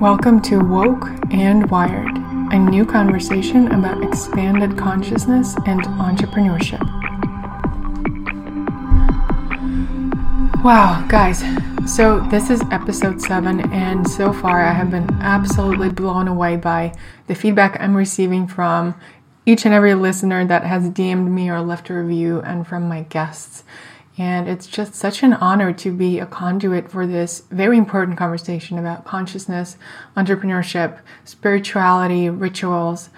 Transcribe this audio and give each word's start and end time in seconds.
Welcome 0.00 0.42
to 0.42 0.58
Woke 0.58 1.08
and 1.30 1.70
Wired, 1.70 2.18
a 2.52 2.58
new 2.58 2.84
conversation 2.84 3.72
about 3.72 4.04
expanded 4.04 4.76
consciousness 4.76 5.56
and 5.64 5.80
entrepreneurship. 5.84 6.82
Wow, 10.62 11.02
guys, 11.08 11.42
so 11.90 12.20
this 12.28 12.50
is 12.50 12.60
episode 12.70 13.22
7, 13.22 13.72
and 13.72 14.06
so 14.06 14.34
far 14.34 14.62
I 14.62 14.74
have 14.74 14.90
been 14.90 15.08
absolutely 15.22 15.88
blown 15.88 16.28
away 16.28 16.56
by 16.56 16.94
the 17.26 17.34
feedback 17.34 17.80
I'm 17.80 17.96
receiving 17.96 18.46
from 18.46 18.94
each 19.46 19.64
and 19.64 19.72
every 19.72 19.94
listener 19.94 20.44
that 20.44 20.64
has 20.64 20.90
DM'd 20.90 21.30
me 21.30 21.48
or 21.48 21.62
left 21.62 21.88
a 21.88 21.94
review, 21.94 22.42
and 22.42 22.66
from 22.66 22.86
my 22.86 23.04
guests. 23.04 23.64
And 24.18 24.48
it's 24.48 24.66
just 24.66 24.94
such 24.94 25.22
an 25.22 25.34
honor 25.34 25.72
to 25.74 25.92
be 25.92 26.18
a 26.18 26.26
conduit 26.26 26.90
for 26.90 27.06
this 27.06 27.42
very 27.50 27.76
important 27.76 28.16
conversation 28.16 28.78
about 28.78 29.04
consciousness, 29.04 29.76
entrepreneurship, 30.16 31.00
spirituality, 31.24 32.30
rituals, 32.30 33.10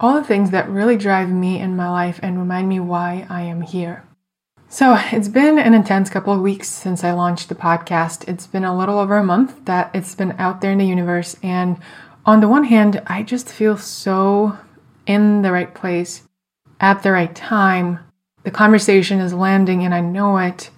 all 0.00 0.14
the 0.14 0.24
things 0.24 0.50
that 0.50 0.68
really 0.68 0.96
drive 0.96 1.30
me 1.30 1.58
in 1.58 1.76
my 1.76 1.88
life 1.88 2.20
and 2.22 2.38
remind 2.38 2.68
me 2.68 2.78
why 2.78 3.26
I 3.30 3.42
am 3.42 3.62
here. 3.62 4.04
So, 4.68 4.98
it's 5.12 5.28
been 5.28 5.58
an 5.58 5.72
intense 5.72 6.10
couple 6.10 6.34
of 6.34 6.40
weeks 6.40 6.68
since 6.68 7.02
I 7.02 7.12
launched 7.12 7.48
the 7.48 7.54
podcast. 7.54 8.28
It's 8.28 8.46
been 8.46 8.64
a 8.64 8.76
little 8.76 8.98
over 8.98 9.16
a 9.16 9.24
month 9.24 9.64
that 9.64 9.90
it's 9.94 10.14
been 10.14 10.32
out 10.32 10.60
there 10.60 10.72
in 10.72 10.78
the 10.78 10.86
universe. 10.86 11.36
And 11.42 11.78
on 12.26 12.40
the 12.40 12.48
one 12.48 12.64
hand, 12.64 13.00
I 13.06 13.22
just 13.22 13.48
feel 13.48 13.78
so 13.78 14.58
in 15.06 15.40
the 15.40 15.52
right 15.52 15.74
place 15.74 16.28
at 16.80 17.02
the 17.02 17.12
right 17.12 17.34
time 17.34 18.00
the 18.48 18.52
conversation 18.52 19.20
is 19.20 19.34
landing 19.34 19.84
and 19.84 19.94
I 19.94 20.00
know 20.00 20.38
it. 20.38 20.70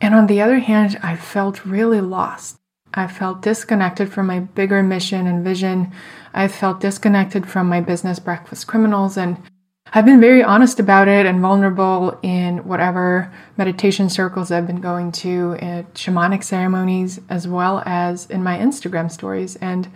And 0.00 0.14
on 0.14 0.28
the 0.28 0.40
other 0.40 0.60
hand, 0.60 1.00
I 1.02 1.16
felt 1.16 1.66
really 1.66 2.00
lost. 2.00 2.60
I 2.94 3.08
felt 3.08 3.42
disconnected 3.42 4.12
from 4.12 4.28
my 4.28 4.38
bigger 4.38 4.84
mission 4.84 5.26
and 5.26 5.42
vision. 5.42 5.90
I 6.32 6.46
felt 6.46 6.78
disconnected 6.78 7.48
from 7.48 7.68
my 7.68 7.80
business 7.80 8.20
breakfast 8.20 8.68
criminals 8.68 9.16
and 9.16 9.36
I've 9.92 10.04
been 10.04 10.20
very 10.20 10.44
honest 10.44 10.78
about 10.78 11.08
it 11.08 11.26
and 11.26 11.40
vulnerable 11.40 12.16
in 12.22 12.58
whatever 12.58 13.34
meditation 13.56 14.08
circles 14.08 14.52
I've 14.52 14.68
been 14.68 14.80
going 14.80 15.10
to 15.26 15.56
at 15.58 15.94
shamanic 15.94 16.44
ceremonies 16.44 17.18
as 17.28 17.48
well 17.48 17.82
as 17.84 18.26
in 18.26 18.44
my 18.44 18.58
Instagram 18.58 19.10
stories. 19.10 19.56
And 19.56 19.90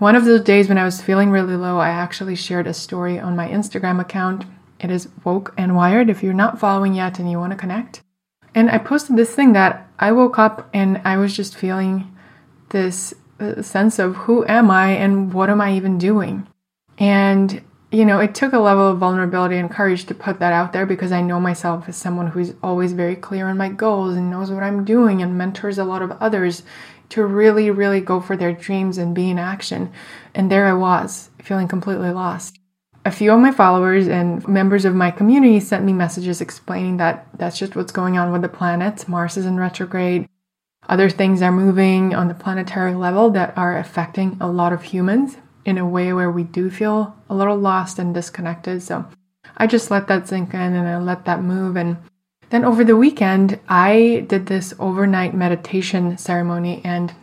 one 0.00 0.16
of 0.16 0.24
those 0.24 0.40
days 0.40 0.68
when 0.68 0.78
I 0.78 0.84
was 0.84 1.00
feeling 1.00 1.30
really 1.30 1.54
low, 1.54 1.78
I 1.78 1.90
actually 1.90 2.34
shared 2.34 2.66
a 2.66 2.74
story 2.74 3.20
on 3.20 3.36
my 3.36 3.48
Instagram 3.48 4.00
account 4.00 4.44
it 4.84 4.90
is 4.90 5.08
Woke 5.24 5.54
and 5.56 5.74
Wired 5.74 6.10
if 6.10 6.22
you're 6.22 6.34
not 6.34 6.60
following 6.60 6.92
yet 6.92 7.18
and 7.18 7.30
you 7.30 7.38
want 7.38 7.52
to 7.52 7.58
connect. 7.58 8.02
And 8.54 8.70
I 8.70 8.76
posted 8.76 9.16
this 9.16 9.34
thing 9.34 9.54
that 9.54 9.88
I 9.98 10.12
woke 10.12 10.38
up 10.38 10.68
and 10.74 11.00
I 11.06 11.16
was 11.16 11.34
just 11.34 11.56
feeling 11.56 12.14
this 12.68 13.14
uh, 13.40 13.62
sense 13.62 13.98
of 13.98 14.14
who 14.14 14.44
am 14.46 14.70
I 14.70 14.90
and 14.90 15.32
what 15.32 15.48
am 15.48 15.62
I 15.62 15.74
even 15.74 15.96
doing? 15.96 16.46
And, 16.98 17.62
you 17.90 18.04
know, 18.04 18.20
it 18.20 18.34
took 18.34 18.52
a 18.52 18.58
level 18.58 18.90
of 18.90 18.98
vulnerability 18.98 19.56
and 19.56 19.70
courage 19.70 20.04
to 20.04 20.14
put 20.14 20.38
that 20.40 20.52
out 20.52 20.74
there 20.74 20.84
because 20.84 21.12
I 21.12 21.22
know 21.22 21.40
myself 21.40 21.88
as 21.88 21.96
someone 21.96 22.26
who's 22.26 22.52
always 22.62 22.92
very 22.92 23.16
clear 23.16 23.48
on 23.48 23.56
my 23.56 23.70
goals 23.70 24.16
and 24.16 24.30
knows 24.30 24.50
what 24.50 24.62
I'm 24.62 24.84
doing 24.84 25.22
and 25.22 25.38
mentors 25.38 25.78
a 25.78 25.84
lot 25.84 26.02
of 26.02 26.12
others 26.20 26.62
to 27.08 27.24
really, 27.24 27.70
really 27.70 28.02
go 28.02 28.20
for 28.20 28.36
their 28.36 28.52
dreams 28.52 28.98
and 28.98 29.14
be 29.14 29.30
in 29.30 29.38
action. 29.38 29.90
And 30.34 30.52
there 30.52 30.66
I 30.66 30.74
was, 30.74 31.30
feeling 31.40 31.68
completely 31.68 32.10
lost 32.10 32.58
a 33.04 33.10
few 33.10 33.32
of 33.32 33.40
my 33.40 33.52
followers 33.52 34.08
and 34.08 34.46
members 34.48 34.84
of 34.84 34.94
my 34.94 35.10
community 35.10 35.60
sent 35.60 35.84
me 35.84 35.92
messages 35.92 36.40
explaining 36.40 36.96
that 36.96 37.26
that's 37.36 37.58
just 37.58 37.76
what's 37.76 37.92
going 37.92 38.16
on 38.16 38.32
with 38.32 38.42
the 38.42 38.48
planets. 38.48 39.06
Mars 39.06 39.36
is 39.36 39.44
in 39.44 39.58
retrograde. 39.58 40.28
Other 40.88 41.10
things 41.10 41.42
are 41.42 41.52
moving 41.52 42.14
on 42.14 42.28
the 42.28 42.34
planetary 42.34 42.94
level 42.94 43.30
that 43.30 43.56
are 43.56 43.78
affecting 43.78 44.36
a 44.40 44.50
lot 44.50 44.72
of 44.72 44.82
humans 44.82 45.36
in 45.64 45.78
a 45.78 45.86
way 45.86 46.12
where 46.12 46.30
we 46.30 46.44
do 46.44 46.70
feel 46.70 47.14
a 47.28 47.34
little 47.34 47.56
lost 47.56 47.98
and 47.98 48.14
disconnected. 48.14 48.82
So 48.82 49.06
I 49.56 49.66
just 49.66 49.90
let 49.90 50.08
that 50.08 50.28
sink 50.28 50.54
in 50.54 50.60
and 50.60 50.88
I 50.88 50.98
let 50.98 51.24
that 51.26 51.42
move. 51.42 51.76
And 51.76 51.96
then 52.50 52.64
over 52.64 52.84
the 52.84 52.96
weekend, 52.96 53.58
I 53.68 54.26
did 54.28 54.46
this 54.46 54.74
overnight 54.78 55.34
meditation 55.34 56.16
ceremony 56.18 56.80
and 56.84 57.14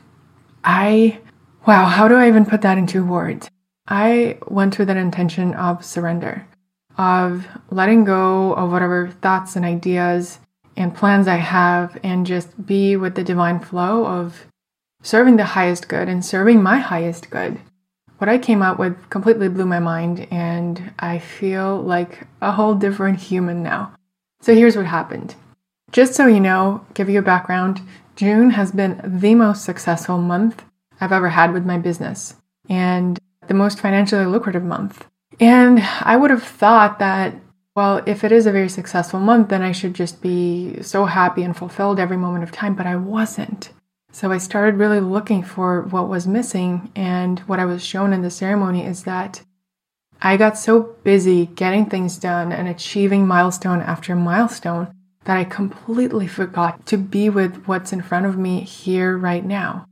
I, 0.63 1.19
wow, 1.65 1.85
how 1.85 2.07
do 2.07 2.15
I 2.15 2.27
even 2.27 2.45
put 2.45 2.61
that 2.61 2.77
into 2.77 3.05
words? 3.05 3.49
I 3.91 4.37
went 4.47 4.79
with 4.79 4.89
an 4.89 4.95
intention 4.95 5.53
of 5.53 5.83
surrender, 5.83 6.47
of 6.97 7.45
letting 7.69 8.05
go 8.05 8.53
of 8.53 8.71
whatever 8.71 9.09
thoughts 9.21 9.57
and 9.57 9.65
ideas 9.65 10.39
and 10.77 10.95
plans 10.95 11.27
I 11.27 11.35
have, 11.35 11.99
and 12.01 12.25
just 12.25 12.65
be 12.65 12.95
with 12.95 13.15
the 13.15 13.23
divine 13.23 13.59
flow 13.59 14.05
of 14.05 14.47
serving 15.03 15.35
the 15.35 15.43
highest 15.43 15.89
good 15.89 16.07
and 16.07 16.23
serving 16.23 16.63
my 16.63 16.77
highest 16.77 17.29
good. 17.29 17.59
What 18.17 18.29
I 18.29 18.37
came 18.37 18.61
out 18.61 18.79
with 18.79 19.09
completely 19.09 19.49
blew 19.49 19.65
my 19.65 19.79
mind, 19.79 20.25
and 20.31 20.93
I 20.97 21.19
feel 21.19 21.81
like 21.81 22.25
a 22.41 22.53
whole 22.53 22.75
different 22.75 23.19
human 23.19 23.61
now. 23.61 23.93
So 24.39 24.55
here's 24.55 24.77
what 24.77 24.85
happened. 24.85 25.35
Just 25.91 26.13
so 26.13 26.27
you 26.27 26.39
know, 26.39 26.85
give 26.93 27.09
you 27.09 27.19
a 27.19 27.23
background, 27.23 27.81
June 28.15 28.51
has 28.51 28.71
been 28.71 29.01
the 29.03 29.35
most 29.35 29.65
successful 29.65 30.17
month 30.17 30.63
I've 31.01 31.11
ever 31.11 31.27
had 31.27 31.51
with 31.51 31.65
my 31.65 31.77
business. 31.77 32.35
And 32.69 33.19
the 33.47 33.53
most 33.53 33.79
financially 33.79 34.25
lucrative 34.25 34.63
month. 34.63 35.07
And 35.39 35.79
I 35.79 36.17
would 36.17 36.29
have 36.29 36.43
thought 36.43 36.99
that, 36.99 37.35
well, 37.75 38.01
if 38.05 38.23
it 38.23 38.31
is 38.31 38.45
a 38.45 38.51
very 38.51 38.69
successful 38.69 39.19
month, 39.19 39.49
then 39.49 39.61
I 39.61 39.71
should 39.71 39.93
just 39.93 40.21
be 40.21 40.81
so 40.81 41.05
happy 41.05 41.43
and 41.43 41.55
fulfilled 41.55 41.99
every 41.99 42.17
moment 42.17 42.43
of 42.43 42.51
time, 42.51 42.75
but 42.75 42.85
I 42.85 42.95
wasn't. 42.95 43.71
So 44.11 44.31
I 44.31 44.39
started 44.39 44.75
really 44.75 44.99
looking 44.99 45.41
for 45.41 45.83
what 45.83 46.09
was 46.09 46.27
missing, 46.27 46.91
and 46.95 47.39
what 47.41 47.59
I 47.59 47.65
was 47.65 47.83
shown 47.83 48.11
in 48.11 48.21
the 48.21 48.29
ceremony 48.29 48.85
is 48.85 49.03
that 49.03 49.41
I 50.21 50.37
got 50.37 50.57
so 50.57 50.95
busy 51.03 51.47
getting 51.47 51.85
things 51.87 52.17
done 52.17 52.51
and 52.51 52.67
achieving 52.67 53.25
milestone 53.25 53.81
after 53.81 54.15
milestone 54.15 54.93
that 55.23 55.37
I 55.37 55.45
completely 55.45 56.27
forgot 56.27 56.85
to 56.87 56.97
be 56.97 57.29
with 57.29 57.63
what's 57.65 57.93
in 57.93 58.01
front 58.01 58.25
of 58.25 58.37
me 58.37 58.61
here 58.61 59.17
right 59.17 59.45
now. 59.45 59.85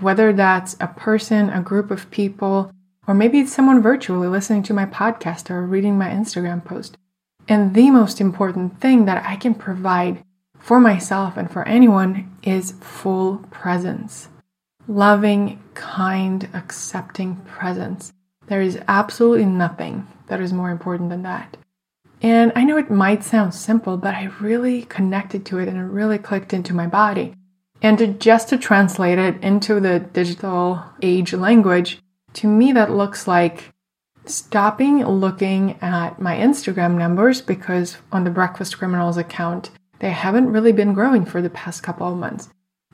Whether 0.00 0.32
that's 0.32 0.76
a 0.80 0.86
person, 0.86 1.50
a 1.50 1.60
group 1.60 1.90
of 1.90 2.10
people, 2.10 2.70
or 3.06 3.14
maybe 3.14 3.40
it's 3.40 3.52
someone 3.52 3.82
virtually 3.82 4.28
listening 4.28 4.62
to 4.64 4.74
my 4.74 4.86
podcast 4.86 5.50
or 5.50 5.66
reading 5.66 5.98
my 5.98 6.08
Instagram 6.08 6.64
post. 6.64 6.96
And 7.48 7.74
the 7.74 7.90
most 7.90 8.20
important 8.20 8.80
thing 8.80 9.04
that 9.04 9.24
I 9.26 9.36
can 9.36 9.54
provide 9.54 10.24
for 10.58 10.80
myself 10.80 11.36
and 11.36 11.50
for 11.50 11.66
anyone 11.68 12.34
is 12.42 12.72
full 12.80 13.38
presence. 13.50 14.28
Loving, 14.88 15.62
kind, 15.74 16.48
accepting 16.54 17.36
presence. 17.46 18.12
There 18.46 18.62
is 18.62 18.80
absolutely 18.88 19.46
nothing 19.46 20.06
that 20.28 20.40
is 20.40 20.52
more 20.52 20.70
important 20.70 21.10
than 21.10 21.22
that. 21.22 21.56
And 22.22 22.52
I 22.56 22.64
know 22.64 22.78
it 22.78 22.90
might 22.90 23.22
sound 23.22 23.54
simple, 23.54 23.98
but 23.98 24.14
I 24.14 24.30
really 24.40 24.84
connected 24.84 25.44
to 25.46 25.58
it 25.58 25.68
and 25.68 25.76
it 25.76 25.82
really 25.82 26.16
clicked 26.16 26.54
into 26.54 26.72
my 26.72 26.86
body. 26.86 27.34
And 27.82 27.98
to, 27.98 28.06
just 28.06 28.48
to 28.48 28.56
translate 28.56 29.18
it 29.18 29.42
into 29.42 29.78
the 29.78 29.98
digital 30.00 30.82
age 31.02 31.34
language, 31.34 31.98
to 32.34 32.48
me, 32.48 32.72
that 32.72 32.90
looks 32.90 33.26
like 33.26 33.74
stopping 34.26 35.04
looking 35.04 35.78
at 35.82 36.20
my 36.20 36.36
Instagram 36.36 36.96
numbers 36.96 37.40
because 37.40 37.98
on 38.10 38.24
the 38.24 38.30
Breakfast 38.30 38.78
Criminals 38.78 39.16
account, 39.16 39.70
they 40.00 40.10
haven't 40.10 40.50
really 40.50 40.72
been 40.72 40.94
growing 40.94 41.24
for 41.24 41.42
the 41.42 41.50
past 41.50 41.82
couple 41.82 42.10
of 42.10 42.18
months. 42.18 42.48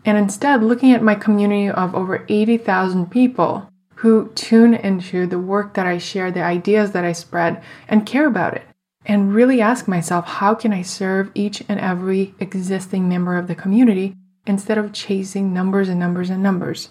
And 0.04 0.16
instead, 0.16 0.62
looking 0.62 0.92
at 0.92 1.02
my 1.02 1.14
community 1.14 1.68
of 1.68 1.94
over 1.94 2.24
80,000 2.28 3.10
people 3.10 3.68
who 3.96 4.30
tune 4.34 4.74
into 4.74 5.26
the 5.26 5.38
work 5.38 5.74
that 5.74 5.86
I 5.86 5.98
share, 5.98 6.30
the 6.30 6.42
ideas 6.42 6.92
that 6.92 7.04
I 7.04 7.12
spread, 7.12 7.62
and 7.86 8.06
care 8.06 8.26
about 8.26 8.54
it. 8.54 8.62
And 9.04 9.34
really 9.34 9.60
ask 9.60 9.88
myself, 9.88 10.26
how 10.26 10.54
can 10.54 10.72
I 10.72 10.82
serve 10.82 11.30
each 11.34 11.62
and 11.68 11.80
every 11.80 12.34
existing 12.38 13.08
member 13.08 13.36
of 13.36 13.46
the 13.46 13.54
community 13.54 14.14
instead 14.46 14.78
of 14.78 14.92
chasing 14.92 15.52
numbers 15.52 15.88
and 15.88 15.98
numbers 15.98 16.30
and 16.30 16.42
numbers? 16.42 16.90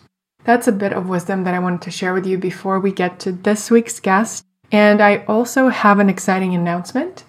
That's 0.49 0.67
a 0.67 0.71
bit 0.71 0.93
of 0.93 1.07
wisdom 1.07 1.43
that 1.43 1.53
I 1.53 1.59
wanted 1.59 1.83
to 1.83 1.91
share 1.91 2.11
with 2.11 2.25
you 2.25 2.35
before 2.35 2.79
we 2.79 2.91
get 2.91 3.19
to 3.19 3.31
this 3.31 3.69
week's 3.69 3.99
guest. 3.99 4.43
And 4.71 4.99
I 4.99 5.17
also 5.27 5.69
have 5.69 5.99
an 5.99 6.09
exciting 6.09 6.55
announcement. 6.55 7.23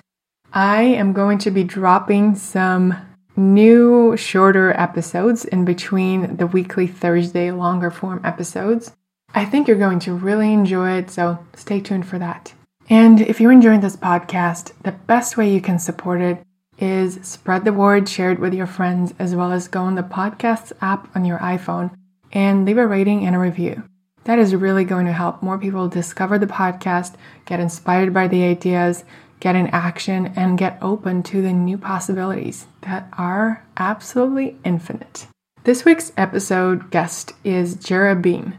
I 0.54 0.84
am 0.84 1.12
going 1.12 1.36
to 1.40 1.50
be 1.50 1.62
dropping 1.62 2.34
some 2.34 2.94
new 3.36 4.16
shorter 4.16 4.72
episodes 4.72 5.44
in 5.44 5.66
between 5.66 6.36
the 6.36 6.46
weekly 6.46 6.86
Thursday 6.86 7.50
longer 7.50 7.90
form 7.90 8.22
episodes. 8.24 8.92
I 9.34 9.44
think 9.44 9.68
you're 9.68 9.76
going 9.76 10.00
to 10.00 10.14
really 10.14 10.54
enjoy 10.54 10.92
it, 10.92 11.10
so 11.10 11.44
stay 11.54 11.78
tuned 11.78 12.08
for 12.08 12.18
that. 12.18 12.54
And 12.88 13.20
if 13.20 13.38
you're 13.38 13.52
enjoying 13.52 13.80
this 13.80 13.96
podcast, 13.96 14.72
the 14.82 14.92
best 14.92 15.36
way 15.36 15.52
you 15.52 15.60
can 15.60 15.78
support 15.78 16.22
it 16.22 16.42
is 16.78 17.18
spread 17.20 17.66
the 17.66 17.74
word, 17.74 18.08
share 18.08 18.30
it 18.30 18.40
with 18.40 18.54
your 18.54 18.66
friends, 18.66 19.12
as 19.18 19.34
well 19.34 19.52
as 19.52 19.68
go 19.68 19.82
on 19.82 19.96
the 19.96 20.02
podcasts 20.02 20.72
app 20.80 21.14
on 21.14 21.26
your 21.26 21.38
iPhone 21.40 21.90
and 22.32 22.64
leave 22.64 22.78
a 22.78 22.86
rating 22.86 23.26
and 23.26 23.34
a 23.34 23.38
review. 23.38 23.82
That 24.24 24.38
is 24.38 24.54
really 24.54 24.84
going 24.84 25.06
to 25.06 25.12
help 25.12 25.42
more 25.42 25.58
people 25.58 25.88
discover 25.88 26.38
the 26.38 26.46
podcast, 26.46 27.14
get 27.46 27.60
inspired 27.60 28.12
by 28.12 28.28
the 28.28 28.44
ideas, 28.44 29.04
get 29.40 29.56
in 29.56 29.68
action, 29.68 30.32
and 30.36 30.58
get 30.58 30.78
open 30.82 31.22
to 31.24 31.40
the 31.42 31.52
new 31.52 31.78
possibilities 31.78 32.66
that 32.82 33.08
are 33.16 33.64
absolutely 33.76 34.58
infinite. 34.64 35.26
This 35.64 35.84
week's 35.84 36.12
episode 36.16 36.90
guest 36.90 37.32
is 37.44 37.76
Jera 37.76 38.20
Bean. 38.20 38.58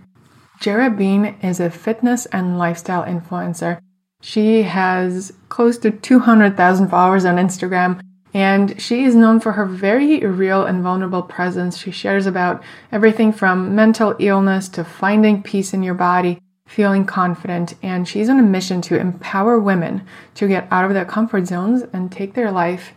Jera 0.59 0.95
Bean 0.95 1.35
is 1.41 1.59
a 1.59 1.69
fitness 1.69 2.25
and 2.27 2.57
lifestyle 2.57 3.03
influencer. 3.03 3.79
She 4.21 4.63
has 4.63 5.33
close 5.49 5.77
to 5.79 5.91
200,000 5.91 6.89
followers 6.89 7.25
on 7.25 7.37
Instagram 7.37 7.99
and 8.33 8.81
she 8.81 9.03
is 9.03 9.15
known 9.15 9.39
for 9.39 9.53
her 9.53 9.65
very 9.65 10.19
real 10.19 10.65
and 10.65 10.81
vulnerable 10.81 11.21
presence. 11.21 11.77
She 11.77 11.91
shares 11.91 12.25
about 12.25 12.63
everything 12.91 13.33
from 13.33 13.75
mental 13.75 14.15
illness 14.19 14.69
to 14.69 14.83
finding 14.83 15.43
peace 15.43 15.73
in 15.73 15.83
your 15.83 15.93
body, 15.93 16.39
feeling 16.65 17.05
confident, 17.05 17.75
and 17.83 18.07
she's 18.07 18.29
on 18.29 18.39
a 18.39 18.43
mission 18.43 18.81
to 18.83 18.99
empower 18.99 19.59
women 19.59 20.05
to 20.35 20.47
get 20.47 20.67
out 20.71 20.85
of 20.85 20.93
their 20.93 21.05
comfort 21.05 21.47
zones 21.47 21.83
and 21.93 22.11
take 22.11 22.33
their 22.33 22.51
life 22.51 22.93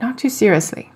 not 0.00 0.18
too 0.18 0.28
seriously. 0.28 0.90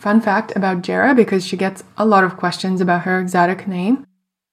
Fun 0.00 0.20
fact 0.20 0.52
about 0.56 0.82
Jera 0.82 1.14
because 1.14 1.46
she 1.46 1.56
gets 1.56 1.84
a 1.96 2.06
lot 2.06 2.24
of 2.24 2.36
questions 2.36 2.80
about 2.80 3.02
her 3.02 3.20
exotic 3.20 3.68
name. 3.68 4.04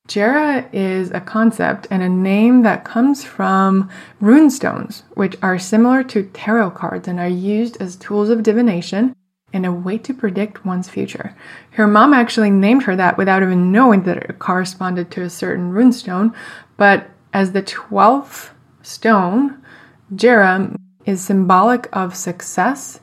Jera 0.07 0.69
is 0.71 1.09
a 1.11 1.19
concept 1.19 1.87
and 1.89 2.03
a 2.03 2.09
name 2.09 2.61
that 2.61 2.85
comes 2.85 3.23
from 3.23 3.89
runestones, 4.21 5.01
which 5.15 5.35
are 5.41 5.57
similar 5.57 6.03
to 6.03 6.29
tarot 6.31 6.71
cards 6.71 7.07
and 7.07 7.19
are 7.19 7.27
used 7.27 7.81
as 7.81 7.95
tools 7.95 8.29
of 8.29 8.43
divination 8.43 9.15
and 9.51 9.65
a 9.65 9.71
way 9.71 9.97
to 9.97 10.13
predict 10.13 10.65
one's 10.65 10.89
future. 10.89 11.35
Her 11.71 11.87
mom 11.87 12.13
actually 12.13 12.51
named 12.51 12.83
her 12.83 12.95
that 12.95 13.17
without 13.17 13.41
even 13.41 13.71
knowing 13.71 14.03
that 14.03 14.17
it 14.17 14.37
corresponded 14.37 15.09
to 15.11 15.23
a 15.23 15.29
certain 15.29 15.71
runestone, 15.71 16.35
but 16.77 17.09
as 17.33 17.51
the 17.51 17.63
12th 17.63 18.49
stone, 18.83 19.61
Jera 20.13 20.75
is 21.05 21.23
symbolic 21.23 21.87
of 21.93 22.15
success, 22.15 22.99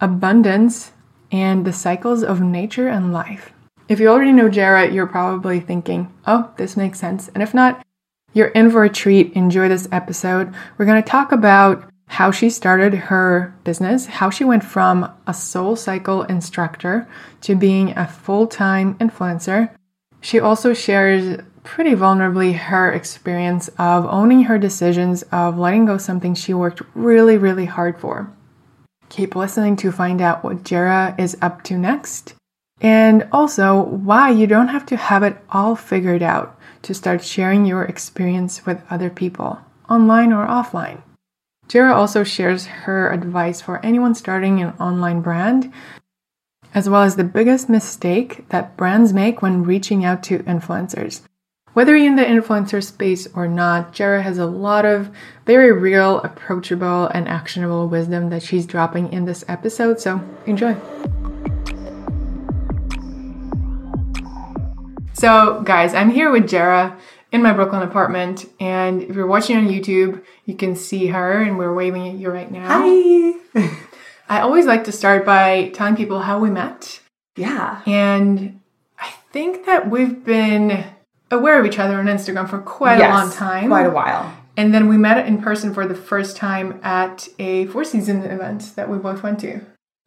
abundance, 0.00 0.92
and 1.30 1.64
the 1.64 1.72
cycles 1.72 2.22
of 2.22 2.42
nature 2.42 2.88
and 2.88 3.12
life. 3.12 3.51
If 3.92 4.00
you 4.00 4.08
already 4.08 4.32
know 4.32 4.48
Jera, 4.48 4.90
you're 4.90 5.06
probably 5.06 5.60
thinking, 5.60 6.10
oh, 6.26 6.50
this 6.56 6.78
makes 6.78 6.98
sense. 6.98 7.28
And 7.34 7.42
if 7.42 7.52
not, 7.52 7.84
you're 8.32 8.46
in 8.46 8.70
for 8.70 8.84
a 8.84 8.88
treat. 8.88 9.34
Enjoy 9.34 9.68
this 9.68 9.86
episode. 9.92 10.54
We're 10.78 10.86
going 10.86 11.02
to 11.02 11.06
talk 11.06 11.30
about 11.30 11.90
how 12.06 12.30
she 12.30 12.48
started 12.48 12.94
her 12.94 13.54
business, 13.64 14.06
how 14.06 14.30
she 14.30 14.44
went 14.44 14.64
from 14.64 15.12
a 15.26 15.34
soul 15.34 15.76
cycle 15.76 16.22
instructor 16.22 17.06
to 17.42 17.54
being 17.54 17.90
a 17.90 18.08
full 18.08 18.46
time 18.46 18.94
influencer. 18.94 19.68
She 20.22 20.40
also 20.40 20.72
shares 20.72 21.42
pretty 21.62 21.90
vulnerably 21.90 22.54
her 22.54 22.90
experience 22.90 23.68
of 23.76 24.06
owning 24.06 24.44
her 24.44 24.56
decisions, 24.56 25.22
of 25.24 25.58
letting 25.58 25.84
go 25.84 25.98
something 25.98 26.34
she 26.34 26.54
worked 26.54 26.80
really, 26.94 27.36
really 27.36 27.66
hard 27.66 28.00
for. 28.00 28.32
Keep 29.10 29.36
listening 29.36 29.76
to 29.76 29.92
find 29.92 30.22
out 30.22 30.42
what 30.42 30.64
Jera 30.64 31.14
is 31.20 31.36
up 31.42 31.62
to 31.64 31.76
next 31.76 32.32
and 32.82 33.28
also 33.30 33.80
why 33.80 34.28
you 34.28 34.46
don't 34.46 34.68
have 34.68 34.84
to 34.86 34.96
have 34.96 35.22
it 35.22 35.38
all 35.50 35.76
figured 35.76 36.22
out 36.22 36.58
to 36.82 36.92
start 36.92 37.24
sharing 37.24 37.64
your 37.64 37.84
experience 37.84 38.66
with 38.66 38.82
other 38.90 39.08
people, 39.08 39.60
online 39.88 40.32
or 40.32 40.46
offline. 40.46 41.00
Jera 41.68 41.94
also 41.94 42.24
shares 42.24 42.66
her 42.66 43.10
advice 43.10 43.60
for 43.60 43.84
anyone 43.86 44.16
starting 44.16 44.60
an 44.60 44.74
online 44.80 45.22
brand, 45.22 45.72
as 46.74 46.88
well 46.88 47.02
as 47.02 47.14
the 47.14 47.24
biggest 47.24 47.68
mistake 47.68 48.48
that 48.48 48.76
brands 48.76 49.12
make 49.12 49.40
when 49.40 49.62
reaching 49.62 50.04
out 50.04 50.24
to 50.24 50.40
influencers. 50.40 51.22
Whether 51.74 51.96
you're 51.96 52.08
in 52.08 52.16
the 52.16 52.24
influencer 52.24 52.84
space 52.84 53.28
or 53.34 53.46
not, 53.46 53.94
Jera 53.94 54.22
has 54.22 54.38
a 54.38 54.44
lot 54.44 54.84
of 54.84 55.10
very 55.46 55.72
real, 55.72 56.18
approachable, 56.20 57.06
and 57.06 57.28
actionable 57.28 57.88
wisdom 57.88 58.28
that 58.30 58.42
she's 58.42 58.66
dropping 58.66 59.12
in 59.12 59.24
this 59.24 59.44
episode, 59.48 60.00
so 60.00 60.20
enjoy. 60.44 60.76
So, 65.22 65.62
guys, 65.62 65.94
I'm 65.94 66.10
here 66.10 66.32
with 66.32 66.50
Jera 66.50 66.98
in 67.30 67.44
my 67.44 67.52
Brooklyn 67.52 67.82
apartment, 67.82 68.44
and 68.58 69.04
if 69.04 69.14
you're 69.14 69.28
watching 69.28 69.56
on 69.56 69.68
YouTube, 69.68 70.20
you 70.46 70.56
can 70.56 70.74
see 70.74 71.06
her, 71.06 71.40
and 71.40 71.58
we're 71.58 71.72
waving 71.72 72.08
at 72.08 72.14
you 72.14 72.28
right 72.28 72.50
now. 72.50 72.66
Hi. 72.66 73.70
I 74.28 74.40
always 74.40 74.66
like 74.66 74.82
to 74.82 74.90
start 74.90 75.24
by 75.24 75.68
telling 75.74 75.94
people 75.94 76.18
how 76.18 76.40
we 76.40 76.50
met. 76.50 76.98
Yeah. 77.36 77.82
And 77.86 78.58
I 78.98 79.10
think 79.30 79.64
that 79.66 79.88
we've 79.88 80.24
been 80.24 80.86
aware 81.30 81.60
of 81.60 81.66
each 81.66 81.78
other 81.78 82.00
on 82.00 82.06
Instagram 82.06 82.50
for 82.50 82.58
quite 82.58 82.98
yes, 82.98 83.08
a 83.08 83.16
long 83.16 83.30
time. 83.32 83.68
Quite 83.68 83.86
a 83.86 83.90
while. 83.90 84.36
And 84.56 84.74
then 84.74 84.88
we 84.88 84.96
met 84.96 85.24
in 85.24 85.40
person 85.40 85.72
for 85.72 85.86
the 85.86 85.94
first 85.94 86.36
time 86.36 86.80
at 86.82 87.28
a 87.38 87.66
Four 87.66 87.84
Seasons 87.84 88.24
event 88.24 88.74
that 88.74 88.90
we 88.90 88.98
both 88.98 89.22
went 89.22 89.38
to. 89.42 89.60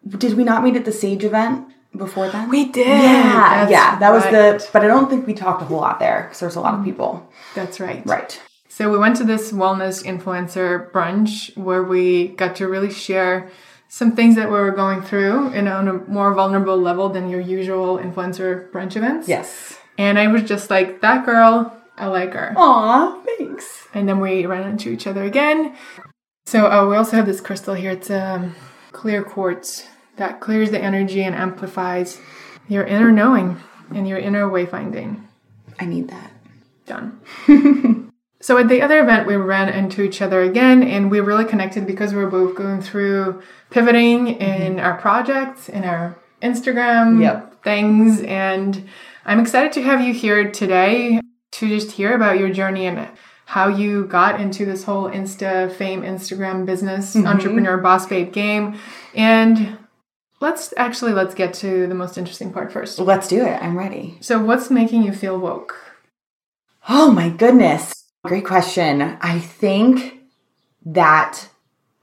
Did 0.06 0.34
we 0.34 0.44
not 0.44 0.62
meet 0.62 0.76
at 0.76 0.84
the 0.84 0.92
Sage 0.92 1.24
event? 1.24 1.70
Before 1.98 2.30
then? 2.30 2.50
We 2.50 2.66
did. 2.66 2.88
Yeah, 2.88 3.70
yeah. 3.70 4.00
That 4.00 4.12
was 4.12 4.24
right. 4.26 4.60
the. 4.60 4.70
But 4.74 4.84
I 4.84 4.88
don't 4.88 5.10
think 5.10 5.28
we 5.28 5.34
talked 5.34 5.62
a 5.62 5.66
whole 5.66 5.82
lot 5.82 6.00
there 6.00 6.24
because 6.24 6.40
there's 6.40 6.56
a 6.56 6.62
lot 6.62 6.74
of 6.74 6.84
people. 6.84 7.28
That's 7.56 7.80
right. 7.80 8.06
Right. 8.06 8.40
So 8.68 8.92
we 8.92 8.98
went 8.98 9.16
to 9.18 9.24
this 9.24 9.54
wellness 9.54 10.04
influencer 10.04 10.92
brunch 10.92 11.56
where 11.56 11.84
we 11.84 12.30
got 12.30 12.58
to 12.58 12.68
really 12.68 12.92
share 12.92 13.50
some 13.88 14.12
things 14.14 14.36
that 14.36 14.48
we 14.48 14.56
were 14.56 14.72
going 14.72 15.02
through 15.02 15.50
in 15.54 15.70
on 15.70 15.88
a 15.88 15.94
more 15.94 16.34
vulnerable 16.34 16.76
level 16.76 17.08
than 17.08 17.30
your 17.30 17.40
usual 17.40 17.98
influencer 17.98 18.70
brunch 18.72 18.98
events. 18.98 19.30
Yes. 19.30 19.78
And 19.98 20.20
I 20.20 20.28
was 20.28 20.44
just 20.44 20.70
like, 20.70 21.00
that 21.00 21.26
girl, 21.26 21.74
I 21.96 22.08
like 22.08 22.34
her. 22.34 22.54
Aw, 22.58 23.22
thanks. 23.38 23.88
And 23.94 24.10
then 24.10 24.20
we 24.20 24.46
ran 24.46 24.68
into 24.68 24.90
each 24.90 25.08
other 25.08 25.24
again. 25.24 25.78
So 26.46 26.70
uh, 26.70 26.86
we 26.86 26.98
also 26.98 27.16
have 27.16 27.26
this 27.26 27.40
crystal 27.40 27.74
here. 27.74 27.92
It's 27.92 28.12
um, 28.12 28.56
clear 28.92 29.24
quartz 29.24 29.88
that 30.18 30.40
clears 30.40 30.72
the 30.72 30.80
energy 30.80 31.24
and 31.24 31.36
amplifies 31.36 32.20
your 32.68 32.84
inner 32.84 33.12
knowing 33.12 33.60
and 33.94 34.08
your 34.08 34.18
inner 34.18 34.50
wayfinding. 34.50 35.22
I 35.80 35.86
need 35.86 36.10
that. 36.10 36.32
Done. 36.86 37.20
so 38.42 38.58
at 38.58 38.70
the 38.70 38.82
other 38.82 39.00
event, 39.00 39.28
we 39.28 39.36
ran 39.36 39.70
into 39.70 40.04
each 40.04 40.22
other 40.22 40.42
again, 40.42 40.84
and 40.84 41.10
we 41.10 41.20
really 41.20 41.46
connected 41.46 41.88
because 41.88 42.14
we 42.14 42.24
were 42.24 42.30
both 42.30 42.56
going 42.56 42.82
through 42.82 43.42
pivoting 43.72 44.28
mm-hmm. 44.28 44.42
in 44.42 44.80
our 44.80 44.98
projects, 44.98 45.68
in 45.68 45.84
our 45.84 46.18
Instagram 46.42 47.22
Yep. 47.22 47.64
things, 47.64 48.22
and 48.22 48.88
I'm 49.26 49.40
excited 49.40 49.72
to 49.74 49.82
have 49.82 50.02
you 50.02 50.14
here 50.14 50.52
today 50.52 51.20
to 51.54 51.68
just 51.68 51.94
hear 51.94 52.14
about 52.14 52.38
your 52.38 52.50
journey 52.50 52.86
and 52.86 53.10
how 53.46 53.68
you 53.68 54.06
got 54.06 54.40
into 54.42 54.66
this 54.66 54.84
whole 54.84 55.10
Insta 55.10 55.72
fame 55.72 56.02
Instagram 56.02 56.66
business 56.66 57.16
mm-hmm. 57.16 57.28
entrepreneur 57.28 57.78
boss 57.78 58.06
babe 58.06 58.34
game 58.34 58.80
and 59.16 59.78
let's 60.46 60.74
actually 60.78 61.12
let's 61.12 61.34
get 61.34 61.56
to 61.56 61.88
the 61.88 61.96
most 61.96 62.20
interesting 62.20 62.54
part 62.54 62.72
first. 62.72 63.00
Let's 63.00 63.28
do 63.28 63.44
it. 63.44 63.62
I'm 63.64 63.76
ready. 63.76 64.18
So 64.22 64.44
what's 64.44 64.70
making 64.70 65.02
you 65.02 65.12
feel 65.12 65.40
woke? 65.40 65.76
Oh 66.88 67.12
my 67.12 67.30
goodness. 67.30 67.94
Great 68.24 68.46
question. 68.46 69.18
I 69.22 69.40
think 69.40 70.20
that 70.86 71.50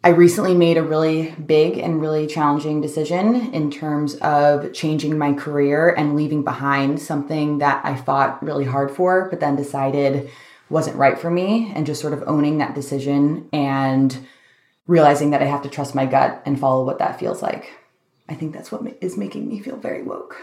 I 0.02 0.08
recently 0.08 0.54
made 0.54 0.76
a 0.76 0.82
really 0.82 1.30
big 1.30 1.78
and 1.78 2.00
really 2.00 2.26
challenging 2.26 2.80
decision 2.80 3.54
in 3.54 3.70
terms 3.70 4.16
of 4.16 4.72
changing 4.72 5.16
my 5.16 5.34
career 5.34 5.94
and 5.94 6.16
leaving 6.16 6.42
behind 6.42 7.00
something 7.00 7.58
that 7.58 7.84
I 7.84 7.94
fought 7.94 8.42
really 8.42 8.64
hard 8.64 8.90
for, 8.90 9.28
but 9.30 9.38
then 9.38 9.54
decided 9.54 10.28
wasn't 10.68 10.96
right 10.96 11.18
for 11.18 11.30
me, 11.30 11.70
and 11.76 11.86
just 11.86 12.00
sort 12.00 12.14
of 12.14 12.24
owning 12.26 12.58
that 12.58 12.74
decision 12.74 13.48
and 13.52 14.26
realizing 14.88 15.30
that 15.30 15.42
I 15.42 15.44
have 15.44 15.62
to 15.62 15.68
trust 15.68 15.94
my 15.94 16.06
gut 16.06 16.42
and 16.44 16.58
follow 16.58 16.84
what 16.84 16.98
that 16.98 17.20
feels 17.20 17.40
like. 17.40 17.70
I 18.28 18.34
think 18.34 18.52
that's 18.52 18.72
what 18.72 18.82
is 19.00 19.16
making 19.16 19.48
me 19.48 19.60
feel 19.60 19.76
very 19.76 20.02
woke. 20.02 20.36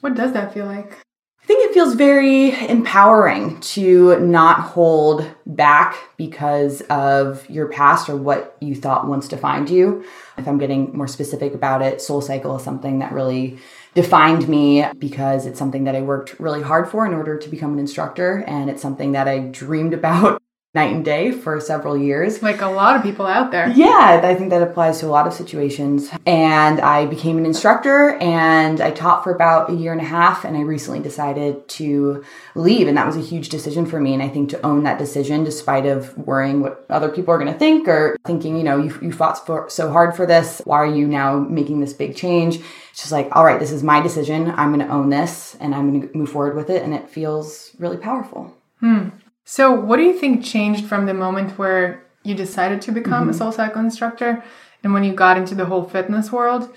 What 0.00 0.14
does 0.14 0.32
that 0.32 0.52
feel 0.52 0.66
like? 0.66 0.98
I 1.42 1.44
think 1.44 1.64
it 1.68 1.74
feels 1.74 1.94
very 1.94 2.52
empowering 2.68 3.60
to 3.60 4.20
not 4.20 4.60
hold 4.60 5.28
back 5.44 5.96
because 6.16 6.82
of 6.82 7.48
your 7.50 7.66
past 7.66 8.08
or 8.08 8.16
what 8.16 8.56
you 8.60 8.76
thought 8.76 9.08
once 9.08 9.26
defined 9.26 9.68
you. 9.68 10.04
If 10.38 10.46
I'm 10.46 10.58
getting 10.58 10.96
more 10.96 11.08
specific 11.08 11.52
about 11.52 11.82
it, 11.82 12.00
Soul 12.00 12.20
Cycle 12.20 12.56
is 12.56 12.62
something 12.62 13.00
that 13.00 13.10
really 13.10 13.58
defined 13.94 14.48
me 14.48 14.86
because 14.98 15.44
it's 15.44 15.58
something 15.58 15.82
that 15.84 15.96
I 15.96 16.02
worked 16.02 16.38
really 16.38 16.62
hard 16.62 16.88
for 16.88 17.04
in 17.06 17.12
order 17.12 17.36
to 17.36 17.48
become 17.48 17.72
an 17.72 17.80
instructor. 17.80 18.44
And 18.46 18.70
it's 18.70 18.80
something 18.80 19.12
that 19.12 19.26
I 19.26 19.40
dreamed 19.40 19.94
about 19.94 20.40
night 20.74 20.94
and 20.94 21.04
day 21.04 21.30
for 21.30 21.60
several 21.60 21.98
years. 21.98 22.42
Like 22.42 22.62
a 22.62 22.66
lot 22.66 22.96
of 22.96 23.02
people 23.02 23.26
out 23.26 23.50
there. 23.50 23.68
Yeah, 23.68 24.20
I 24.24 24.34
think 24.34 24.50
that 24.50 24.62
applies 24.62 25.00
to 25.00 25.06
a 25.06 25.08
lot 25.08 25.26
of 25.26 25.34
situations. 25.34 26.08
And 26.24 26.80
I 26.80 27.04
became 27.04 27.36
an 27.36 27.44
instructor 27.44 28.14
and 28.16 28.80
I 28.80 28.90
taught 28.90 29.22
for 29.22 29.34
about 29.34 29.68
a 29.70 29.74
year 29.74 29.92
and 29.92 30.00
a 30.00 30.04
half. 30.04 30.44
And 30.44 30.56
I 30.56 30.62
recently 30.62 31.00
decided 31.00 31.68
to 31.68 32.24
leave. 32.54 32.88
And 32.88 32.96
that 32.96 33.06
was 33.06 33.16
a 33.16 33.20
huge 33.20 33.50
decision 33.50 33.84
for 33.84 34.00
me. 34.00 34.14
And 34.14 34.22
I 34.22 34.28
think 34.28 34.48
to 34.50 34.66
own 34.66 34.84
that 34.84 34.98
decision, 34.98 35.44
despite 35.44 35.84
of 35.84 36.16
worrying 36.16 36.62
what 36.62 36.86
other 36.88 37.10
people 37.10 37.34
are 37.34 37.38
going 37.38 37.52
to 37.52 37.58
think 37.58 37.86
or 37.86 38.16
thinking, 38.24 38.56
you 38.56 38.62
know, 38.62 38.78
you, 38.78 38.98
you 39.02 39.12
fought 39.12 39.44
for, 39.44 39.68
so 39.68 39.90
hard 39.90 40.16
for 40.16 40.24
this. 40.24 40.62
Why 40.64 40.78
are 40.78 40.86
you 40.86 41.06
now 41.06 41.38
making 41.38 41.80
this 41.80 41.92
big 41.92 42.16
change? 42.16 42.56
It's 42.56 43.00
just 43.00 43.12
like, 43.12 43.28
all 43.32 43.44
right, 43.44 43.60
this 43.60 43.72
is 43.72 43.82
my 43.82 44.00
decision. 44.00 44.50
I'm 44.50 44.72
going 44.72 44.86
to 44.86 44.92
own 44.92 45.10
this 45.10 45.54
and 45.60 45.74
I'm 45.74 45.90
going 45.90 46.08
to 46.08 46.16
move 46.16 46.30
forward 46.30 46.56
with 46.56 46.70
it. 46.70 46.82
And 46.82 46.94
it 46.94 47.10
feels 47.10 47.72
really 47.78 47.98
powerful. 47.98 48.56
Hmm. 48.80 49.10
So, 49.44 49.72
what 49.72 49.96
do 49.96 50.02
you 50.02 50.18
think 50.18 50.44
changed 50.44 50.86
from 50.86 51.06
the 51.06 51.14
moment 51.14 51.58
where 51.58 52.04
you 52.22 52.34
decided 52.34 52.80
to 52.82 52.92
become 52.92 53.28
a 53.28 53.32
mm-hmm. 53.32 53.38
soul 53.38 53.52
cycle 53.52 53.80
instructor 53.80 54.44
and 54.84 54.92
when 54.92 55.04
you 55.04 55.12
got 55.12 55.36
into 55.36 55.54
the 55.54 55.66
whole 55.66 55.84
fitness 55.84 56.30
world? 56.32 56.72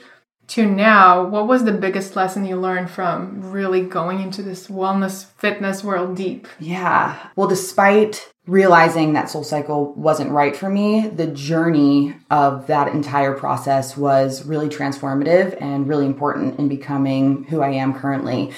to 0.48 0.66
now, 0.66 1.26
what 1.26 1.48
was 1.48 1.64
the 1.64 1.72
biggest 1.72 2.16
lesson 2.16 2.46
you 2.46 2.56
learned 2.56 2.90
from 2.90 3.52
really 3.52 3.82
going 3.82 4.22
into 4.22 4.44
this 4.44 4.68
wellness 4.68 5.26
fitness 5.38 5.84
world 5.84 6.16
deep? 6.16 6.48
Yeah. 6.60 7.18
Well, 7.36 7.48
despite 7.48 8.32
realizing 8.46 9.14
that 9.14 9.30
Soul 9.30 9.44
Cycle 9.44 9.94
wasn't 9.94 10.32
right 10.32 10.56
for 10.56 10.70
me, 10.70 11.08
the 11.08 11.28
journey 11.28 12.16
of 12.30 12.68
that 12.68 12.90
entire 12.90 13.34
process 13.34 13.98
was 13.98 14.46
really 14.46 14.70
transformative 14.70 15.60
and 15.60 15.88
really 15.88 16.06
important 16.06 16.60
in 16.60 16.68
becoming 16.68 17.46
who 17.46 17.62
I 17.62 17.72
am 17.72 17.94
currently. 17.94 18.52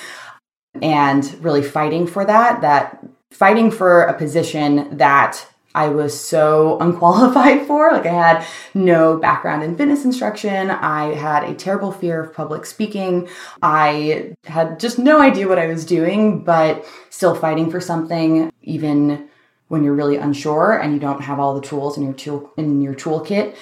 And 0.81 1.43
really 1.43 1.63
fighting 1.63 2.05
for 2.05 2.23
that, 2.23 2.61
that 2.61 3.03
fighting 3.31 3.71
for 3.71 4.03
a 4.03 4.17
position 4.17 4.97
that 4.97 5.45
I 5.75 5.89
was 5.89 6.19
so 6.19 6.77
unqualified 6.81 7.67
for. 7.67 7.91
Like, 7.91 8.05
I 8.05 8.13
had 8.13 8.45
no 8.73 9.17
background 9.17 9.63
in 9.63 9.77
fitness 9.77 10.05
instruction. 10.05 10.71
I 10.71 11.13
had 11.13 11.43
a 11.43 11.53
terrible 11.53 11.91
fear 11.91 12.21
of 12.21 12.33
public 12.33 12.65
speaking. 12.65 13.29
I 13.61 14.33
had 14.45 14.79
just 14.79 14.97
no 14.97 15.21
idea 15.21 15.47
what 15.47 15.59
I 15.59 15.67
was 15.67 15.85
doing, 15.85 16.43
but 16.43 16.85
still 17.09 17.35
fighting 17.35 17.69
for 17.69 17.79
something, 17.79 18.51
even 18.63 19.29
when 19.67 19.83
you're 19.83 19.93
really 19.93 20.15
unsure 20.15 20.79
and 20.79 20.93
you 20.93 20.99
don't 20.99 21.21
have 21.21 21.39
all 21.39 21.53
the 21.53 21.67
tools 21.67 21.97
in 21.97 22.03
your 22.03 22.13
tool 22.13 22.51
in 22.57 22.81
your 22.81 22.95
toolkit, 22.95 23.55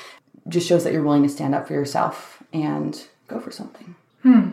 just 0.48 0.68
shows 0.68 0.84
that 0.84 0.94
you're 0.94 1.04
willing 1.04 1.24
to 1.24 1.30
stand 1.30 1.56
up 1.56 1.68
for 1.68 1.74
yourself 1.74 2.44
and 2.54 3.08
go 3.28 3.40
for 3.40 3.52
something. 3.52 3.96
Hmm. 4.22 4.50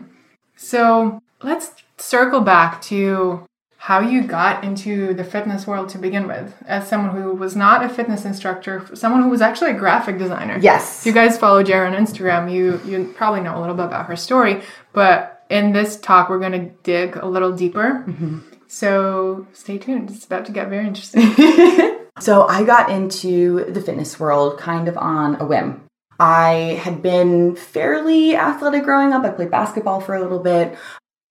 So 0.55 1.21
let's 1.43 1.71
circle 1.97 2.41
back 2.41 2.81
to 2.83 3.45
how 3.83 3.99
you 3.99 4.23
got 4.23 4.63
into 4.63 5.13
the 5.13 5.25
fitness 5.25 5.67
world 5.67 5.89
to 5.89 5.97
begin 5.97 6.25
with. 6.25 6.55
As 6.65 6.87
someone 6.87 7.13
who 7.13 7.33
was 7.33 7.53
not 7.53 7.83
a 7.83 7.89
fitness 7.89 8.23
instructor 8.23 8.85
someone 8.93 9.21
who 9.21 9.29
was 9.29 9.41
actually 9.41 9.71
a 9.71 9.73
graphic 9.73 10.17
designer. 10.17 10.57
Yes. 10.61 11.01
If 11.01 11.07
you 11.07 11.11
guys 11.11 11.37
follow 11.37 11.61
Jera 11.61 11.87
on 11.91 12.05
instagram 12.05 12.49
you 12.49 12.79
you 12.85 13.13
probably 13.13 13.41
know 13.41 13.57
a 13.57 13.59
little 13.59 13.75
bit 13.75 13.85
about 13.85 14.05
her 14.05 14.15
story 14.15 14.61
but 14.93 15.43
in 15.49 15.73
this 15.73 15.99
talk 15.99 16.29
we're 16.29 16.39
going 16.39 16.53
to 16.53 16.71
dig 16.83 17.17
a 17.17 17.25
little 17.25 17.51
deeper. 17.51 18.05
Mm-hmm. 18.07 18.39
so 18.67 19.47
stay 19.51 19.77
tuned. 19.77 20.11
It's 20.11 20.25
about 20.25 20.45
to 20.45 20.53
get 20.53 20.69
very 20.69 20.87
interesting. 20.87 21.33
So 22.19 22.47
i 22.47 22.63
got 22.63 22.89
into 22.89 23.65
the 23.65 23.81
fitness 23.81 24.17
world 24.17 24.57
kind 24.59 24.87
of 24.87 24.97
on 24.97 25.41
a 25.41 25.45
whim. 25.45 25.81
I 26.19 26.79
had 26.81 27.01
been 27.01 27.57
fairly 27.57 28.35
athletic 28.35 28.83
growing 28.83 29.11
up. 29.11 29.25
I 29.25 29.31
played 29.31 29.51
basketball 29.51 29.99
for 29.99 30.13
a 30.15 30.21
little 30.21 30.39
bit. 30.39 30.77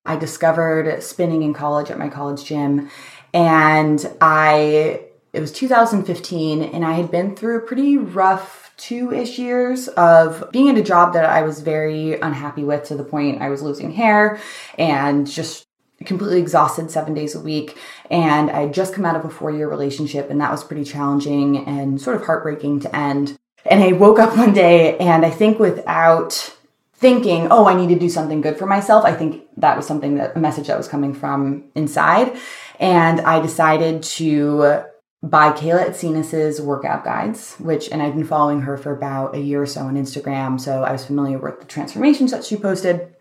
I 0.05 0.17
discovered 0.17 1.03
spinning 1.03 1.43
in 1.43 1.55
college 1.55 1.91
at 1.91 1.99
my 1.99 2.09
college 2.09 2.45
gym. 2.45 2.91
And 3.33 4.05
I, 4.21 5.07
it 5.33 5.41
was 5.41 5.53
2015, 5.53 6.63
and 6.63 6.85
I 6.85 6.93
had 6.93 7.11
been 7.11 7.35
through 7.37 7.59
a 7.59 7.61
pretty 7.61 7.97
rough 7.97 8.73
two 8.77 9.13
ish 9.13 9.39
years 9.39 9.89
of 9.89 10.51
being 10.51 10.69
in 10.69 10.77
a 10.77 10.83
job 10.83 11.13
that 11.15 11.25
I 11.25 11.43
was 11.43 11.61
very 11.61 12.19
unhappy 12.21 12.65
with 12.65 12.85
to 12.85 12.97
the 12.97 13.05
point 13.05 13.41
I 13.41 13.49
was 13.49 13.63
losing 13.63 13.93
hair 13.93 14.41
and 14.77 15.27
just 15.27 15.67
completely 16.05 16.41
exhausted 16.41 16.91
seven 16.91 17.15
days 17.15 17.35
a 17.35 17.41
week. 17.41 17.79
And 18.11 18.51
I 18.51 18.63
had 18.63 18.75
just 18.75 18.93
come 18.93 19.05
out 19.05 19.17
of 19.17 19.25
a 19.25 19.31
four 19.31 19.51
year 19.51 19.69
relationship, 19.69 20.31
and 20.31 20.41
that 20.41 20.51
was 20.51 20.65
pretty 20.65 20.85
challenging 20.85 21.65
and 21.67 22.01
sort 22.01 22.17
of 22.17 22.27
heartbreaking 22.27 22.81
to 22.81 22.95
end. 22.95 23.39
And 23.65 23.83
I 23.83 23.93
woke 23.93 24.19
up 24.19 24.37
one 24.37 24.53
day, 24.53 24.99
and 24.99 25.25
I 25.25 25.31
think 25.31 25.59
without 25.59 26.57
thinking, 27.03 27.49
oh, 27.51 27.67
I 27.67 27.75
need 27.75 27.89
to 27.89 27.99
do 27.99 28.09
something 28.09 28.41
good 28.41 28.57
for 28.57 28.65
myself. 28.65 29.05
I 29.05 29.13
think 29.13 29.43
that 29.59 29.77
was 29.77 29.87
something 29.87 30.15
that 30.15 30.37
a 30.37 30.39
message 30.39 30.69
that 30.69 30.79
was 30.79 30.89
coming 30.89 31.13
from 31.13 31.65
inside. 31.75 32.35
And 32.81 33.21
I 33.21 33.43
decided 33.43 34.05
to 34.05 34.85
buy 35.23 35.51
Kayla 35.51 35.89
Itsines's 35.91 36.61
workout 36.61 37.05
guides, 37.05 37.55
which, 37.57 37.91
and 37.91 38.03
I've 38.03 38.15
been 38.15 38.25
following 38.25 38.63
her 38.63 38.79
for 38.79 38.93
about 38.93 39.35
a 39.35 39.41
year 39.41 39.63
or 39.63 39.67
so 39.67 39.83
on 39.83 39.97
Instagram. 39.97 40.61
So 40.61 40.85
I 40.85 40.93
was 40.93 41.05
familiar 41.05 41.39
with 41.39 41.61
the 41.61 41.67
transformations 41.67 42.31
that 42.31 42.45
she 42.45 42.57
posted. 42.57 43.15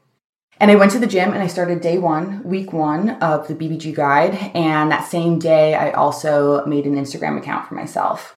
And 0.60 0.70
I 0.70 0.76
went 0.76 0.92
to 0.92 1.00
the 1.00 1.08
gym 1.08 1.34
and 1.34 1.42
I 1.42 1.48
started 1.48 1.82
day 1.82 1.98
one, 1.98 2.44
week 2.44 2.72
one 2.72 3.10
of 3.22 3.48
the 3.48 3.56
BBG 3.56 3.96
guide. 3.96 4.36
And 4.54 4.92
that 4.92 5.10
same 5.10 5.40
day, 5.40 5.74
I 5.74 5.92
also 5.92 6.64
made 6.68 6.86
an 6.86 6.96
Instagram 6.96 7.38
account 7.38 7.68
for 7.68 7.74
myself 7.74 8.36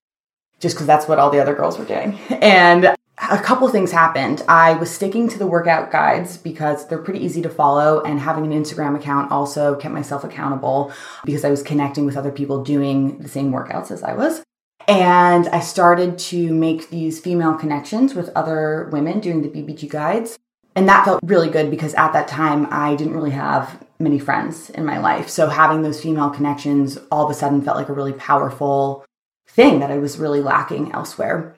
just 0.59 0.75
because 0.75 0.87
that's 0.87 1.07
what 1.07 1.19
all 1.19 1.31
the 1.31 1.41
other 1.41 1.55
girls 1.55 1.79
were 1.79 1.85
doing. 1.85 2.19
And 2.31 2.97
a 3.18 3.38
couple 3.38 3.68
things 3.68 3.92
happened. 3.92 4.42
I 4.49 4.75
was 4.75 4.90
sticking 4.90 5.28
to 5.28 5.38
the 5.38 5.47
workout 5.47 5.90
guides 5.92 6.37
because 6.37 6.87
they're 6.88 6.99
pretty 6.99 7.25
easy 7.25 7.42
to 7.42 7.49
follow, 7.49 8.02
and 8.02 8.18
having 8.18 8.44
an 8.50 8.62
Instagram 8.62 8.97
account 8.97 9.30
also 9.30 9.76
kept 9.76 9.94
myself 9.94 10.25
accountable 10.25 10.92
because 11.25 11.44
I 11.44 11.50
was 11.50 11.62
connecting 11.62 12.06
with 12.06 12.16
other 12.16 12.33
people 12.33 12.64
doing 12.64 13.18
the 13.18 13.28
same 13.28 13.52
workouts 13.52 13.90
as 13.90 14.02
I 14.02 14.14
was. 14.14 14.42
And 14.87 15.49
I 15.49 15.61
started 15.61 16.18
to 16.18 16.52
make 16.52 16.90
these 16.90 17.21
female 17.21 17.54
connections 17.54 18.14
with 18.14 18.30
other 18.37 18.88
women 18.92 19.21
doing 19.21 19.42
the 19.42 19.49
BBG 19.49 19.88
guides. 19.88 20.38
And 20.76 20.88
that 20.88 21.04
felt 21.04 21.21
really 21.23 21.49
good 21.49 21.71
because 21.71 21.94
at 21.94 22.12
that 22.12 22.28
time 22.28 22.66
I 22.71 22.97
didn't 22.97 23.14
really 23.14 23.30
have 23.30 23.83
many 23.99 24.18
friends 24.18 24.71
in 24.71 24.85
my 24.85 24.99
life. 24.99 25.28
So 25.28 25.49
having 25.49 25.83
those 25.83 26.02
female 26.02 26.30
connections 26.30 26.99
all 27.11 27.25
of 27.25 27.30
a 27.30 27.35
sudden 27.35 27.62
felt 27.62 27.76
like 27.76 27.88
a 27.88 27.94
really 27.94 28.12
powerful 28.12 29.04
thing 29.47 29.78
that 29.80 29.90
I 29.90 29.99
was 29.99 30.18
really 30.18 30.40
lacking 30.40 30.92
elsewhere. 30.92 31.56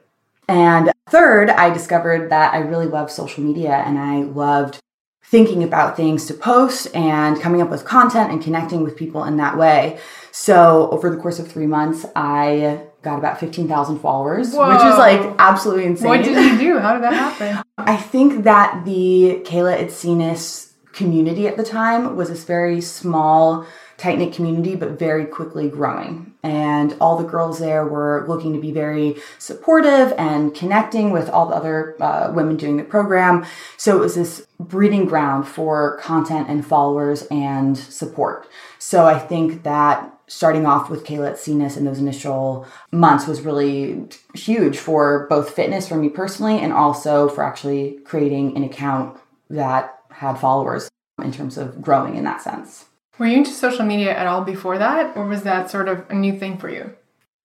And 0.48 0.92
third, 1.08 1.50
I 1.50 1.70
discovered 1.70 2.30
that 2.30 2.54
I 2.54 2.58
really 2.58 2.86
loved 2.86 3.10
social 3.10 3.42
media 3.42 3.72
and 3.86 3.98
I 3.98 4.22
loved 4.22 4.80
thinking 5.24 5.64
about 5.64 5.96
things 5.96 6.26
to 6.26 6.34
post 6.34 6.94
and 6.94 7.40
coming 7.40 7.60
up 7.60 7.68
with 7.68 7.84
content 7.84 8.30
and 8.30 8.42
connecting 8.42 8.82
with 8.82 8.96
people 8.96 9.24
in 9.24 9.36
that 9.38 9.56
way. 9.56 9.98
So, 10.30 10.88
over 10.90 11.10
the 11.10 11.16
course 11.16 11.38
of 11.38 11.50
three 11.50 11.66
months, 11.66 12.06
I 12.14 12.82
got 13.02 13.18
about 13.18 13.40
15,000 13.40 13.98
followers, 13.98 14.52
Whoa. 14.52 14.68
which 14.68 14.84
is 14.84 14.98
like 14.98 15.34
absolutely 15.38 15.86
insane. 15.86 16.08
What 16.08 16.24
did 16.24 16.36
you 16.36 16.58
do? 16.58 16.78
How 16.78 16.94
did 16.94 17.02
that 17.02 17.14
happen? 17.14 17.64
I 17.78 17.96
think 17.96 18.44
that 18.44 18.84
the 18.84 19.42
Kayla 19.44 19.78
Itsines 19.78 20.72
community 20.92 21.46
at 21.46 21.56
the 21.56 21.64
time 21.64 22.16
was 22.16 22.28
this 22.28 22.44
very 22.44 22.80
small 22.80 23.66
tight 23.96 24.18
knit 24.18 24.32
community, 24.32 24.76
but 24.76 24.98
very 24.98 25.24
quickly 25.24 25.68
growing. 25.68 26.34
And 26.42 26.96
all 27.00 27.16
the 27.16 27.28
girls 27.28 27.58
there 27.58 27.84
were 27.84 28.24
looking 28.28 28.52
to 28.52 28.60
be 28.60 28.70
very 28.70 29.16
supportive 29.38 30.12
and 30.18 30.54
connecting 30.54 31.10
with 31.10 31.28
all 31.30 31.46
the 31.48 31.54
other 31.54 31.96
uh, 32.00 32.30
women 32.32 32.56
doing 32.56 32.76
the 32.76 32.84
program. 32.84 33.46
So 33.76 33.96
it 33.96 34.00
was 34.00 34.14
this 34.14 34.46
breeding 34.60 35.06
ground 35.06 35.48
for 35.48 35.98
content 35.98 36.48
and 36.48 36.66
followers 36.66 37.26
and 37.30 37.76
support. 37.76 38.48
So 38.78 39.06
I 39.06 39.18
think 39.18 39.62
that 39.62 40.12
starting 40.28 40.66
off 40.66 40.90
with 40.90 41.04
Kayla 41.04 41.32
Itsines 41.32 41.76
in 41.76 41.84
those 41.84 41.98
initial 41.98 42.66
months 42.90 43.26
was 43.26 43.42
really 43.42 44.04
huge 44.34 44.78
for 44.78 45.26
both 45.28 45.50
fitness 45.50 45.88
for 45.88 45.96
me 45.96 46.08
personally 46.08 46.58
and 46.58 46.72
also 46.72 47.28
for 47.28 47.44
actually 47.44 47.98
creating 48.04 48.56
an 48.56 48.64
account 48.64 49.18
that 49.50 50.00
had 50.10 50.34
followers 50.34 50.90
in 51.22 51.32
terms 51.32 51.56
of 51.56 51.80
growing 51.80 52.16
in 52.16 52.24
that 52.24 52.42
sense. 52.42 52.86
Were 53.18 53.26
you 53.26 53.38
into 53.38 53.50
social 53.50 53.84
media 53.84 54.16
at 54.16 54.26
all 54.26 54.42
before 54.42 54.78
that, 54.78 55.16
or 55.16 55.26
was 55.26 55.42
that 55.42 55.70
sort 55.70 55.88
of 55.88 56.04
a 56.10 56.14
new 56.14 56.38
thing 56.38 56.58
for 56.58 56.68
you? 56.68 56.94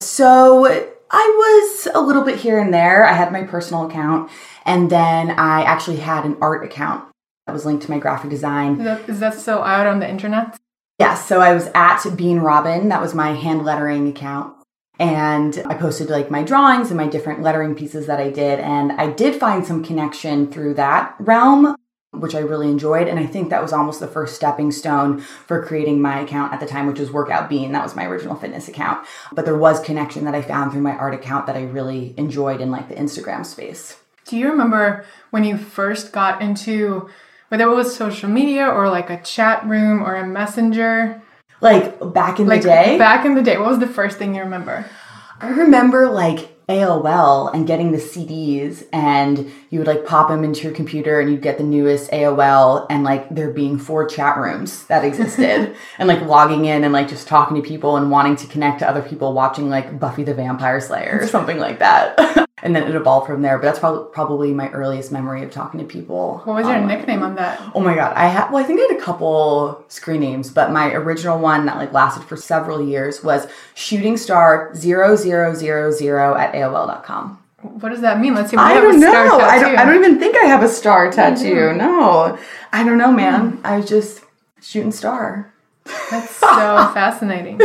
So 0.02 0.66
I 0.66 1.36
was 1.38 1.88
a 1.94 2.02
little 2.02 2.24
bit 2.24 2.40
here 2.40 2.60
and 2.60 2.74
there. 2.74 3.06
I 3.06 3.14
had 3.14 3.32
my 3.32 3.44
personal 3.44 3.86
account, 3.86 4.30
and 4.66 4.90
then 4.90 5.32
I 5.32 5.64
actually 5.64 5.98
had 5.98 6.26
an 6.26 6.38
art 6.42 6.66
account 6.66 7.06
that 7.48 7.54
was 7.54 7.66
linked 7.66 7.84
to 7.86 7.92
my 7.92 8.00
graphic 8.00 8.30
design. 8.30 8.80
Is 8.80 8.84
that, 8.84 9.10
is 9.10 9.20
that 9.20 9.34
still 9.36 9.64
out 9.64 9.88
on 9.88 10.00
the 10.00 10.10
internet? 10.10 10.58
Yes. 11.00 11.26
So 11.26 11.42
I 11.42 11.54
was 11.54 11.70
at 11.74 12.04
Bean 12.16 12.40
Robin. 12.40 12.90
That 12.90 13.02
was 13.02 13.16
my 13.16 13.32
hand 13.32 13.64
lettering 13.64 14.08
account. 14.08 14.56
And 15.00 15.64
I 15.66 15.74
posted 15.74 16.12
like 16.12 16.30
my 16.30 16.44
drawings 16.44 16.90
and 16.92 16.98
my 16.98 17.08
different 17.08 17.42
lettering 17.42 17.74
pieces 17.74 18.06
that 18.06 18.20
I 18.20 18.30
did. 18.30 18.60
And 18.60 18.92
I 18.92 19.08
did 19.08 19.40
find 19.40 19.66
some 19.66 19.84
connection 19.84 20.52
through 20.52 20.76
that 20.76 21.16
realm 21.18 21.76
which 22.12 22.36
I 22.36 22.40
really 22.40 22.68
enjoyed. 22.68 23.08
And 23.08 23.18
I 23.18 23.26
think 23.26 23.50
that 23.50 23.62
was 23.62 23.72
almost 23.72 24.00
the 24.00 24.08
first 24.08 24.36
stepping 24.36 24.72
stone 24.72 25.22
for 25.22 25.64
creating 25.64 26.02
my 26.02 26.20
account 26.20 26.54
at 26.54 26.60
the 26.60 26.66
time, 26.66 26.88
which 26.88 27.00
was 27.00 27.12
Workout 27.12 27.50
Bean. 27.50 27.72
That 27.72 27.84
was 27.84 27.96
my 27.96 28.06
original 28.06 28.36
fitness 28.36 28.68
account. 28.68 29.06
But 29.32 29.46
there 29.46 29.58
was 29.58 29.80
connection 29.80 30.26
that 30.26 30.36
I 30.36 30.42
found 30.42 30.72
through 30.72 30.82
my 30.82 30.96
art 30.96 31.14
account 31.14 31.48
that 31.48 31.56
I 31.56 31.64
really 31.64 32.14
enjoyed 32.18 32.60
in 32.60 32.70
like 32.70 32.90
the 32.90 32.96
Instagram 32.96 33.46
space. 33.46 33.98
Do 34.26 34.38
you 34.38 34.50
remember 34.50 35.06
when 35.30 35.44
you 35.44 35.58
first 35.58 36.12
got 36.12 36.42
into 36.42 37.10
whether 37.48 37.64
it 37.64 37.74
was 37.74 37.96
social 37.96 38.30
media 38.30 38.68
or 38.68 38.90
like 38.90 39.10
a 39.10 39.22
chat 39.22 39.66
room 39.66 40.04
or 40.04 40.16
a 40.16 40.28
messenger? 40.28 41.22
Like 41.62 42.14
back 42.14 42.40
in 42.40 42.48
like 42.48 42.62
the 42.62 42.70
day? 42.70 42.98
Back 42.98 43.26
in 43.26 43.36
the 43.36 43.42
day. 43.42 43.58
What 43.58 43.70
was 43.70 43.80
the 43.80 43.88
first 43.88 44.18
thing 44.18 44.36
you 44.36 44.42
remember? 44.42 44.86
I 45.40 45.50
remember 45.50 46.10
like 46.10 46.51
AOL 46.72 47.54
and 47.54 47.68
getting 47.68 47.92
the 47.92 47.98
CDs 47.98 48.86
and 48.94 49.52
you 49.70 49.80
would 49.80 49.88
like 49.88 50.06
pop 50.06 50.30
them 50.30 50.44
into 50.44 50.64
your 50.64 50.74
computer 50.74 51.20
and 51.20 51.30
you'd 51.30 51.42
get 51.42 51.58
the 51.58 51.64
newest 51.64 52.10
AOL 52.12 52.86
and 52.90 53.04
like 53.04 53.28
there 53.30 53.52
being 53.52 53.78
four 53.78 54.08
chat 54.08 54.38
rooms 54.38 54.86
that 54.86 55.04
existed 55.04 55.76
and 56.00 56.08
like 56.08 56.22
logging 56.22 56.66
in 56.66 56.84
and 56.84 56.94
like 56.94 57.10
just 57.10 57.28
talking 57.28 57.62
to 57.62 57.68
people 57.68 57.98
and 57.98 58.10
wanting 58.10 58.38
to 58.38 58.48
connect 58.48 58.80
to 58.80 58.90
other 58.90 59.02
people 59.02 59.34
watching 59.34 59.70
like 59.70 60.00
Buffy 60.00 60.24
the 60.24 60.34
Vampire 60.34 60.80
Slayer 60.80 61.20
or 61.22 61.28
something 61.28 61.60
like 61.60 61.80
that. 61.80 62.48
and 62.64 62.76
then 62.76 62.84
it 62.84 62.96
evolved 62.96 63.28
from 63.28 63.42
there. 63.42 63.58
But 63.58 63.66
that's 63.66 63.80
probably 63.80 64.12
probably 64.12 64.54
my 64.54 64.70
earliest 64.70 65.12
memory 65.12 65.44
of 65.44 65.52
talking 65.52 65.80
to 65.80 65.86
people. 65.86 66.42
What 66.44 66.58
was 66.58 66.68
your 66.68 66.78
um, 66.78 66.88
nickname 66.88 67.24
on 67.24 67.36
that? 67.36 67.62
Oh 67.74 67.80
my 67.80 67.96
god, 67.96 68.14
I 68.16 68.28
had 68.28 68.52
well, 68.52 68.64
I 68.64 68.68
think 68.68 68.80
I 68.80 68.94
had 68.94 69.02
a 69.02 69.02
couple 69.02 69.84
screen 69.88 70.22
names, 70.22 70.50
but 70.50 70.72
my 70.72 70.94
original 70.94 71.40
one 71.40 71.66
that 71.66 71.78
like 71.78 71.94
lasted 71.94 72.24
for 72.24 72.38
several 72.38 72.82
years 72.82 73.24
was 73.24 73.48
Shooting 73.74 74.18
Star 74.18 74.72
0000 74.76 74.92
at 74.92 76.54
AOL.com. 76.54 77.38
What 77.62 77.90
does 77.90 78.02
that 78.02 78.20
mean? 78.20 78.34
Let's 78.34 78.50
see. 78.50 78.58
I 78.58 78.74
have 78.74 78.84
don't 78.84 79.00
know. 79.00 79.40
I 79.40 79.60
don't. 79.60 79.78
I 79.78 79.86
don't 79.86 80.04
even 80.04 80.20
think 80.20 80.36
I 80.36 80.46
have 80.46 80.64
a 80.64 80.70
star 80.70 81.12
tattoo. 81.12 81.44
do. 81.44 81.74
No. 81.74 82.38
I 82.74 82.84
don't 82.84 82.98
know, 82.98 83.12
man. 83.12 83.60
I 83.64 83.78
was 83.78 83.88
just 83.88 84.24
shooting 84.62 84.92
star. 84.92 85.54
That's 86.10 86.36
so 86.36 86.48
fascinating. 86.94 87.60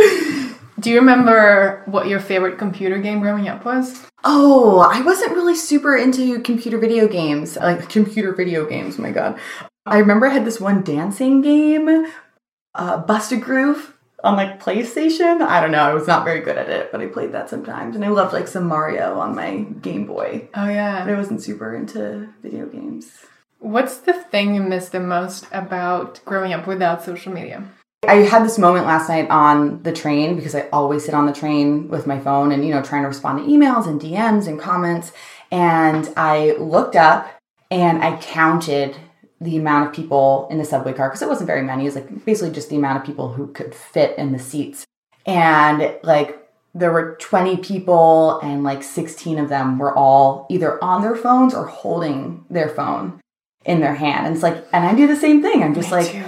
Do 0.79 0.91
you 0.91 0.99
remember 0.99 1.81
what 1.87 2.07
your 2.07 2.19
favorite 2.19 2.59
computer 2.59 2.99
game 2.99 3.19
growing 3.19 3.47
up 3.47 3.65
was? 3.65 4.05
Oh, 4.23 4.79
I 4.79 5.01
wasn't 5.01 5.33
really 5.33 5.55
super 5.55 5.95
into 5.97 6.39
computer 6.41 6.77
video 6.77 7.07
games. 7.07 7.55
Like 7.55 7.89
computer 7.89 8.33
video 8.33 8.65
games, 8.65 8.99
my 8.99 9.11
god. 9.11 9.39
I 9.87 9.97
remember 9.97 10.27
I 10.27 10.33
had 10.33 10.45
this 10.45 10.59
one 10.59 10.83
dancing 10.83 11.41
game, 11.41 12.07
uh, 12.75 12.97
Bust 12.97 13.31
a 13.31 13.37
Groove 13.37 13.97
on 14.23 14.35
like 14.35 14.61
PlayStation. 14.61 15.41
I 15.41 15.61
don't 15.61 15.71
know, 15.71 15.83
I 15.83 15.93
was 15.93 16.07
not 16.07 16.25
very 16.25 16.41
good 16.41 16.57
at 16.57 16.69
it, 16.69 16.91
but 16.91 17.01
I 17.01 17.07
played 17.07 17.31
that 17.31 17.49
sometimes. 17.49 17.95
And 17.95 18.05
I 18.05 18.09
loved 18.09 18.33
like 18.33 18.47
some 18.47 18.67
Mario 18.67 19.17
on 19.17 19.33
my 19.33 19.59
Game 19.81 20.05
Boy. 20.05 20.49
Oh 20.53 20.65
But 20.65 20.73
yeah. 20.73 21.05
I 21.07 21.13
wasn't 21.15 21.41
super 21.41 21.73
into 21.73 22.29
video 22.43 22.67
games. 22.67 23.11
What's 23.59 23.97
the 23.97 24.13
thing 24.13 24.53
you 24.53 24.61
miss 24.61 24.89
the 24.89 24.99
most 24.99 25.47
about 25.51 26.19
growing 26.25 26.53
up 26.53 26.67
without 26.67 27.03
social 27.03 27.33
media? 27.33 27.67
I 28.05 28.15
had 28.15 28.45
this 28.45 28.59
moment 28.59 28.85
last 28.85 29.09
night 29.09 29.29
on 29.29 29.81
the 29.83 29.91
train 29.91 30.35
because 30.35 30.53
I 30.53 30.69
always 30.69 31.05
sit 31.05 31.13
on 31.13 31.25
the 31.25 31.33
train 31.33 31.89
with 31.89 32.05
my 32.05 32.19
phone 32.19 32.51
and, 32.51 32.65
you 32.65 32.73
know, 32.73 32.81
trying 32.81 33.01
to 33.01 33.07
respond 33.07 33.39
to 33.39 33.51
emails 33.51 33.87
and 33.87 33.99
DMs 33.99 34.47
and 34.47 34.59
comments. 34.59 35.11
And 35.51 36.13
I 36.15 36.51
looked 36.59 36.95
up 36.95 37.29
and 37.71 38.03
I 38.03 38.17
counted 38.17 38.95
the 39.41 39.57
amount 39.57 39.87
of 39.87 39.95
people 39.95 40.47
in 40.51 40.57
the 40.57 40.65
subway 40.65 40.93
car 40.93 41.09
because 41.09 41.21
it 41.21 41.27
wasn't 41.27 41.47
very 41.47 41.63
many. 41.63 41.83
It 41.83 41.87
was 41.87 41.95
like 41.95 42.25
basically 42.25 42.53
just 42.53 42.69
the 42.69 42.75
amount 42.75 42.99
of 42.99 43.05
people 43.05 43.33
who 43.33 43.47
could 43.47 43.73
fit 43.73 44.17
in 44.17 44.31
the 44.31 44.39
seats. 44.39 44.85
And 45.25 45.95
like 46.03 46.47
there 46.73 46.91
were 46.91 47.17
20 47.19 47.57
people 47.57 48.39
and 48.39 48.63
like 48.63 48.83
16 48.83 49.39
of 49.39 49.49
them 49.49 49.79
were 49.79 49.95
all 49.95 50.45
either 50.49 50.83
on 50.83 51.01
their 51.01 51.15
phones 51.15 51.53
or 51.53 51.65
holding 51.65 52.45
their 52.49 52.69
phone 52.69 53.19
in 53.65 53.79
their 53.79 53.95
hand. 53.95 54.27
And 54.27 54.35
it's 54.35 54.43
like, 54.43 54.65
and 54.71 54.85
I 54.85 54.95
do 54.95 55.07
the 55.07 55.15
same 55.15 55.41
thing. 55.41 55.63
I'm 55.63 55.73
just 55.73 55.89
Me 55.89 55.97
like, 55.97 56.11
too. 56.11 56.23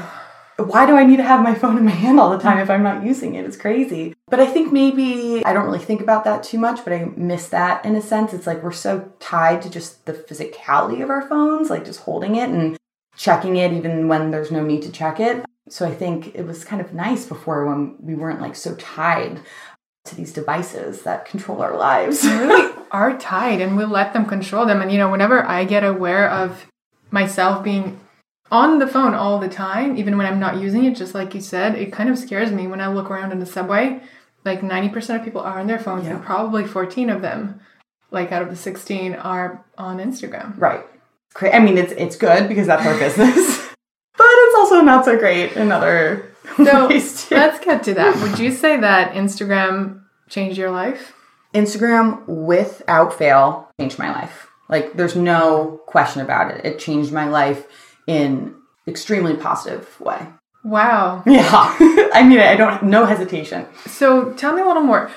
Why 0.63 0.85
do 0.85 0.95
I 0.95 1.05
need 1.05 1.17
to 1.17 1.23
have 1.23 1.41
my 1.41 1.55
phone 1.61 1.77
in 1.77 1.85
my 1.85 1.91
hand 1.91 2.19
all 2.19 2.29
the 2.29 2.41
time 2.41 2.59
if 2.59 2.69
I'm 2.69 2.83
not 2.83 3.05
using 3.05 3.35
it? 3.35 3.45
It's 3.45 3.57
crazy. 3.57 4.13
But 4.27 4.39
I 4.39 4.45
think 4.45 4.71
maybe 4.71 5.43
I 5.45 5.53
don't 5.53 5.65
really 5.65 5.79
think 5.79 6.01
about 6.01 6.23
that 6.25 6.43
too 6.43 6.59
much, 6.59 6.83
but 6.83 6.93
I 6.93 7.05
miss 7.15 7.49
that 7.49 7.85
in 7.85 7.95
a 7.95 8.01
sense. 8.01 8.33
It's 8.33 8.47
like 8.47 8.63
we're 8.63 8.71
so 8.71 9.11
tied 9.19 9.61
to 9.63 9.69
just 9.69 10.05
the 10.05 10.13
physicality 10.13 11.01
of 11.01 11.09
our 11.09 11.27
phones, 11.27 11.69
like 11.69 11.85
just 11.85 12.01
holding 12.01 12.35
it 12.35 12.49
and 12.49 12.77
checking 13.15 13.57
it 13.57 13.73
even 13.73 14.07
when 14.07 14.31
there's 14.31 14.51
no 14.51 14.63
need 14.63 14.81
to 14.83 14.91
check 14.91 15.19
it. 15.19 15.45
So 15.69 15.87
I 15.87 15.93
think 15.93 16.35
it 16.35 16.45
was 16.45 16.63
kind 16.63 16.81
of 16.81 16.93
nice 16.93 17.25
before 17.25 17.65
when 17.65 17.95
we 17.99 18.15
weren't 18.15 18.41
like 18.41 18.55
so 18.55 18.75
tied 18.75 19.41
to 20.05 20.15
these 20.15 20.33
devices 20.33 21.03
that 21.03 21.25
control 21.25 21.61
our 21.61 21.75
lives. 21.77 22.23
We 22.23 22.31
really 22.31 22.73
are 22.91 23.17
tied 23.17 23.61
and 23.61 23.77
we 23.77 23.85
let 23.85 24.13
them 24.13 24.25
control 24.25 24.65
them. 24.65 24.81
And 24.81 24.91
you 24.91 24.97
know, 24.97 25.11
whenever 25.11 25.45
I 25.45 25.65
get 25.65 25.83
aware 25.83 26.29
of 26.29 26.65
myself 27.11 27.63
being 27.63 27.99
on 28.51 28.79
the 28.79 28.87
phone 28.87 29.13
all 29.13 29.39
the 29.39 29.49
time, 29.49 29.97
even 29.97 30.17
when 30.17 30.25
I'm 30.25 30.39
not 30.39 30.57
using 30.57 30.85
it, 30.85 30.95
just 30.95 31.13
like 31.13 31.33
you 31.35 31.41
said, 31.41 31.75
it 31.75 31.93
kind 31.93 32.09
of 32.09 32.17
scares 32.17 32.51
me 32.51 32.67
when 32.67 32.81
I 32.81 32.87
look 32.87 33.09
around 33.11 33.31
in 33.31 33.39
the 33.39 33.45
subway. 33.45 34.01
Like 34.45 34.61
90% 34.61 35.17
of 35.19 35.23
people 35.23 35.41
are 35.41 35.59
on 35.59 35.67
their 35.67 35.79
phones, 35.79 36.05
Yeah. 36.05 36.15
and 36.15 36.23
probably 36.23 36.65
14 36.65 37.09
of 37.09 37.21
them, 37.21 37.59
like 38.09 38.31
out 38.31 38.41
of 38.41 38.49
the 38.49 38.55
16, 38.55 39.13
are 39.15 39.63
on 39.77 39.97
Instagram. 39.99 40.57
Right. 40.57 40.83
I 41.41 41.59
mean, 41.59 41.77
it's 41.77 41.91
it's 41.93 42.15
good 42.15 42.47
because 42.47 42.65
that's 42.65 42.85
our 42.85 42.97
business, 42.97 43.35
but 44.17 44.27
it's 44.27 44.55
also 44.55 44.81
not 44.81 45.05
so 45.05 45.17
great 45.17 45.53
in 45.53 45.71
other 45.71 46.31
So 46.57 46.87
ways 46.87 47.27
too. 47.27 47.35
let's 47.35 47.63
get 47.63 47.83
to 47.83 47.93
that. 47.93 48.15
Would 48.21 48.39
you 48.39 48.51
say 48.51 48.77
that 48.79 49.13
Instagram 49.13 50.01
changed 50.27 50.57
your 50.57 50.71
life? 50.71 51.13
Instagram, 51.53 52.25
without 52.27 53.13
fail, 53.13 53.69
changed 53.79 53.99
my 53.99 54.11
life. 54.11 54.47
Like, 54.69 54.93
there's 54.93 55.15
no 55.15 55.79
question 55.87 56.21
about 56.21 56.51
it. 56.51 56.65
It 56.65 56.79
changed 56.79 57.11
my 57.11 57.27
life 57.27 57.65
in 58.09 58.55
extremely 58.87 59.35
positive 59.35 59.99
way. 60.01 60.27
Wow. 60.63 61.23
Yeah, 61.27 61.75
I 62.13 62.23
mean, 62.27 62.39
I 62.39 62.55
don't 62.55 62.83
no 62.83 63.05
hesitation. 63.05 63.65
So 63.85 64.33
tell 64.33 64.53
me 64.53 64.61
a 64.61 64.65
little 64.65 64.83
more. 64.83 65.11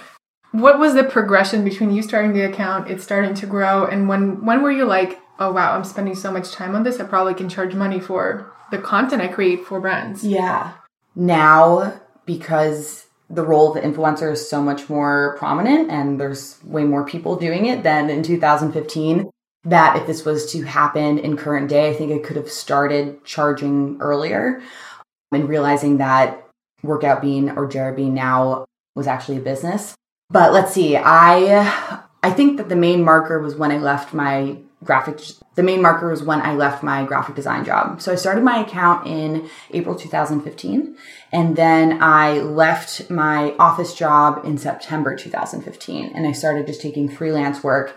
What 0.52 0.78
was 0.78 0.94
the 0.94 1.04
progression 1.04 1.64
between 1.64 1.90
you 1.92 2.02
starting 2.02 2.34
the 2.34 2.42
account, 2.42 2.90
it 2.90 3.00
starting 3.00 3.34
to 3.34 3.46
grow, 3.46 3.87
and 3.87 4.08
when 4.08 4.44
when 4.44 4.62
were 4.62 4.70
you 4.70 4.85
like, 4.85 5.18
oh 5.38 5.50
wow, 5.52 5.74
I'm 5.74 5.85
spending 5.85 6.14
so 6.14 6.31
much 6.31 6.52
time 6.52 6.74
on 6.74 6.83
this, 6.83 7.00
I 7.00 7.05
probably 7.05 7.35
can 7.35 7.48
charge 7.48 7.74
money 7.74 7.98
for 7.98 8.52
the 8.70 8.78
content 8.78 9.22
I 9.22 9.28
create 9.28 9.64
for 9.64 9.81
brands. 9.81 10.22
Yeah. 10.22 10.72
Now, 11.14 12.00
because 12.26 13.07
the 13.31 13.44
role 13.44 13.68
of 13.68 13.74
the 13.74 13.88
influencer 13.88 14.31
is 14.31 14.48
so 14.48 14.61
much 14.61 14.90
more 14.90 15.37
prominent 15.38 15.90
and 15.90 16.20
there's 16.20 16.62
way 16.64 16.85
more 16.85 17.05
people 17.05 17.37
doing 17.37 17.66
it 17.66 17.83
than 17.83 18.11
in 18.11 18.22
2015, 18.22 19.31
that 19.64 19.96
if 19.96 20.07
this 20.07 20.25
was 20.25 20.51
to 20.53 20.62
happen 20.62 21.18
in 21.18 21.37
current 21.37 21.68
day, 21.68 21.90
I 21.90 21.94
think 21.94 22.12
I 22.12 22.27
could 22.27 22.37
have 22.37 22.51
started 22.51 23.25
charging 23.25 23.98
earlier 24.01 24.61
um, 24.61 25.40
and 25.40 25.48
realizing 25.48 25.98
that 25.98 26.48
Workout 26.83 27.22
Bean 27.22 27.51
or 27.51 27.68
Jera 27.68 27.94
Bean 27.94 28.14
now 28.14 28.64
was 28.94 29.07
actually 29.07 29.37
a 29.37 29.40
business. 29.40 29.94
But 30.31 30.53
let's 30.53 30.72
see, 30.72 30.96
I 30.96 32.03
I 32.22 32.31
think 32.31 32.57
that 32.57 32.68
the 32.68 32.77
main 32.77 33.05
marker 33.05 33.40
was 33.40 33.55
when 33.55 33.70
I 33.70 33.79
left 33.79 34.14
my 34.14 34.57
graphic 34.83 35.20
the 35.55 35.62
main 35.62 35.83
marker 35.83 36.09
was 36.09 36.22
when 36.22 36.40
I 36.40 36.55
left 36.55 36.83
my 36.83 37.05
graphic 37.05 37.37
design 37.37 37.64
job. 37.64 38.01
So 38.01 38.12
I 38.12 38.16
started 38.16 38.42
my 38.42 38.59
account 38.59 39.07
in 39.07 39.48
April 39.70 39.94
2015 39.94 40.96
and 41.31 41.57
then 41.57 42.03
I 42.03 42.38
left 42.38 43.11
my 43.11 43.55
office 43.59 43.94
job 43.94 44.44
in 44.44 44.59
September 44.59 45.14
2015 45.14 46.12
and 46.14 46.27
I 46.27 46.33
started 46.33 46.66
just 46.66 46.81
taking 46.81 47.09
freelance 47.09 47.62
work 47.62 47.96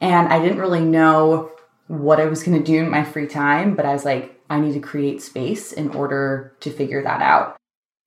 and 0.00 0.28
I 0.28 0.40
didn't 0.40 0.58
really 0.58 0.84
know 0.84 1.50
what 1.88 2.20
I 2.20 2.26
was 2.26 2.42
going 2.42 2.58
to 2.58 2.64
do 2.64 2.78
in 2.78 2.90
my 2.90 3.04
free 3.04 3.26
time, 3.26 3.74
but 3.74 3.84
I 3.84 3.92
was 3.92 4.04
like 4.04 4.40
I 4.48 4.60
need 4.60 4.74
to 4.74 4.80
create 4.80 5.22
space 5.22 5.72
in 5.72 5.90
order 5.90 6.56
to 6.60 6.70
figure 6.70 7.02
that 7.02 7.22
out. 7.22 7.56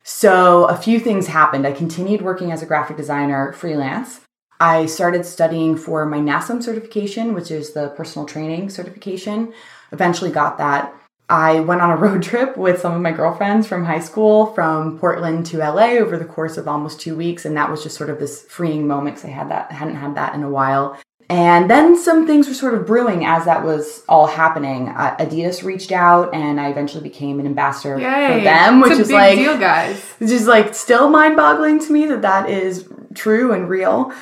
So 0.04 0.66
a 0.66 0.76
few 0.76 1.00
things 1.00 1.28
happened. 1.28 1.66
I 1.66 1.72
continued 1.72 2.22
working 2.22 2.52
as 2.52 2.62
a 2.62 2.66
graphic 2.66 2.98
designer 2.98 3.54
freelance. 3.54 4.20
I 4.60 4.86
started 4.86 5.26
studying 5.26 5.78
for 5.78 6.06
my 6.06 6.20
NASM 6.20 6.62
certification, 6.62 7.34
which 7.34 7.50
is 7.50 7.72
the 7.72 7.90
personal 7.90 8.26
training 8.26 8.70
certification. 8.70 9.54
Eventually 9.92 10.32
got 10.32 10.58
that. 10.58 10.94
I 11.30 11.62
went 11.62 11.82
on 11.82 11.92
a 11.92 11.96
road 12.06 12.22
trip 12.22 12.58
with 12.58 12.82
some 12.82 12.94
of 12.94 13.02
my 13.02 13.12
girlfriends 13.12 13.66
from 13.66 13.86
high 13.86 14.02
school 14.02 14.48
from 14.48 15.00
Portland 15.00 15.46
to 15.48 15.58
LA 15.58 15.98
over 15.98 16.18
the 16.18 16.26
course 16.26 16.58
of 16.58 16.68
almost 16.68 17.00
two 17.00 17.16
weeks. 17.16 17.46
And 17.46 17.56
that 17.56 17.72
was 17.72 17.82
just 17.82 17.98
sort 17.98 18.10
of 18.10 18.20
this 18.20 18.44
freeing 18.44 18.86
moment 18.86 19.16
because 19.16 19.30
I 19.30 19.34
had 19.34 19.50
that, 19.50 19.72
hadn't 19.72 19.96
had 19.96 20.16
that 20.16 20.36
in 20.36 20.44
a 20.44 20.50
while. 20.50 20.98
And 21.30 21.70
then 21.70 21.98
some 21.98 22.28
things 22.28 22.48
were 22.48 22.54
sort 22.54 22.74
of 22.74 22.86
brewing 22.86 23.26
as 23.26 23.46
that 23.46 23.64
was 23.64 24.04
all 24.10 24.28
happening. 24.28 24.90
Uh, 24.90 25.16
Adidas 25.18 25.64
reached 25.64 25.92
out, 25.92 26.34
and 26.34 26.60
I 26.60 26.70
eventually 26.70 27.02
became 27.04 27.40
an 27.40 27.46
ambassador 27.46 27.98
Yay. 28.00 28.38
for 28.40 28.44
them, 28.44 28.82
which 28.82 28.92
is 29.00 29.12
like 29.12 29.38
deal, 29.38 29.58
guys. 29.58 30.04
just 30.20 30.48
like 30.48 30.76
still 30.76 31.10
mind-boggling 31.10 31.80
to 31.86 31.92
me 31.94 32.06
that 32.08 32.22
that 32.22 32.50
is 32.50 32.88
true 33.16 33.52
and 33.54 33.70
real. 33.70 34.14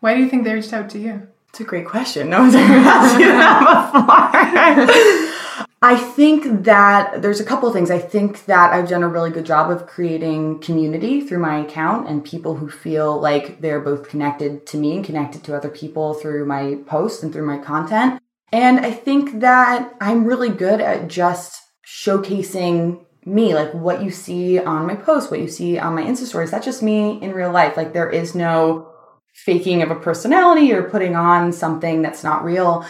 Why 0.00 0.14
do 0.14 0.22
you 0.22 0.28
think 0.28 0.44
they 0.44 0.54
reached 0.54 0.72
out 0.72 0.90
to 0.90 0.98
you? 0.98 1.26
It's 1.50 1.60
a 1.60 1.64
great 1.64 1.86
question. 1.86 2.28
No 2.30 2.40
one's 2.40 2.54
ever 2.54 2.72
asked 2.74 3.18
you 3.18 3.26
that 3.28 4.76
before. 4.86 5.42
I 5.88 5.96
think 5.96 6.64
that 6.64 7.22
there's 7.22 7.38
a 7.38 7.44
couple 7.44 7.72
things. 7.72 7.92
I 7.92 8.00
think 8.00 8.46
that 8.46 8.72
I've 8.72 8.88
done 8.88 9.04
a 9.04 9.08
really 9.08 9.30
good 9.30 9.46
job 9.46 9.70
of 9.70 9.86
creating 9.86 10.58
community 10.58 11.20
through 11.20 11.38
my 11.38 11.58
account 11.58 12.08
and 12.08 12.24
people 12.24 12.56
who 12.56 12.68
feel 12.68 13.20
like 13.20 13.60
they're 13.60 13.78
both 13.78 14.08
connected 14.08 14.66
to 14.66 14.78
me 14.78 14.96
and 14.96 15.04
connected 15.04 15.44
to 15.44 15.56
other 15.56 15.68
people 15.68 16.14
through 16.14 16.44
my 16.44 16.78
posts 16.86 17.22
and 17.22 17.32
through 17.32 17.46
my 17.46 17.58
content. 17.58 18.20
And 18.50 18.80
I 18.80 18.90
think 18.90 19.38
that 19.38 19.94
I'm 20.00 20.24
really 20.24 20.48
good 20.48 20.80
at 20.80 21.06
just 21.06 21.62
showcasing 21.86 23.04
me, 23.24 23.54
like 23.54 23.72
what 23.72 24.02
you 24.02 24.10
see 24.10 24.58
on 24.58 24.88
my 24.88 24.96
posts, 24.96 25.30
what 25.30 25.38
you 25.38 25.46
see 25.46 25.78
on 25.78 25.94
my 25.94 26.02
Insta 26.02 26.24
stories. 26.24 26.50
That's 26.50 26.66
just 26.66 26.82
me 26.82 27.22
in 27.22 27.30
real 27.30 27.52
life. 27.52 27.76
Like 27.76 27.92
there 27.92 28.10
is 28.10 28.34
no 28.34 28.90
faking 29.34 29.82
of 29.82 29.92
a 29.92 30.00
personality 30.00 30.72
or 30.72 30.90
putting 30.90 31.14
on 31.14 31.52
something 31.52 32.02
that's 32.02 32.24
not 32.24 32.42
real. 32.42 32.84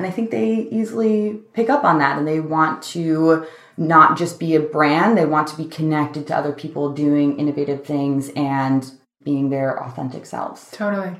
And 0.00 0.06
I 0.06 0.10
think 0.10 0.30
they 0.30 0.66
easily 0.70 1.42
pick 1.52 1.68
up 1.68 1.84
on 1.84 1.98
that 1.98 2.16
and 2.16 2.26
they 2.26 2.40
want 2.40 2.82
to 2.84 3.46
not 3.76 4.16
just 4.16 4.40
be 4.40 4.54
a 4.54 4.60
brand, 4.60 5.18
they 5.18 5.26
want 5.26 5.46
to 5.48 5.56
be 5.58 5.66
connected 5.66 6.26
to 6.28 6.34
other 6.34 6.52
people 6.52 6.94
doing 6.94 7.38
innovative 7.38 7.84
things 7.84 8.30
and 8.34 8.90
being 9.22 9.50
their 9.50 9.78
authentic 9.84 10.24
selves. 10.24 10.70
Totally. 10.72 11.16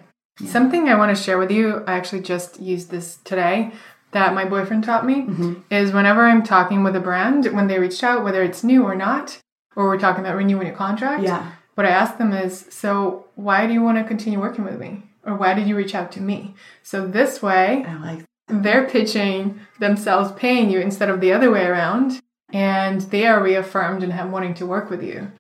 Something 0.47 0.88
I 0.88 0.95
want 0.95 1.14
to 1.14 1.23
share 1.23 1.37
with 1.37 1.51
you, 1.51 1.85
I 1.87 1.93
actually 1.93 2.23
just 2.23 2.59
used 2.59 2.90
this 2.90 3.19
today 3.23 3.73
that 4.12 4.33
my 4.33 4.47
boyfriend 4.47 4.83
taught 4.83 5.05
me 5.05 5.27
mm-hmm. 5.27 5.55
is 5.71 5.93
whenever 5.93 6.23
I'm 6.25 6.43
talking 6.43 6.83
with 6.83 6.97
a 6.97 7.01
brand, 7.01 7.45
when 7.53 7.66
they 7.66 7.79
reached 7.79 8.03
out, 8.03 8.25
whether 8.25 8.43
it's 8.43 8.64
new 8.64 8.83
or 8.83 8.95
not, 8.95 9.38
or 9.77 9.88
we're 9.88 9.99
talking 9.99 10.25
about 10.25 10.37
renewing 10.37 10.69
a 10.69 10.73
contract, 10.73 11.23
Yeah. 11.23 11.53
what 11.75 11.87
I 11.87 11.90
ask 11.90 12.16
them 12.16 12.33
is, 12.33 12.66
so 12.71 13.27
why 13.35 13.66
do 13.66 13.75
you 13.75 13.83
want 13.83 13.99
to 13.99 14.05
continue 14.05 14.40
working 14.40 14.64
with 14.64 14.81
me? 14.81 15.03
Or 15.23 15.35
why 15.35 15.53
did 15.53 15.69
you 15.69 15.77
reach 15.77 15.95
out 15.95 16.11
to 16.12 16.23
me? 16.23 16.55
So 16.83 17.07
this 17.07 17.43
way, 17.43 17.85
I 17.87 17.97
like 17.99 18.25
they're 18.51 18.89
pitching 18.89 19.61
themselves 19.79 20.33
paying 20.33 20.71
you 20.71 20.81
instead 20.81 21.09
of 21.09 21.21
the 21.21 21.33
other 21.33 21.51
way 21.51 21.65
around, 21.65 22.21
and 22.53 23.01
they 23.03 23.27
are 23.27 23.43
reaffirmed 23.43 24.03
and 24.03 24.13
have 24.13 24.31
wanting 24.31 24.55
to 24.55 24.67
work 24.67 24.91
with 24.91 25.03
you. 25.03 25.33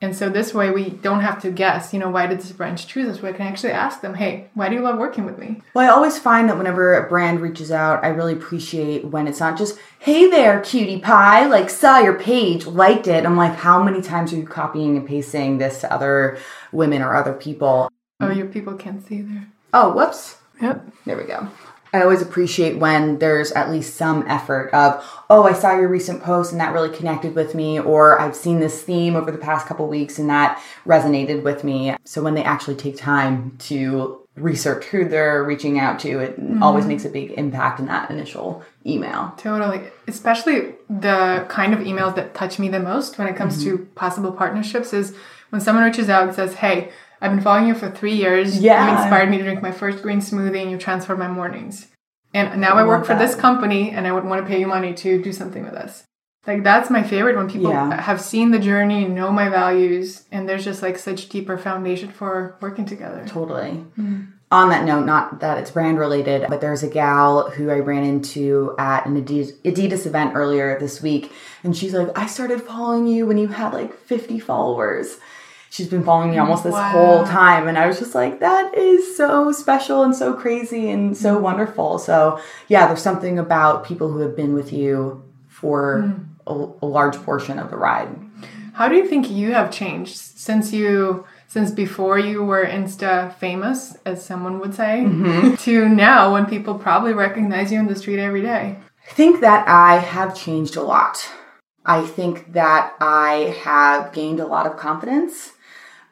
And 0.00 0.14
so 0.14 0.28
this 0.28 0.54
way 0.54 0.70
we 0.70 0.90
don't 0.90 1.22
have 1.22 1.42
to 1.42 1.50
guess, 1.50 1.92
you 1.92 1.98
know, 1.98 2.08
why 2.08 2.28
did 2.28 2.38
this 2.38 2.52
brand 2.52 2.78
choose 2.78 3.08
us? 3.08 3.20
We 3.20 3.32
can 3.32 3.48
actually 3.48 3.72
ask 3.72 4.00
them, 4.00 4.14
hey, 4.14 4.48
why 4.54 4.68
do 4.68 4.76
you 4.76 4.80
love 4.80 4.96
working 4.96 5.24
with 5.24 5.38
me? 5.38 5.60
Well, 5.74 5.90
I 5.90 5.92
always 5.92 6.16
find 6.16 6.48
that 6.48 6.56
whenever 6.56 6.94
a 6.94 7.08
brand 7.08 7.40
reaches 7.40 7.72
out, 7.72 8.04
I 8.04 8.08
really 8.08 8.34
appreciate 8.34 9.06
when 9.06 9.26
it's 9.26 9.40
not 9.40 9.58
just, 9.58 9.76
hey 9.98 10.30
there, 10.30 10.60
cutie 10.60 11.00
pie, 11.00 11.46
like 11.46 11.68
saw 11.68 11.98
your 11.98 12.16
page, 12.16 12.64
liked 12.64 13.08
it. 13.08 13.26
I'm 13.26 13.36
like, 13.36 13.56
how 13.56 13.82
many 13.82 14.00
times 14.00 14.32
are 14.32 14.36
you 14.36 14.46
copying 14.46 14.96
and 14.96 15.04
pasting 15.04 15.58
this 15.58 15.80
to 15.80 15.92
other 15.92 16.38
women 16.70 17.02
or 17.02 17.16
other 17.16 17.32
people? 17.32 17.90
Oh, 18.20 18.30
your 18.30 18.46
people 18.46 18.74
can't 18.74 19.04
see 19.04 19.22
there. 19.22 19.48
Oh, 19.74 19.92
whoops. 19.92 20.36
Yep. 20.62 20.86
There 21.06 21.16
we 21.16 21.24
go. 21.24 21.48
I 21.98 22.02
always 22.02 22.22
appreciate 22.22 22.78
when 22.78 23.18
there's 23.18 23.52
at 23.52 23.70
least 23.70 23.96
some 23.96 24.24
effort 24.28 24.70
of, 24.72 25.04
oh, 25.28 25.44
I 25.44 25.52
saw 25.52 25.76
your 25.76 25.88
recent 25.88 26.22
post 26.22 26.52
and 26.52 26.60
that 26.60 26.72
really 26.72 26.94
connected 26.96 27.34
with 27.34 27.54
me, 27.54 27.78
or 27.78 28.20
I've 28.20 28.36
seen 28.36 28.60
this 28.60 28.82
theme 28.82 29.16
over 29.16 29.30
the 29.30 29.38
past 29.38 29.66
couple 29.66 29.86
weeks 29.88 30.18
and 30.18 30.30
that 30.30 30.62
resonated 30.86 31.42
with 31.42 31.64
me. 31.64 31.94
So 32.04 32.22
when 32.22 32.34
they 32.34 32.44
actually 32.44 32.76
take 32.76 32.96
time 32.96 33.56
to 33.60 34.24
research 34.36 34.84
who 34.86 35.08
they're 35.08 35.42
reaching 35.42 35.78
out 35.78 35.98
to, 36.00 36.20
it 36.20 36.40
mm-hmm. 36.40 36.62
always 36.62 36.86
makes 36.86 37.04
a 37.04 37.08
big 37.10 37.32
impact 37.32 37.80
in 37.80 37.86
that 37.86 38.10
initial 38.10 38.62
email. 38.86 39.34
Totally. 39.36 39.82
Especially 40.06 40.74
the 40.88 41.44
kind 41.48 41.74
of 41.74 41.80
emails 41.80 42.14
that 42.14 42.34
touch 42.34 42.58
me 42.58 42.68
the 42.68 42.80
most 42.80 43.18
when 43.18 43.26
it 43.26 43.36
comes 43.36 43.58
mm-hmm. 43.58 43.76
to 43.76 43.84
possible 43.96 44.32
partnerships 44.32 44.92
is 44.92 45.14
when 45.50 45.60
someone 45.60 45.84
reaches 45.84 46.08
out 46.08 46.24
and 46.24 46.34
says, 46.34 46.54
hey, 46.54 46.92
I've 47.20 47.32
been 47.32 47.40
following 47.40 47.68
you 47.68 47.74
for 47.74 47.90
three 47.90 48.14
years. 48.14 48.58
Yeah. 48.58 48.90
You 48.90 49.02
inspired 49.02 49.30
me 49.30 49.38
to 49.38 49.44
drink 49.44 49.62
my 49.62 49.72
first 49.72 50.02
green 50.02 50.20
smoothie 50.20 50.62
and 50.62 50.70
you 50.70 50.78
transformed 50.78 51.20
my 51.20 51.28
mornings. 51.28 51.88
And 52.34 52.60
now 52.60 52.74
I, 52.74 52.82
I 52.82 52.86
work 52.86 53.06
for 53.06 53.14
this 53.14 53.34
company 53.34 53.90
and 53.90 54.06
I 54.06 54.12
would 54.12 54.24
want 54.24 54.42
to 54.42 54.48
pay 54.48 54.60
you 54.60 54.66
money 54.66 54.94
to 54.94 55.22
do 55.22 55.32
something 55.32 55.64
with 55.64 55.74
us. 55.74 56.04
Like 56.46 56.62
that's 56.62 56.88
my 56.88 57.02
favorite 57.02 57.36
when 57.36 57.50
people 57.50 57.70
yeah. 57.70 58.00
have 58.00 58.20
seen 58.20 58.52
the 58.52 58.58
journey, 58.58 59.06
know 59.06 59.30
my 59.30 59.50
values, 59.50 60.24
and 60.32 60.48
there's 60.48 60.64
just 60.64 60.82
like 60.82 60.96
such 60.98 61.28
deeper 61.28 61.58
foundation 61.58 62.10
for 62.10 62.56
working 62.62 62.86
together. 62.86 63.24
Totally. 63.26 63.84
Mm. 63.98 64.32
On 64.50 64.70
that 64.70 64.86
note, 64.86 65.04
not 65.04 65.40
that 65.40 65.58
it's 65.58 65.70
brand 65.70 65.98
related, 65.98 66.46
but 66.48 66.62
there's 66.62 66.82
a 66.82 66.88
gal 66.88 67.50
who 67.50 67.68
I 67.68 67.80
ran 67.80 68.02
into 68.02 68.74
at 68.78 69.04
an 69.04 69.22
Adidas 69.22 70.06
event 70.06 70.32
earlier 70.34 70.78
this 70.80 71.02
week, 71.02 71.30
and 71.62 71.76
she's 71.76 71.92
like, 71.92 72.16
I 72.16 72.26
started 72.26 72.62
following 72.62 73.06
you 73.06 73.26
when 73.26 73.36
you 73.36 73.48
had 73.48 73.74
like 73.74 73.94
50 73.94 74.38
followers 74.38 75.18
she's 75.70 75.88
been 75.88 76.04
following 76.04 76.30
me 76.30 76.38
almost 76.38 76.64
this 76.64 76.72
wow. 76.72 76.90
whole 76.90 77.24
time 77.24 77.68
and 77.68 77.78
i 77.78 77.86
was 77.86 77.98
just 77.98 78.14
like 78.14 78.40
that 78.40 78.74
is 78.76 79.16
so 79.16 79.52
special 79.52 80.02
and 80.02 80.14
so 80.14 80.32
crazy 80.32 80.90
and 80.90 81.16
so 81.16 81.36
mm. 81.36 81.40
wonderful 81.40 81.98
so 81.98 82.40
yeah 82.68 82.86
there's 82.86 83.02
something 83.02 83.38
about 83.38 83.84
people 83.84 84.10
who 84.10 84.18
have 84.18 84.36
been 84.36 84.54
with 84.54 84.72
you 84.72 85.22
for 85.48 86.02
mm. 86.02 86.26
a, 86.46 86.84
a, 86.84 86.86
large 86.86 87.16
portion 87.22 87.58
of 87.58 87.70
the 87.70 87.76
ride 87.76 88.08
how 88.74 88.88
do 88.88 88.96
you 88.96 89.06
think 89.06 89.30
you 89.30 89.52
have 89.52 89.70
changed 89.70 90.16
since 90.16 90.72
you 90.72 91.24
since 91.46 91.70
before 91.70 92.18
you 92.18 92.42
were 92.42 92.64
insta 92.64 93.34
famous 93.36 93.96
as 94.04 94.24
someone 94.24 94.58
would 94.58 94.74
say 94.74 95.04
mm-hmm. 95.06 95.54
to 95.64 95.88
now 95.88 96.32
when 96.32 96.46
people 96.46 96.74
probably 96.78 97.12
recognize 97.12 97.72
you 97.72 97.78
in 97.78 97.86
the 97.86 97.96
street 97.96 98.18
every 98.18 98.42
day 98.42 98.78
i 99.08 99.12
think 99.12 99.40
that 99.40 99.66
i 99.68 99.96
have 99.96 100.36
changed 100.36 100.76
a 100.76 100.82
lot 100.82 101.28
I 101.88 102.04
think 102.04 102.52
that 102.52 102.94
I 103.00 103.56
have 103.64 104.12
gained 104.12 104.40
a 104.40 104.46
lot 104.46 104.66
of 104.66 104.76
confidence. 104.76 105.52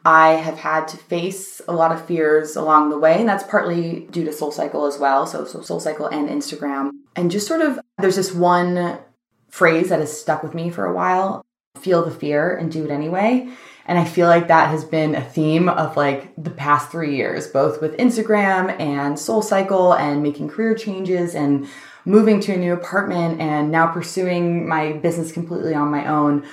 I 0.07 0.35
have 0.35 0.57
had 0.57 0.87
to 0.89 0.97
face 0.97 1.61
a 1.67 1.73
lot 1.73 1.91
of 1.91 2.07
fears 2.07 2.55
along 2.55 2.91
the 2.91 2.99
way, 2.99 3.19
and 3.19 3.29
that's 3.29 3.43
partly 3.43 4.07
due 4.13 4.25
to 4.25 4.33
Soul 4.33 4.53
Cycle 4.53 4.87
as 4.87 5.01
well. 5.01 5.27
So, 5.27 5.45
so 5.45 5.63
Soul 5.63 5.81
Cycle 5.81 6.07
and 6.07 6.29
Instagram. 6.29 6.91
And 7.17 7.29
just 7.29 7.49
sort 7.49 7.61
of, 7.61 7.81
there's 7.99 8.15
this 8.15 8.33
one 8.33 9.01
phrase 9.49 9.89
that 9.89 9.99
has 9.99 10.17
stuck 10.17 10.45
with 10.45 10.55
me 10.55 10.71
for 10.71 10.85
a 10.85 10.95
while 10.95 11.45
feel 11.77 12.05
the 12.05 12.11
fear 12.11 12.57
and 12.57 12.71
do 12.71 12.85
it 12.85 12.91
anyway. 12.91 13.49
And 13.85 13.99
I 13.99 14.05
feel 14.05 14.29
like 14.29 14.49
that 14.49 14.71
has 14.71 14.85
been 14.85 15.15
a 15.15 15.21
theme 15.21 15.69
of 15.69 15.97
like 15.97 16.33
the 16.37 16.51
past 16.51 16.91
three 16.91 17.17
years, 17.17 17.47
both 17.47 17.81
with 17.81 17.97
Instagram 17.97 18.79
and 18.81 19.19
Soul 19.19 19.43
Cycle 19.43 19.93
and 19.93 20.23
making 20.23 20.49
career 20.49 20.75
changes 20.75 21.35
and 21.35 21.69
moving 22.05 22.41
to 22.41 22.55
a 22.55 22.57
new 22.57 22.73
apartment 22.73 23.41
and 23.41 23.71
now 23.71 23.89
pursuing 23.89 24.69
my 24.69 24.93
business 24.95 25.33
completely 25.33 25.75
on 25.75 25.91
my 25.91 26.07
own. 26.07 26.47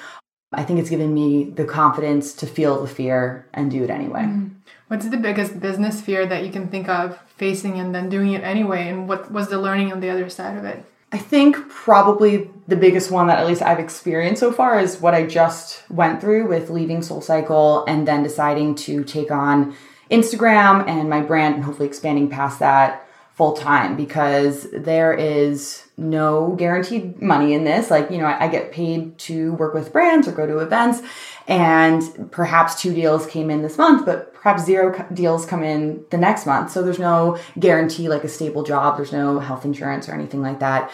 I 0.53 0.63
think 0.63 0.79
it's 0.79 0.89
given 0.89 1.13
me 1.13 1.45
the 1.45 1.65
confidence 1.65 2.33
to 2.35 2.47
feel 2.47 2.81
the 2.81 2.87
fear 2.87 3.47
and 3.53 3.71
do 3.71 3.83
it 3.83 3.89
anyway. 3.89 4.21
Mm. 4.21 4.51
What's 4.87 5.07
the 5.07 5.17
biggest 5.17 5.59
business 5.59 6.01
fear 6.01 6.25
that 6.25 6.45
you 6.45 6.51
can 6.51 6.67
think 6.67 6.87
of 6.87 7.19
facing 7.37 7.79
and 7.79 7.95
then 7.95 8.09
doing 8.09 8.33
it 8.33 8.43
anyway? 8.43 8.87
And 8.89 9.07
what 9.07 9.31
was 9.31 9.47
the 9.47 9.57
learning 9.57 9.91
on 9.91 9.99
the 9.99 10.09
other 10.09 10.29
side 10.29 10.57
of 10.57 10.65
it? 10.65 10.85
I 11.11 11.17
think 11.17 11.69
probably 11.69 12.49
the 12.67 12.75
biggest 12.75 13.11
one 13.11 13.27
that 13.27 13.37
at 13.37 13.45
least 13.45 13.61
I've 13.61 13.79
experienced 13.79 14.39
so 14.39 14.51
far 14.51 14.79
is 14.79 14.99
what 14.99 15.13
I 15.13 15.25
just 15.25 15.83
went 15.89 16.21
through 16.21 16.47
with 16.47 16.69
leaving 16.69 17.01
Soul 17.01 17.21
Cycle 17.21 17.85
and 17.85 18.07
then 18.07 18.23
deciding 18.23 18.75
to 18.75 19.03
take 19.03 19.31
on 19.31 19.75
Instagram 20.09 20.87
and 20.87 21.09
my 21.09 21.21
brand 21.21 21.55
and 21.55 21.63
hopefully 21.63 21.87
expanding 21.87 22.29
past 22.29 22.59
that 22.59 23.02
full 23.35 23.53
time 23.53 23.95
because 23.95 24.67
there 24.71 25.11
is 25.11 25.87
no 25.97 26.55
guaranteed 26.55 27.21
money 27.21 27.53
in 27.53 27.63
this. 27.63 27.89
Like, 27.89 28.11
you 28.11 28.19
know, 28.19 28.25
I, 28.25 28.45
I, 28.45 28.47
get 28.47 28.71
paid 28.71 29.17
to 29.19 29.53
work 29.53 29.73
with 29.73 29.91
brands 29.91 30.27
or 30.27 30.31
go 30.33 30.45
to 30.45 30.59
events, 30.59 31.01
and 31.47 32.31
perhaps 32.31 32.79
two 32.79 32.93
deals 32.93 33.25
came 33.25 33.49
in 33.49 33.63
this 33.63 33.77
month, 33.77 34.05
but 34.05 34.33
perhaps 34.35 34.65
zero 34.65 34.93
co- 34.93 35.07
deals 35.13 35.45
come 35.45 35.63
in 35.63 36.05
the 36.11 36.17
next 36.17 36.45
month. 36.45 36.71
So 36.71 36.83
there's 36.83 36.99
no 36.99 37.39
guarantee, 37.59 38.07
like 38.07 38.23
a 38.23 38.29
stable 38.29 38.63
job, 38.63 38.97
there's 38.97 39.11
no 39.11 39.39
health 39.39 39.65
insurance 39.65 40.07
or 40.07 40.13
anything 40.13 40.41
like 40.41 40.59
that. 40.59 40.91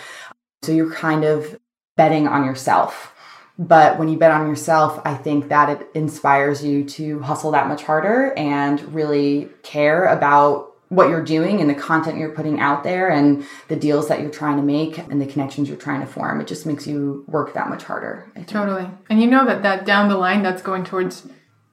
So 0.64 0.72
you're 0.72 0.94
kind 0.94 1.26
of 1.26 1.60
betting 1.98 2.28
on 2.28 2.46
yourself. 2.46 3.14
But 3.58 4.00
when 4.00 4.08
you 4.08 4.18
bet 4.18 4.32
on 4.32 4.48
yourself, 4.48 5.02
I 5.04 5.16
think 5.16 5.50
that 5.50 5.70
it 5.70 5.90
inspires 5.94 6.64
you 6.64 6.86
to 6.86 7.20
hustle 7.20 7.52
that 7.52 7.68
much 7.68 7.84
harder 7.84 8.34
and 8.38 8.82
really 8.94 9.50
care 9.64 10.06
about 10.06 10.69
what 10.90 11.10
you're 11.10 11.24
doing 11.24 11.62
and 11.62 11.70
the 11.70 11.76
content 11.76 12.18
you're 12.18 12.32
putting 12.32 12.60
out 12.60 12.84
there 12.84 13.10
and 13.10 13.46
the 13.68 13.76
deals 13.76 14.08
that 14.08 14.22
you're 14.22 14.32
trying 14.32 14.58
to 14.58 14.64
make 14.64 14.98
and 14.98 15.22
the 15.22 15.26
connections 15.26 15.70
you're 15.70 15.78
trying 15.78 16.02
to 16.02 16.08
form. 16.08 16.42
It 16.42 16.48
just 16.48 16.66
makes 16.66 16.88
you 16.88 17.24
work 17.28 17.54
that 17.54 17.70
much 17.70 17.84
harder 17.84 18.32
totally. 18.48 18.90
And 19.10 19.22
you 19.22 19.28
know 19.28 19.46
that 19.46 19.62
that 19.64 19.86
down 19.86 20.10
the 20.10 20.18
line 20.18 20.42
that's 20.42 20.64
going 20.64 20.84
towards 20.84 21.28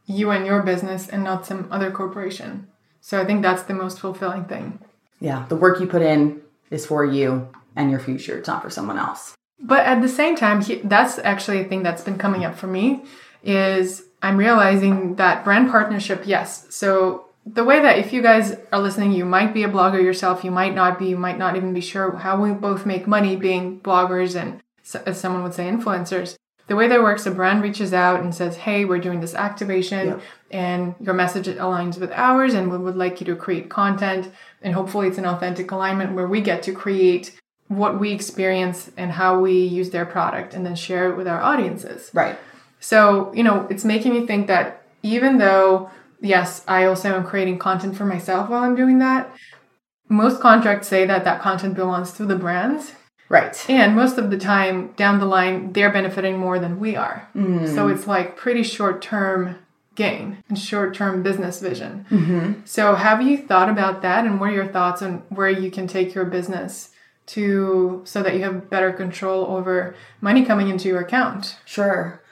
you 0.05 0.31
and 0.31 0.46
your 0.46 0.62
business 0.62 1.09
and 1.09 1.24
not 1.24 1.46
some 1.46 1.66
other 1.70 1.90
corporation. 1.90 2.68
So 3.00 3.20
i 3.20 3.24
think 3.24 3.42
that's 3.42 3.62
the 3.62 3.74
most 3.74 3.98
fulfilling 3.98 4.44
thing. 4.44 4.81
Yeah 5.18 5.46
the 5.48 5.57
work 5.57 5.81
you 5.81 5.87
put 5.87 6.02
in 6.02 6.42
is 6.70 6.85
for 6.85 7.05
you 7.05 7.48
and 7.74 7.90
your 7.90 8.00
future. 8.00 8.38
It's 8.38 8.48
not 8.48 8.62
for 8.62 8.70
someone 8.70 8.98
else. 8.98 9.35
But 9.59 9.87
at 9.87 10.02
the 10.02 10.09
same 10.09 10.37
time 10.37 10.62
that's 10.85 11.18
actually 11.18 11.61
a 11.61 11.64
thing 11.64 11.83
that's 11.83 12.02
been 12.02 12.18
coming 12.18 12.44
up 12.44 12.57
for 12.57 12.66
me 12.66 13.05
is 13.42 14.02
i'm 14.22 14.37
realizing 14.37 15.14
that 15.14 15.42
brand 15.42 15.70
partnership 15.70 16.24
yes. 16.26 16.66
So 16.68 17.25
the 17.46 17.64
way 17.64 17.80
that 17.80 17.98
if 17.98 18.12
you 18.12 18.22
guys 18.22 18.56
are 18.72 18.80
listening, 18.80 19.12
you 19.12 19.24
might 19.24 19.54
be 19.54 19.62
a 19.62 19.68
blogger 19.68 20.02
yourself, 20.02 20.42
you 20.42 20.50
might 20.50 20.74
not 20.74 20.98
be, 20.98 21.06
you 21.06 21.16
might 21.16 21.38
not 21.38 21.56
even 21.56 21.72
be 21.72 21.80
sure 21.80 22.16
how 22.16 22.40
we 22.42 22.50
both 22.50 22.85
make 22.85 23.06
money 23.06 23.37
being 23.37 23.80
bloggers 23.80 24.35
and, 24.35 24.61
as 25.06 25.20
someone 25.20 25.44
would 25.44 25.54
say, 25.54 25.70
influencers. 25.70 26.37
The 26.66 26.74
way 26.74 26.88
that 26.88 27.00
works, 27.00 27.24
a 27.24 27.30
brand 27.30 27.62
reaches 27.62 27.92
out 27.92 28.20
and 28.20 28.35
says, 28.35 28.56
Hey, 28.56 28.85
we're 28.85 28.98
doing 28.98 29.20
this 29.20 29.37
activation 29.37 30.09
yep. 30.09 30.20
and 30.50 30.96
your 30.98 31.14
message 31.14 31.46
aligns 31.46 31.98
with 31.98 32.11
ours, 32.11 32.54
and 32.54 32.72
we 32.72 32.78
would 32.78 32.96
like 32.96 33.20
you 33.20 33.26
to 33.26 33.37
create 33.37 33.70
content. 33.70 34.32
And 34.61 34.74
hopefully, 34.74 35.06
it's 35.06 35.18
an 35.18 35.26
authentic 35.26 35.70
alignment 35.70 36.14
where 36.14 36.26
we 36.26 36.40
get 36.40 36.64
to 36.64 36.72
create 36.72 37.38
what 37.68 38.00
we 38.00 38.11
experience 38.11 38.90
and 38.96 39.12
how 39.12 39.38
we 39.38 39.52
use 39.52 39.90
their 39.90 40.06
product 40.06 40.54
and 40.54 40.66
then 40.66 40.74
share 40.74 41.09
it 41.11 41.16
with 41.16 41.28
our 41.28 41.40
audiences. 41.40 42.11
Right. 42.12 42.37
So, 42.80 43.32
you 43.32 43.44
know, 43.44 43.66
it's 43.70 43.85
making 43.85 44.12
me 44.12 44.26
think 44.26 44.48
that 44.48 44.82
even 45.02 45.38
though 45.38 45.90
yes, 46.20 46.64
I 46.66 46.85
also 46.85 47.14
am 47.14 47.24
creating 47.24 47.59
content 47.59 47.96
for 47.96 48.05
myself 48.05 48.48
while 48.48 48.62
I'm 48.62 48.76
doing 48.76 48.98
that. 48.98 49.35
Most 50.09 50.40
contracts 50.40 50.88
say 50.88 51.05
that 51.07 51.24
that 51.24 51.40
content 51.40 51.74
belongs 51.74 52.12
to 52.12 52.26
the 52.26 52.37
brands. 52.37 52.92
Right. 53.29 53.68
And 53.68 53.96
most 53.96 54.18
of 54.18 54.31
the 54.31 54.38
time 54.38 54.92
down 54.92 55.18
the 55.18 55.26
line, 55.26 55.72
they're 55.72 55.92
benefiting 55.92 56.38
more 56.38 56.61
than 56.61 56.79
we 56.79 56.94
are. 56.94 57.29
Mm. 57.35 57.74
So 57.74 57.88
it's 57.88 58.07
like 58.07 58.37
pretty 58.37 58.62
short 58.62 59.02
term 59.02 59.57
gain 59.96 60.44
and 60.48 60.57
short 60.57 60.94
term 60.94 61.24
business 61.24 61.59
vision. 61.59 62.07
Mm-hmm. 62.09 62.61
So, 62.64 62.94
have 62.94 63.22
you 63.22 63.38
thought 63.38 63.68
about 63.68 64.02
that? 64.02 64.26
And 64.26 64.38
what 64.38 64.50
are 64.50 64.55
your 64.55 64.68
thoughts 64.68 65.02
on 65.02 65.24
where 65.31 65.50
you 65.50 65.70
can 65.70 65.88
take 65.88 66.14
your 66.14 66.24
business? 66.24 66.90
to 67.26 68.02
so 68.05 68.22
that 68.22 68.35
you 68.35 68.42
have 68.42 68.70
better 68.70 68.92
control 68.92 69.46
over 69.46 69.94
money 70.20 70.44
coming 70.44 70.68
into 70.68 70.88
your 70.88 71.00
account. 71.00 71.59
Sure. 71.64 72.22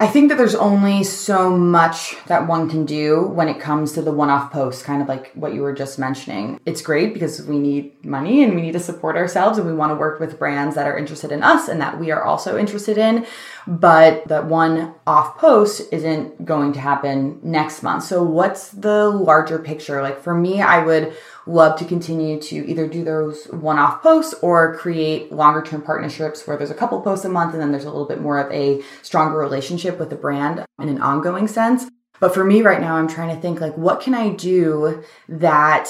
I 0.00 0.06
think 0.06 0.28
that 0.28 0.38
there's 0.38 0.54
only 0.54 1.02
so 1.02 1.50
much 1.50 2.14
that 2.26 2.46
one 2.46 2.70
can 2.70 2.84
do 2.84 3.22
when 3.22 3.48
it 3.48 3.58
comes 3.58 3.90
to 3.92 4.02
the 4.02 4.12
one 4.12 4.30
off 4.30 4.52
post, 4.52 4.84
kind 4.84 5.02
of 5.02 5.08
like 5.08 5.32
what 5.32 5.54
you 5.54 5.62
were 5.62 5.72
just 5.72 5.98
mentioning. 5.98 6.60
It's 6.64 6.82
great 6.82 7.12
because 7.12 7.44
we 7.44 7.58
need 7.58 8.04
money 8.04 8.44
and 8.44 8.54
we 8.54 8.62
need 8.62 8.74
to 8.74 8.80
support 8.80 9.16
ourselves 9.16 9.58
and 9.58 9.66
we 9.66 9.74
want 9.74 9.90
to 9.90 9.96
work 9.96 10.20
with 10.20 10.38
brands 10.38 10.76
that 10.76 10.86
are 10.86 10.96
interested 10.96 11.32
in 11.32 11.42
us 11.42 11.66
and 11.66 11.80
that 11.80 11.98
we 11.98 12.12
are 12.12 12.22
also 12.22 12.56
interested 12.56 12.96
in. 12.96 13.26
But 13.66 14.28
that 14.28 14.46
one 14.46 14.94
off 15.04 15.36
post 15.36 15.92
isn't 15.92 16.44
going 16.44 16.74
to 16.74 16.80
happen 16.80 17.40
next 17.42 17.82
month. 17.82 18.04
So, 18.04 18.22
what's 18.22 18.68
the 18.68 19.08
larger 19.08 19.58
picture? 19.58 20.00
Like 20.00 20.22
for 20.22 20.34
me, 20.34 20.62
I 20.62 20.84
would 20.84 21.12
love 21.48 21.78
to 21.78 21.84
continue 21.84 22.40
to 22.40 22.56
either 22.68 22.86
do 22.86 23.04
those 23.04 23.46
one 23.46 23.78
off 23.78 24.02
posts 24.02 24.34
or 24.42 24.76
create 24.76 25.32
longer 25.32 25.62
term 25.62 25.82
partnerships 25.82 26.46
where 26.46 26.56
there's 26.56 26.70
a 26.70 26.74
couple 26.74 27.00
posts 27.00 27.24
a 27.24 27.28
month 27.28 27.52
and 27.52 27.62
then 27.62 27.72
there's 27.72 27.84
a 27.84 27.90
little 27.90 28.06
bit 28.06 28.20
more 28.20 28.38
of 28.38 28.52
a 28.52 28.82
stronger 29.02 29.38
relationship 29.38 29.78
relationship 29.78 29.98
with 29.98 30.10
the 30.10 30.16
brand 30.16 30.64
in 30.80 30.88
an 30.88 31.00
ongoing 31.00 31.48
sense. 31.48 31.90
But 32.20 32.34
for 32.34 32.44
me 32.44 32.62
right 32.62 32.80
now, 32.80 32.96
I'm 32.96 33.08
trying 33.08 33.34
to 33.34 33.40
think 33.40 33.60
like, 33.60 33.76
what 33.76 34.00
can 34.00 34.14
I 34.14 34.30
do 34.30 35.02
that 35.28 35.88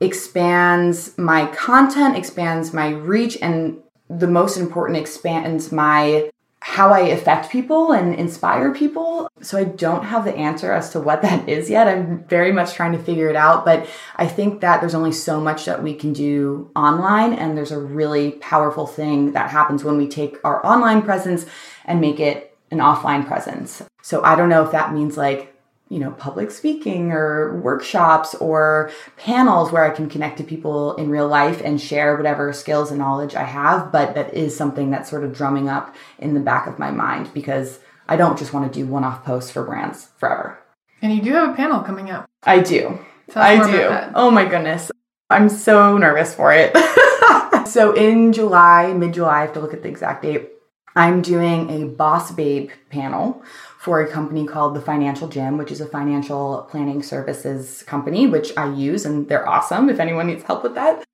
expands 0.00 1.16
my 1.18 1.46
content, 1.46 2.16
expands 2.16 2.72
my 2.72 2.90
reach, 2.90 3.38
and 3.40 3.78
the 4.08 4.26
most 4.26 4.56
important, 4.56 4.98
expands 4.98 5.70
my 5.70 6.30
how 6.60 6.92
I 6.92 7.00
affect 7.00 7.50
people 7.50 7.92
and 7.92 8.14
inspire 8.14 8.74
people. 8.74 9.30
So 9.40 9.58
I 9.58 9.64
don't 9.64 10.04
have 10.04 10.24
the 10.24 10.34
answer 10.34 10.72
as 10.72 10.90
to 10.90 11.00
what 11.00 11.22
that 11.22 11.48
is 11.48 11.70
yet. 11.70 11.88
I'm 11.88 12.24
very 12.24 12.52
much 12.52 12.74
trying 12.74 12.92
to 12.92 12.98
figure 12.98 13.28
it 13.28 13.36
out, 13.36 13.64
but 13.64 13.88
I 14.16 14.26
think 14.26 14.60
that 14.60 14.80
there's 14.80 14.94
only 14.94 15.12
so 15.12 15.40
much 15.40 15.64
that 15.66 15.82
we 15.82 15.94
can 15.94 16.12
do 16.12 16.70
online 16.74 17.32
and 17.32 17.56
there's 17.56 17.72
a 17.72 17.78
really 17.78 18.32
powerful 18.32 18.86
thing 18.86 19.32
that 19.32 19.50
happens 19.50 19.84
when 19.84 19.96
we 19.96 20.08
take 20.08 20.36
our 20.44 20.64
online 20.66 21.02
presence 21.02 21.46
and 21.84 22.00
make 22.00 22.20
it 22.20 22.56
an 22.70 22.78
offline 22.78 23.26
presence. 23.26 23.82
So 24.02 24.22
I 24.22 24.34
don't 24.34 24.48
know 24.48 24.64
if 24.64 24.72
that 24.72 24.92
means 24.92 25.16
like 25.16 25.54
you 25.88 25.98
know, 25.98 26.10
public 26.12 26.50
speaking 26.50 27.12
or 27.12 27.56
workshops 27.60 28.34
or 28.36 28.90
panels 29.16 29.72
where 29.72 29.84
I 29.84 29.94
can 29.94 30.08
connect 30.08 30.38
to 30.38 30.44
people 30.44 30.94
in 30.96 31.08
real 31.08 31.28
life 31.28 31.62
and 31.64 31.80
share 31.80 32.16
whatever 32.16 32.52
skills 32.52 32.90
and 32.90 32.98
knowledge 32.98 33.34
I 33.34 33.44
have. 33.44 33.90
But 33.90 34.14
that 34.14 34.34
is 34.34 34.56
something 34.56 34.90
that's 34.90 35.08
sort 35.08 35.24
of 35.24 35.34
drumming 35.34 35.68
up 35.68 35.94
in 36.18 36.34
the 36.34 36.40
back 36.40 36.66
of 36.66 36.78
my 36.78 36.90
mind 36.90 37.32
because 37.32 37.78
I 38.06 38.16
don't 38.16 38.38
just 38.38 38.52
want 38.52 38.70
to 38.70 38.78
do 38.78 38.86
one 38.86 39.04
off 39.04 39.24
posts 39.24 39.50
for 39.50 39.64
brands 39.64 40.08
forever. 40.18 40.58
And 41.00 41.14
you 41.14 41.22
do 41.22 41.32
have 41.32 41.50
a 41.50 41.56
panel 41.56 41.80
coming 41.80 42.10
up. 42.10 42.28
I 42.42 42.60
do. 42.60 42.98
I 43.34 43.56
do. 43.70 44.12
Oh 44.14 44.30
my 44.30 44.44
goodness. 44.44 44.90
I'm 45.30 45.48
so 45.48 45.96
nervous 45.98 46.34
for 46.34 46.52
it. 46.52 46.76
so 47.68 47.92
in 47.92 48.32
July, 48.32 48.92
mid 48.94 49.14
July, 49.14 49.38
I 49.38 49.40
have 49.42 49.52
to 49.54 49.60
look 49.60 49.74
at 49.74 49.82
the 49.82 49.88
exact 49.88 50.22
date. 50.22 50.50
I'm 50.96 51.22
doing 51.22 51.70
a 51.70 51.84
Boss 51.86 52.32
Babe 52.32 52.70
panel 52.90 53.42
for 53.88 54.02
a 54.02 54.06
company 54.06 54.44
called 54.44 54.74
The 54.74 54.82
Financial 54.82 55.28
Gym, 55.28 55.56
which 55.56 55.72
is 55.72 55.80
a 55.80 55.86
financial 55.86 56.68
planning 56.70 57.02
services 57.02 57.82
company, 57.84 58.26
which 58.26 58.54
I 58.54 58.70
use 58.70 59.06
and 59.06 59.26
they're 59.26 59.48
awesome 59.48 59.88
if 59.88 59.98
anyone 59.98 60.26
needs 60.26 60.42
help 60.42 60.62
with 60.62 60.74
that. 60.74 61.04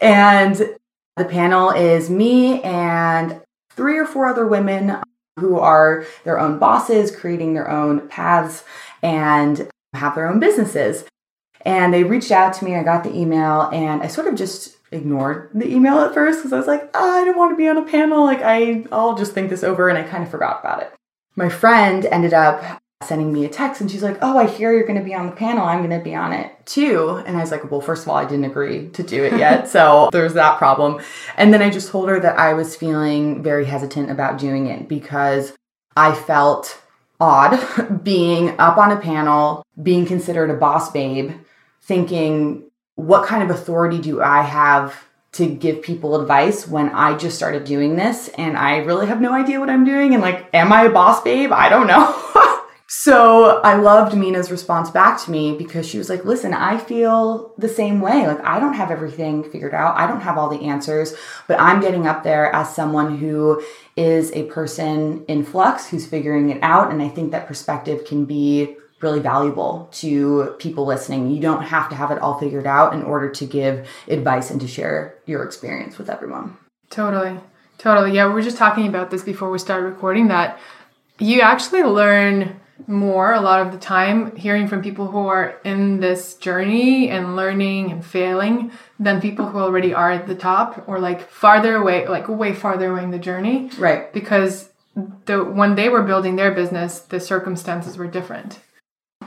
And 0.00 0.56
the 1.18 1.26
panel 1.26 1.68
is 1.68 2.08
me 2.08 2.62
and 2.62 3.42
three 3.72 3.98
or 3.98 4.06
four 4.06 4.24
other 4.24 4.46
women 4.46 4.96
who 5.38 5.58
are 5.58 6.06
their 6.24 6.40
own 6.40 6.58
bosses, 6.58 7.14
creating 7.14 7.52
their 7.52 7.70
own 7.70 8.08
paths 8.08 8.64
and 9.02 9.68
have 9.92 10.14
their 10.14 10.26
own 10.26 10.40
businesses. 10.40 11.04
And 11.66 11.92
they 11.92 12.02
reached 12.02 12.30
out 12.30 12.54
to 12.54 12.64
me, 12.64 12.76
I 12.76 12.82
got 12.82 13.04
the 13.04 13.14
email, 13.14 13.68
and 13.74 14.02
I 14.02 14.06
sort 14.06 14.26
of 14.26 14.36
just 14.36 14.78
ignored 14.90 15.50
the 15.52 15.70
email 15.70 15.98
at 15.98 16.14
first 16.14 16.38
because 16.38 16.54
I 16.54 16.56
was 16.56 16.66
like, 16.66 16.88
oh, 16.94 17.20
I 17.20 17.26
don't 17.26 17.36
want 17.36 17.52
to 17.52 17.56
be 17.58 17.68
on 17.68 17.76
a 17.76 17.84
panel. 17.84 18.24
Like, 18.24 18.40
I, 18.40 18.86
I'll 18.90 19.16
just 19.16 19.34
think 19.34 19.50
this 19.50 19.62
over, 19.62 19.90
and 19.90 19.98
I 19.98 20.02
kind 20.02 20.24
of 20.24 20.30
forgot 20.30 20.60
about 20.60 20.80
it 20.80 20.94
my 21.36 21.48
friend 21.48 22.04
ended 22.06 22.34
up 22.34 22.82
sending 23.02 23.32
me 23.32 23.44
a 23.44 23.48
text 23.48 23.80
and 23.80 23.90
she's 23.90 24.02
like, 24.02 24.18
Oh, 24.22 24.38
I 24.38 24.46
hear 24.46 24.72
you're 24.72 24.86
going 24.86 24.98
to 24.98 25.04
be 25.04 25.14
on 25.14 25.26
the 25.26 25.36
panel. 25.36 25.66
I'm 25.66 25.84
going 25.84 25.98
to 25.98 26.04
be 26.04 26.14
on 26.14 26.32
it 26.32 26.52
too. 26.66 27.22
And 27.26 27.36
I 27.36 27.40
was 27.40 27.50
like, 27.50 27.70
Well, 27.70 27.80
first 27.80 28.02
of 28.02 28.08
all, 28.08 28.16
I 28.16 28.24
didn't 28.24 28.44
agree 28.44 28.88
to 28.90 29.02
do 29.02 29.24
it 29.24 29.38
yet. 29.38 29.68
so 29.68 30.08
there's 30.12 30.34
that 30.34 30.58
problem. 30.58 31.00
And 31.36 31.52
then 31.52 31.62
I 31.62 31.70
just 31.70 31.90
told 31.90 32.08
her 32.08 32.20
that 32.20 32.38
I 32.38 32.54
was 32.54 32.76
feeling 32.76 33.42
very 33.42 33.64
hesitant 33.64 34.10
about 34.10 34.38
doing 34.38 34.66
it 34.66 34.88
because 34.88 35.52
I 35.96 36.14
felt 36.14 36.80
odd 37.20 38.02
being 38.04 38.58
up 38.58 38.78
on 38.78 38.92
a 38.92 39.00
panel, 39.00 39.64
being 39.82 40.06
considered 40.06 40.50
a 40.50 40.54
boss 40.54 40.90
babe, 40.90 41.32
thinking, 41.82 42.70
What 42.94 43.26
kind 43.26 43.42
of 43.42 43.50
authority 43.50 44.00
do 44.00 44.22
I 44.22 44.42
have 44.42 44.94
to 45.32 45.46
give 45.46 45.80
people 45.80 46.20
advice 46.20 46.68
when 46.68 46.90
I 46.90 47.16
just 47.16 47.36
started 47.36 47.64
doing 47.64 47.96
this 47.96 48.28
and 48.36 48.56
I 48.56 48.78
really 48.78 49.06
have 49.06 49.20
no 49.20 49.32
idea 49.32 49.60
what 49.60 49.70
I'm 49.70 49.84
doing. 49.84 50.12
And 50.12 50.22
like, 50.22 50.46
am 50.52 50.72
I 50.72 50.82
a 50.82 50.90
boss 50.90 51.22
babe? 51.22 51.52
I 51.52 51.70
don't 51.70 51.86
know. 51.86 52.14
so 52.86 53.62
I 53.62 53.76
loved 53.76 54.14
Mina's 54.14 54.50
response 54.50 54.90
back 54.90 55.18
to 55.22 55.30
me 55.30 55.56
because 55.56 55.88
she 55.88 55.96
was 55.96 56.10
like, 56.10 56.26
listen, 56.26 56.52
I 56.52 56.76
feel 56.76 57.54
the 57.56 57.68
same 57.68 58.02
way. 58.02 58.26
Like, 58.26 58.44
I 58.44 58.60
don't 58.60 58.74
have 58.74 58.90
everything 58.90 59.42
figured 59.42 59.72
out, 59.72 59.96
I 59.96 60.06
don't 60.06 60.20
have 60.20 60.36
all 60.36 60.50
the 60.50 60.66
answers, 60.66 61.14
but 61.48 61.58
I'm 61.58 61.80
getting 61.80 62.06
up 62.06 62.24
there 62.24 62.54
as 62.54 62.74
someone 62.74 63.16
who 63.16 63.64
is 63.96 64.32
a 64.32 64.44
person 64.44 65.24
in 65.28 65.44
flux 65.44 65.88
who's 65.88 66.06
figuring 66.06 66.50
it 66.50 66.62
out. 66.62 66.92
And 66.92 67.00
I 67.00 67.08
think 67.08 67.30
that 67.30 67.46
perspective 67.46 68.04
can 68.04 68.26
be 68.26 68.76
really 69.02 69.20
valuable 69.20 69.88
to 69.92 70.54
people 70.58 70.86
listening. 70.86 71.30
You 71.30 71.40
don't 71.40 71.62
have 71.62 71.88
to 71.90 71.96
have 71.96 72.10
it 72.10 72.18
all 72.18 72.38
figured 72.38 72.66
out 72.66 72.94
in 72.94 73.02
order 73.02 73.30
to 73.30 73.46
give 73.46 73.88
advice 74.08 74.50
and 74.50 74.60
to 74.60 74.68
share 74.68 75.18
your 75.26 75.42
experience 75.42 75.98
with 75.98 76.08
everyone. 76.08 76.56
Totally. 76.90 77.38
Totally. 77.78 78.12
Yeah, 78.12 78.28
we 78.28 78.34
were 78.34 78.42
just 78.42 78.58
talking 78.58 78.86
about 78.86 79.10
this 79.10 79.22
before 79.22 79.50
we 79.50 79.58
started 79.58 79.86
recording 79.86 80.28
that 80.28 80.58
you 81.18 81.40
actually 81.40 81.82
learn 81.82 82.60
more 82.86 83.32
a 83.32 83.40
lot 83.40 83.64
of 83.64 83.72
the 83.72 83.78
time 83.78 84.34
hearing 84.36 84.66
from 84.66 84.82
people 84.82 85.06
who 85.06 85.26
are 85.26 85.60
in 85.64 86.00
this 86.00 86.34
journey 86.34 87.08
and 87.10 87.36
learning 87.36 87.92
and 87.92 88.04
failing 88.04 88.72
than 88.98 89.20
people 89.20 89.46
who 89.46 89.58
already 89.58 89.94
are 89.94 90.10
at 90.10 90.26
the 90.26 90.34
top 90.34 90.84
or 90.88 90.98
like 90.98 91.28
farther 91.28 91.76
away 91.76 92.06
like 92.08 92.28
way 92.28 92.52
farther 92.52 92.92
away 92.92 93.04
in 93.04 93.10
the 93.10 93.18
journey 93.18 93.70
right 93.78 94.12
because 94.12 94.70
the 95.26 95.44
when 95.44 95.74
they 95.74 95.88
were 95.88 96.02
building 96.02 96.36
their 96.36 96.50
business 96.50 97.00
the 97.00 97.20
circumstances 97.20 97.96
were 97.96 98.06
different 98.06 98.58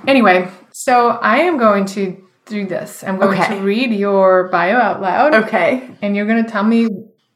Anyway, 0.08 0.50
so 0.72 1.10
I 1.10 1.40
am 1.40 1.58
going 1.58 1.86
to 1.88 2.26
do 2.46 2.66
this. 2.66 3.04
I'm 3.04 3.18
going 3.18 3.40
okay. 3.40 3.58
to 3.58 3.64
read 3.64 3.92
your 3.92 4.50
bio 4.50 4.78
out 4.78 5.02
loud. 5.02 5.34
Okay. 5.46 5.90
And 6.02 6.16
you're 6.16 6.28
going 6.28 6.44
to 6.44 6.50
tell 6.50 6.64
me 6.64 6.88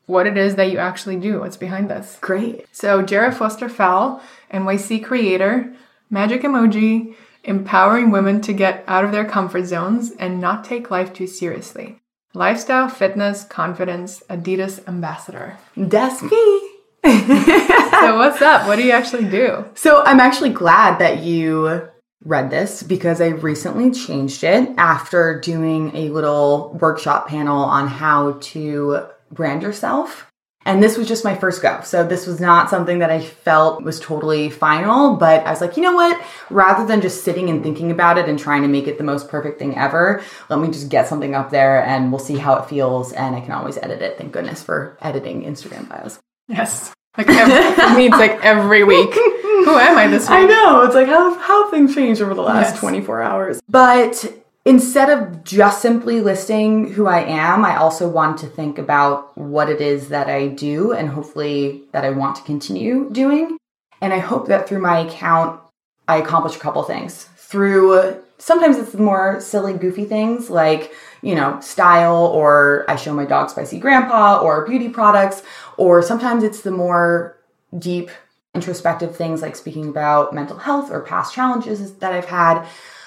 what 0.05 0.25
it 0.25 0.37
is 0.37 0.55
that 0.55 0.71
you 0.71 0.77
actually 0.79 1.17
do, 1.17 1.39
what's 1.39 1.57
behind 1.57 1.89
this. 1.89 2.17
Great. 2.21 2.65
So, 2.71 3.03
Jera 3.03 3.33
Foster-Fell, 3.33 4.21
NYC 4.51 5.03
creator, 5.03 5.73
magic 6.09 6.41
emoji, 6.41 7.15
empowering 7.43 8.09
women 8.09 8.41
to 8.41 8.53
get 8.53 8.83
out 8.87 9.05
of 9.05 9.11
their 9.11 9.25
comfort 9.25 9.65
zones 9.65 10.11
and 10.11 10.41
not 10.41 10.63
take 10.63 10.89
life 10.89 11.13
too 11.13 11.27
seriously. 11.27 11.99
Lifestyle, 12.33 12.89
fitness, 12.89 13.43
confidence, 13.43 14.23
Adidas 14.29 14.87
ambassador. 14.87 15.57
That's 15.77 16.21
me. 16.21 16.29
so, 17.05 18.17
what's 18.17 18.41
up? 18.41 18.67
What 18.67 18.77
do 18.77 18.83
you 18.83 18.91
actually 18.91 19.29
do? 19.29 19.65
So, 19.75 20.03
I'm 20.03 20.19
actually 20.19 20.51
glad 20.51 20.99
that 20.99 21.19
you 21.19 21.87
read 22.23 22.49
this 22.49 22.83
because 22.83 23.21
I 23.21 23.27
recently 23.27 23.91
changed 23.91 24.43
it 24.43 24.69
after 24.77 25.39
doing 25.39 25.95
a 25.95 26.09
little 26.09 26.77
workshop 26.79 27.27
panel 27.27 27.63
on 27.63 27.87
how 27.87 28.33
to 28.41 29.07
brand 29.31 29.63
yourself. 29.63 30.25
And 30.65 30.83
this 30.83 30.97
was 30.97 31.07
just 31.07 31.23
my 31.23 31.35
first 31.35 31.61
go. 31.61 31.79
So 31.83 32.05
this 32.05 32.27
was 32.27 32.41
not 32.41 32.69
something 32.69 32.99
that 32.99 33.09
I 33.09 33.21
felt 33.21 33.81
was 33.81 33.99
totally 33.99 34.49
final, 34.49 35.15
but 35.15 35.45
I 35.45 35.51
was 35.51 35.61
like, 35.61 35.77
you 35.77 35.83
know 35.83 35.95
what? 35.95 36.21
Rather 36.49 36.85
than 36.85 36.99
just 36.99 37.23
sitting 37.23 37.49
and 37.49 37.63
thinking 37.63 37.91
about 37.91 38.17
it 38.17 38.27
and 38.27 38.37
trying 38.37 38.63
to 38.63 38.67
make 38.67 38.85
it 38.85 38.97
the 38.97 39.03
most 39.05 39.29
perfect 39.29 39.57
thing 39.57 39.77
ever, 39.77 40.21
let 40.49 40.59
me 40.59 40.67
just 40.67 40.89
get 40.89 41.07
something 41.07 41.33
up 41.33 41.49
there 41.49 41.83
and 41.83 42.11
we'll 42.11 42.19
see 42.19 42.37
how 42.37 42.55
it 42.55 42.67
feels. 42.67 43.13
And 43.13 43.35
I 43.35 43.41
can 43.41 43.53
always 43.53 43.77
edit 43.77 44.01
it. 44.01 44.17
Thank 44.17 44.33
goodness 44.33 44.61
for 44.61 44.97
editing 45.01 45.43
Instagram 45.43 45.87
bios. 45.87 46.19
Yes. 46.49 46.93
Like 47.17 47.29
every, 47.29 47.83
for 47.83 47.97
me, 47.97 48.07
it's 48.07 48.17
like 48.17 48.43
every 48.43 48.83
week. 48.83 49.17
Who 49.65 49.77
am 49.77 49.97
I 49.97 50.07
this 50.07 50.23
week? 50.29 50.37
I 50.37 50.43
know. 50.45 50.83
It's 50.83 50.95
like 50.95 51.07
how 51.07 51.37
how 51.37 51.69
things 51.71 51.93
changed 51.95 52.21
over 52.21 52.33
the 52.33 52.41
last 52.41 52.73
yes. 52.73 52.79
24 52.79 53.21
hours. 53.21 53.61
But 53.69 54.33
instead 54.65 55.09
of 55.09 55.43
just 55.43 55.81
simply 55.81 56.21
listing 56.21 56.91
who 56.91 57.07
I 57.07 57.21
am, 57.21 57.65
I 57.65 57.77
also 57.77 58.07
want 58.07 58.37
to 58.39 58.47
think 58.47 58.77
about 58.77 59.37
what 59.37 59.69
it 59.69 59.81
is 59.81 60.09
that 60.09 60.29
I 60.29 60.47
do 60.47 60.91
and 60.91 61.09
hopefully 61.09 61.83
that 61.91 62.03
I 62.05 62.11
want 62.11 62.35
to 62.37 62.43
continue 62.43 63.09
doing. 63.11 63.57
And 64.01 64.13
I 64.13 64.19
hope 64.19 64.47
that 64.47 64.67
through 64.67 64.81
my 64.81 64.99
account, 64.99 65.59
I 66.07 66.17
accomplish 66.17 66.55
a 66.55 66.59
couple 66.59 66.83
things. 66.83 67.25
Through 67.35 68.21
sometimes 68.37 68.77
it's 68.77 68.91
the 68.91 69.01
more 69.01 69.39
silly, 69.41 69.73
goofy 69.73 70.05
things 70.05 70.49
like, 70.49 70.93
you 71.21 71.35
know, 71.35 71.59
style 71.59 72.27
or 72.27 72.85
I 72.87 72.95
show 72.95 73.13
my 73.13 73.25
dog 73.25 73.49
spicy 73.49 73.79
grandpa 73.79 74.39
or 74.39 74.65
beauty 74.65 74.89
products, 74.89 75.43
or 75.77 76.01
sometimes 76.01 76.43
it's 76.43 76.61
the 76.61 76.71
more 76.71 77.37
deep 77.77 78.09
introspective 78.55 79.15
things 79.15 79.41
like 79.41 79.55
speaking 79.55 79.87
about 79.87 80.33
mental 80.33 80.57
health 80.57 80.91
or 80.91 81.01
past 81.01 81.33
challenges 81.33 81.93
that 81.95 82.13
I've 82.13 82.25
had. 82.25 82.65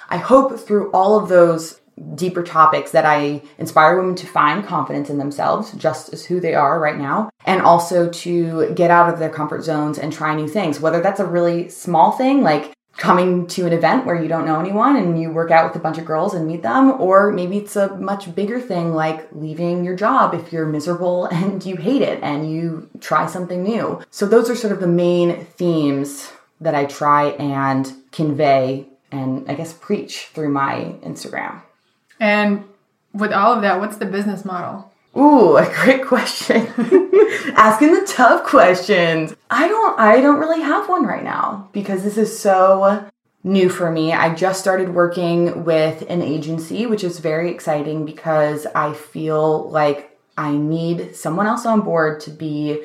I 0.08 0.18
hope 0.18 0.58
through 0.58 0.90
all 0.92 1.18
of 1.18 1.28
those 1.28 1.80
deeper 2.14 2.42
topics 2.42 2.90
that 2.92 3.04
I 3.04 3.42
inspire 3.58 3.98
women 3.98 4.14
to 4.16 4.26
find 4.26 4.64
confidence 4.64 5.10
in 5.10 5.18
themselves, 5.18 5.72
just 5.72 6.12
as 6.12 6.24
who 6.24 6.40
they 6.40 6.54
are 6.54 6.80
right 6.80 6.98
now, 6.98 7.30
and 7.44 7.60
also 7.60 8.08
to 8.08 8.72
get 8.74 8.90
out 8.90 9.12
of 9.12 9.18
their 9.18 9.30
comfort 9.30 9.62
zones 9.62 9.98
and 9.98 10.12
try 10.12 10.34
new 10.34 10.48
things, 10.48 10.80
whether 10.80 11.00
that's 11.00 11.20
a 11.20 11.26
really 11.26 11.68
small 11.68 12.12
thing 12.12 12.42
like 12.42 12.72
coming 12.96 13.46
to 13.46 13.66
an 13.66 13.72
event 13.72 14.04
where 14.04 14.20
you 14.20 14.28
don't 14.28 14.44
know 14.44 14.60
anyone 14.60 14.96
and 14.96 15.20
you 15.20 15.30
work 15.30 15.50
out 15.50 15.66
with 15.66 15.76
a 15.76 15.82
bunch 15.82 15.98
of 15.98 16.04
girls 16.04 16.34
and 16.34 16.46
meet 16.46 16.62
them 16.62 16.90
or 17.00 17.32
maybe 17.32 17.56
it's 17.56 17.74
a 17.74 17.96
much 17.96 18.34
bigger 18.34 18.60
thing 18.60 18.94
like 18.94 19.28
leaving 19.32 19.84
your 19.84 19.96
job 19.96 20.34
if 20.34 20.52
you're 20.52 20.66
miserable 20.66 21.24
and 21.32 21.64
you 21.64 21.76
hate 21.76 22.02
it 22.02 22.22
and 22.22 22.50
you 22.50 22.88
try 23.00 23.26
something 23.26 23.62
new. 23.62 24.02
So 24.10 24.26
those 24.26 24.50
are 24.50 24.56
sort 24.56 24.72
of 24.72 24.80
the 24.80 24.86
main 24.86 25.44
themes 25.46 26.30
that 26.60 26.74
i 26.76 26.84
try 26.84 27.30
and 27.30 27.92
convey 28.12 28.86
and 29.10 29.50
i 29.50 29.54
guess 29.54 29.72
preach 29.72 30.26
through 30.26 30.50
my 30.50 30.94
instagram. 31.02 31.60
And 32.20 32.64
with 33.12 33.32
all 33.32 33.52
of 33.52 33.62
that 33.62 33.80
what's 33.80 33.96
the 33.96 34.06
business 34.06 34.44
model 34.44 34.91
Ooh, 35.16 35.56
a 35.56 35.70
great 35.82 36.06
question. 36.06 36.66
Asking 37.54 37.94
the 37.94 38.06
tough 38.06 38.44
questions. 38.44 39.34
I 39.50 39.68
don't 39.68 39.98
I 39.98 40.20
don't 40.20 40.40
really 40.40 40.62
have 40.62 40.88
one 40.88 41.04
right 41.04 41.22
now 41.22 41.68
because 41.72 42.02
this 42.02 42.16
is 42.16 42.38
so 42.38 43.10
new 43.44 43.68
for 43.68 43.90
me. 43.90 44.12
I 44.12 44.34
just 44.34 44.60
started 44.60 44.94
working 44.94 45.64
with 45.64 46.08
an 46.08 46.22
agency, 46.22 46.86
which 46.86 47.04
is 47.04 47.18
very 47.18 47.50
exciting 47.50 48.06
because 48.06 48.66
I 48.74 48.94
feel 48.94 49.68
like 49.70 50.16
I 50.38 50.52
need 50.52 51.14
someone 51.14 51.46
else 51.46 51.66
on 51.66 51.82
board 51.82 52.20
to 52.20 52.30
be 52.30 52.82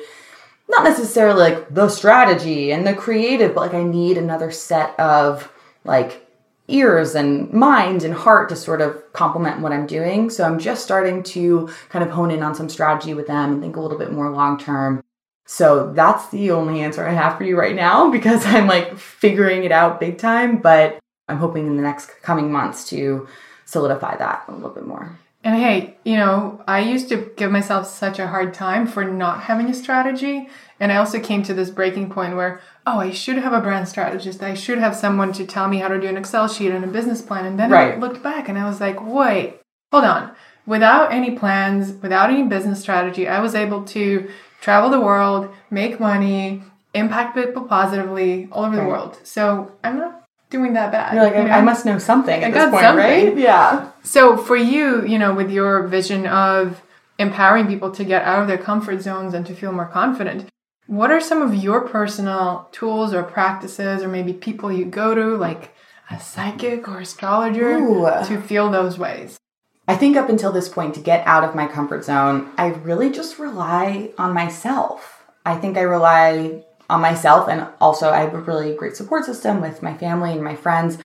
not 0.68 0.84
necessarily 0.84 1.50
like 1.50 1.74
the 1.74 1.88
strategy 1.88 2.72
and 2.72 2.86
the 2.86 2.94
creative, 2.94 3.54
but 3.54 3.60
like 3.60 3.74
I 3.74 3.84
need 3.84 4.18
another 4.18 4.50
set 4.50 4.98
of 5.00 5.50
like 5.84 6.27
ears 6.68 7.14
and 7.14 7.52
mind 7.52 8.04
and 8.04 8.14
heart 8.14 8.48
to 8.50 8.56
sort 8.56 8.80
of 8.80 9.12
complement 9.12 9.60
what 9.60 9.72
I'm 9.72 9.86
doing. 9.86 10.30
So 10.30 10.44
I'm 10.44 10.58
just 10.58 10.84
starting 10.84 11.22
to 11.24 11.68
kind 11.88 12.04
of 12.04 12.10
hone 12.10 12.30
in 12.30 12.42
on 12.42 12.54
some 12.54 12.68
strategy 12.68 13.14
with 13.14 13.26
them 13.26 13.54
and 13.54 13.62
think 13.62 13.76
a 13.76 13.80
little 13.80 13.98
bit 13.98 14.12
more 14.12 14.30
long 14.30 14.58
term. 14.58 15.02
So 15.46 15.92
that's 15.94 16.28
the 16.28 16.50
only 16.50 16.82
answer 16.82 17.06
I 17.06 17.12
have 17.12 17.38
for 17.38 17.44
you 17.44 17.58
right 17.58 17.74
now 17.74 18.10
because 18.12 18.44
I'm 18.46 18.66
like 18.66 18.96
figuring 18.98 19.64
it 19.64 19.72
out 19.72 19.98
big 19.98 20.18
time, 20.18 20.58
but 20.58 20.98
I'm 21.28 21.38
hoping 21.38 21.66
in 21.66 21.76
the 21.76 21.82
next 21.82 22.10
coming 22.22 22.52
months 22.52 22.88
to 22.90 23.26
solidify 23.64 24.16
that 24.16 24.44
a 24.48 24.52
little 24.52 24.70
bit 24.70 24.86
more. 24.86 25.18
And 25.44 25.54
hey, 25.54 25.96
you 26.04 26.16
know, 26.16 26.62
I 26.66 26.80
used 26.80 27.08
to 27.10 27.30
give 27.36 27.50
myself 27.50 27.86
such 27.86 28.18
a 28.18 28.26
hard 28.26 28.52
time 28.52 28.86
for 28.86 29.04
not 29.04 29.42
having 29.42 29.68
a 29.68 29.74
strategy. 29.74 30.48
And 30.80 30.92
I 30.92 30.96
also 30.96 31.20
came 31.20 31.42
to 31.44 31.54
this 31.54 31.70
breaking 31.70 32.10
point 32.10 32.36
where, 32.36 32.60
oh, 32.88 33.00
I 33.00 33.10
should 33.10 33.36
have 33.36 33.52
a 33.52 33.60
brand 33.60 33.88
strategist. 33.88 34.42
I 34.42 34.54
should 34.54 34.78
have 34.78 34.96
someone 34.96 35.32
to 35.34 35.46
tell 35.46 35.68
me 35.68 35.78
how 35.78 35.88
to 35.88 36.00
do 36.00 36.06
an 36.06 36.16
Excel 36.16 36.48
sheet 36.48 36.70
and 36.70 36.84
a 36.84 36.88
business 36.88 37.20
plan. 37.20 37.44
And 37.44 37.58
then 37.58 37.70
right. 37.70 37.94
I 37.94 37.98
looked 37.98 38.22
back 38.22 38.48
and 38.48 38.58
I 38.58 38.68
was 38.68 38.80
like, 38.80 39.04
wait, 39.04 39.60
hold 39.92 40.04
on. 40.04 40.32
Without 40.66 41.12
any 41.12 41.32
plans, 41.32 41.92
without 42.02 42.30
any 42.30 42.42
business 42.42 42.80
strategy, 42.80 43.28
I 43.28 43.40
was 43.40 43.54
able 43.54 43.84
to 43.84 44.30
travel 44.60 44.90
the 44.90 45.00
world, 45.00 45.54
make 45.70 46.00
money, 46.00 46.62
impact 46.94 47.36
people 47.36 47.64
positively 47.64 48.48
all 48.52 48.64
over 48.64 48.76
right. 48.76 48.82
the 48.82 48.88
world. 48.88 49.18
So 49.24 49.72
I'm 49.84 49.98
not 49.98 50.24
doing 50.50 50.72
that 50.74 50.92
bad. 50.92 51.14
You're 51.14 51.24
like, 51.24 51.36
you 51.36 51.44
know? 51.44 51.50
I 51.50 51.60
must 51.60 51.84
know 51.84 51.98
something 51.98 52.42
at 52.42 52.50
I 52.50 52.50
this 52.50 52.70
point, 52.70 52.82
something. 52.82 53.04
right? 53.04 53.36
Yeah. 53.36 53.90
So 54.02 54.36
for 54.36 54.56
you, 54.56 55.06
you 55.06 55.18
know, 55.18 55.34
with 55.34 55.50
your 55.50 55.86
vision 55.86 56.26
of 56.26 56.82
empowering 57.18 57.66
people 57.66 57.90
to 57.92 58.04
get 58.04 58.22
out 58.22 58.42
of 58.42 58.48
their 58.48 58.58
comfort 58.58 59.02
zones 59.02 59.34
and 59.34 59.46
to 59.46 59.54
feel 59.54 59.72
more 59.72 59.86
confident, 59.86 60.48
what 60.88 61.10
are 61.10 61.20
some 61.20 61.42
of 61.42 61.54
your 61.54 61.86
personal 61.86 62.66
tools 62.72 63.12
or 63.12 63.22
practices 63.22 64.02
or 64.02 64.08
maybe 64.08 64.32
people 64.32 64.72
you 64.72 64.86
go 64.86 65.14
to, 65.14 65.36
like 65.36 65.74
a 66.10 66.18
psychic 66.18 66.88
or 66.88 67.00
astrologer, 67.00 67.76
Ooh. 67.76 68.26
to 68.26 68.40
feel 68.40 68.70
those 68.70 68.98
ways? 68.98 69.38
I 69.86 69.96
think 69.96 70.16
up 70.16 70.30
until 70.30 70.50
this 70.50 70.68
point, 70.68 70.94
to 70.94 71.00
get 71.00 71.26
out 71.26 71.44
of 71.44 71.54
my 71.54 71.66
comfort 71.66 72.04
zone, 72.04 72.50
I 72.56 72.68
really 72.68 73.10
just 73.10 73.38
rely 73.38 74.12
on 74.16 74.32
myself. 74.32 75.26
I 75.44 75.56
think 75.56 75.76
I 75.76 75.82
rely 75.82 76.64
on 76.88 77.02
myself 77.02 77.48
and 77.50 77.66
also 77.82 78.08
I 78.08 78.20
have 78.20 78.32
a 78.32 78.40
really 78.40 78.74
great 78.74 78.96
support 78.96 79.26
system 79.26 79.60
with 79.60 79.82
my 79.82 79.94
family 79.94 80.32
and 80.32 80.42
my 80.42 80.56
friends. 80.56 80.98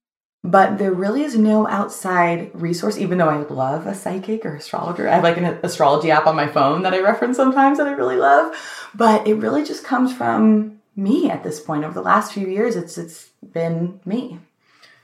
But 0.44 0.78
there 0.78 0.92
really 0.92 1.24
is 1.24 1.38
no 1.38 1.68
outside 1.70 2.52
resource, 2.54 2.98
even 2.98 3.18
though 3.18 3.30
I 3.30 3.44
love 3.44 3.88
a 3.88 3.96
psychic 3.96 4.46
or 4.46 4.56
astrologer. 4.56 5.08
I 5.08 5.16
have 5.16 5.24
like 5.24 5.38
an 5.38 5.46
astrology 5.64 6.12
app 6.12 6.28
on 6.28 6.36
my 6.36 6.48
phone 6.48 6.82
that 6.82 6.94
I 6.94 7.00
reference 7.00 7.38
sometimes 7.38 7.78
that 7.78 7.88
I 7.88 7.94
really 7.94 8.18
love. 8.18 8.54
But 8.94 9.26
it 9.26 9.36
really 9.36 9.64
just 9.64 9.86
comes 9.86 10.14
from 10.14 10.82
me 10.98 11.30
at 11.30 11.44
this 11.44 11.62
point. 11.62 11.86
Over 11.86 11.94
the 11.94 12.02
last 12.02 12.34
few 12.34 12.48
years, 12.48 12.76
it's 12.76 12.98
it's 12.98 13.30
been 13.54 14.02
me. 14.04 14.40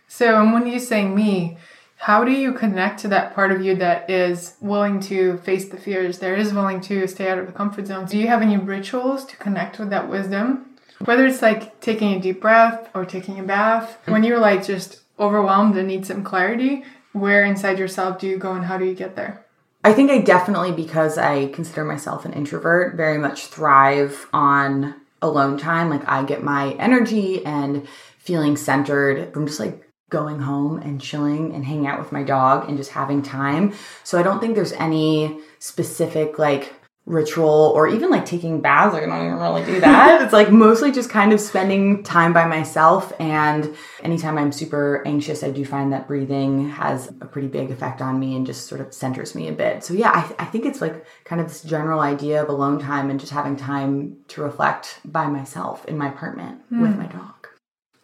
So 0.09 0.41
and 0.41 0.51
when 0.51 0.67
you 0.67 0.77
say 0.77 1.05
me, 1.05 1.57
how 1.95 2.25
do 2.25 2.31
you 2.31 2.51
connect 2.51 2.99
to 3.01 3.07
that 3.09 3.33
part 3.33 3.51
of 3.51 3.61
you 3.61 3.75
that 3.75 4.09
is 4.09 4.55
willing 4.59 4.99
to 5.01 5.37
face 5.39 5.69
the 5.69 5.77
fears, 5.77 6.19
that 6.19 6.37
is 6.37 6.53
willing 6.53 6.81
to 6.81 7.07
stay 7.07 7.29
out 7.29 7.39
of 7.39 7.47
the 7.47 7.53
comfort 7.53 7.87
zone? 7.87 8.05
Do 8.05 8.17
you 8.17 8.27
have 8.27 8.41
any 8.41 8.57
rituals 8.57 9.25
to 9.25 9.37
connect 9.37 9.79
with 9.79 9.89
that 9.91 10.09
wisdom? 10.09 10.65
Whether 11.05 11.25
it's 11.27 11.41
like 11.41 11.79
taking 11.79 12.13
a 12.13 12.19
deep 12.19 12.41
breath 12.41 12.89
or 12.93 13.05
taking 13.05 13.39
a 13.39 13.43
bath, 13.43 13.99
when 14.05 14.23
you're 14.23 14.39
like 14.39 14.65
just 14.65 14.99
overwhelmed 15.19 15.77
and 15.77 15.87
need 15.87 16.05
some 16.05 16.23
clarity, 16.23 16.83
where 17.13 17.43
inside 17.43 17.79
yourself 17.79 18.19
do 18.19 18.27
you 18.27 18.37
go 18.37 18.53
and 18.53 18.65
how 18.65 18.77
do 18.77 18.85
you 18.85 18.93
get 18.93 19.15
there? 19.15 19.45
I 19.83 19.93
think 19.93 20.11
I 20.11 20.19
definitely, 20.19 20.71
because 20.71 21.17
I 21.17 21.47
consider 21.47 21.85
myself 21.85 22.25
an 22.25 22.33
introvert, 22.33 22.95
very 22.95 23.17
much 23.17 23.47
thrive 23.47 24.27
on 24.33 24.95
alone 25.21 25.57
time. 25.57 25.89
Like 25.89 26.07
I 26.07 26.23
get 26.23 26.43
my 26.43 26.73
energy 26.73 27.45
and 27.45 27.87
feeling 28.17 28.57
centered 28.57 29.33
from 29.33 29.47
just 29.47 29.59
like 29.59 29.85
going 30.09 30.39
home 30.39 30.79
and 30.79 30.99
chilling 30.99 31.53
and 31.53 31.63
hanging 31.63 31.87
out 31.87 31.99
with 31.99 32.11
my 32.11 32.23
dog 32.23 32.67
and 32.67 32.77
just 32.77 32.91
having 32.91 33.21
time. 33.21 33.73
So 34.03 34.19
I 34.19 34.23
don't 34.23 34.39
think 34.39 34.55
there's 34.55 34.73
any 34.73 35.39
specific 35.59 36.39
like 36.39 36.73
ritual 37.09 37.73
or 37.75 37.87
even 37.87 38.11
like 38.11 38.25
taking 38.25 38.61
baths. 38.61 38.93
Like 38.93 39.03
I 39.03 39.07
don't 39.07 39.25
even 39.25 39.39
really 39.39 39.65
do 39.65 39.79
that. 39.81 40.21
it's 40.21 40.31
like 40.31 40.51
mostly 40.51 40.91
just 40.91 41.09
kind 41.09 41.33
of 41.33 41.41
spending 41.41 42.03
time 42.03 42.33
by 42.33 42.45
myself. 42.45 43.11
And 43.19 43.75
anytime 44.03 44.37
I'm 44.37 44.51
super 44.51 45.03
anxious, 45.05 45.43
I 45.43 45.49
do 45.49 45.65
find 45.65 45.91
that 45.91 46.07
breathing 46.07 46.69
has 46.69 47.07
a 47.19 47.25
pretty 47.25 47.47
big 47.47 47.71
effect 47.71 47.99
on 48.01 48.19
me 48.19 48.35
and 48.35 48.45
just 48.45 48.67
sort 48.67 48.79
of 48.79 48.93
centers 48.93 49.33
me 49.33 49.47
a 49.47 49.51
bit. 49.51 49.83
So 49.83 49.95
yeah, 49.95 50.11
I, 50.11 50.43
I 50.43 50.45
think 50.45 50.65
it's 50.65 50.81
like 50.81 51.03
kind 51.25 51.41
of 51.41 51.47
this 51.47 51.63
general 51.63 51.99
idea 51.99 52.43
of 52.43 52.47
alone 52.47 52.79
time 52.79 53.09
and 53.09 53.19
just 53.19 53.31
having 53.31 53.57
time 53.57 54.17
to 54.29 54.43
reflect 54.43 54.99
by 55.03 55.25
myself 55.25 55.85
in 55.85 55.97
my 55.97 56.09
apartment 56.09 56.61
mm. 56.71 56.81
with 56.81 56.95
my 56.95 57.07
dog. 57.07 57.47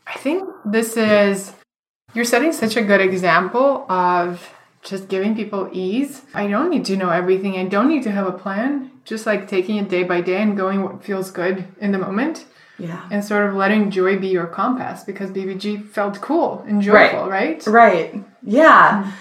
I 0.07 0.17
think 0.17 0.49
this 0.65 0.97
is, 0.97 1.53
you're 2.15 2.25
setting 2.25 2.51
such 2.53 2.75
a 2.75 2.81
good 2.81 3.01
example 3.01 3.85
of 3.89 4.51
just 4.81 5.09
giving 5.09 5.35
people 5.35 5.69
ease. 5.73 6.21
I 6.33 6.47
don't 6.47 6.69
need 6.69 6.85
to 6.85 6.95
know 6.95 7.09
everything. 7.09 7.57
I 7.57 7.65
don't 7.65 7.89
need 7.89 8.03
to 8.03 8.11
have 8.11 8.27
a 8.27 8.31
plan. 8.31 8.91
Just 9.05 9.25
like 9.25 9.47
taking 9.47 9.77
it 9.77 9.87
day 9.87 10.03
by 10.03 10.21
day 10.21 10.41
and 10.41 10.57
going 10.57 10.83
what 10.83 11.03
feels 11.03 11.31
good 11.31 11.65
in 11.79 11.91
the 11.91 11.97
moment. 11.97 12.45
Yeah. 12.77 13.07
And 13.09 13.23
sort 13.23 13.47
of 13.47 13.55
letting 13.55 13.89
joy 13.89 14.19
be 14.19 14.27
your 14.27 14.47
compass 14.47 15.03
because 15.03 15.29
BBG 15.31 15.87
felt 15.87 16.19
cool 16.19 16.65
and 16.67 16.81
joyful, 16.81 17.29
right? 17.29 17.65
Right. 17.67 18.13
right. 18.13 18.25
Yeah. 18.43 19.03
Mm. 19.05 19.13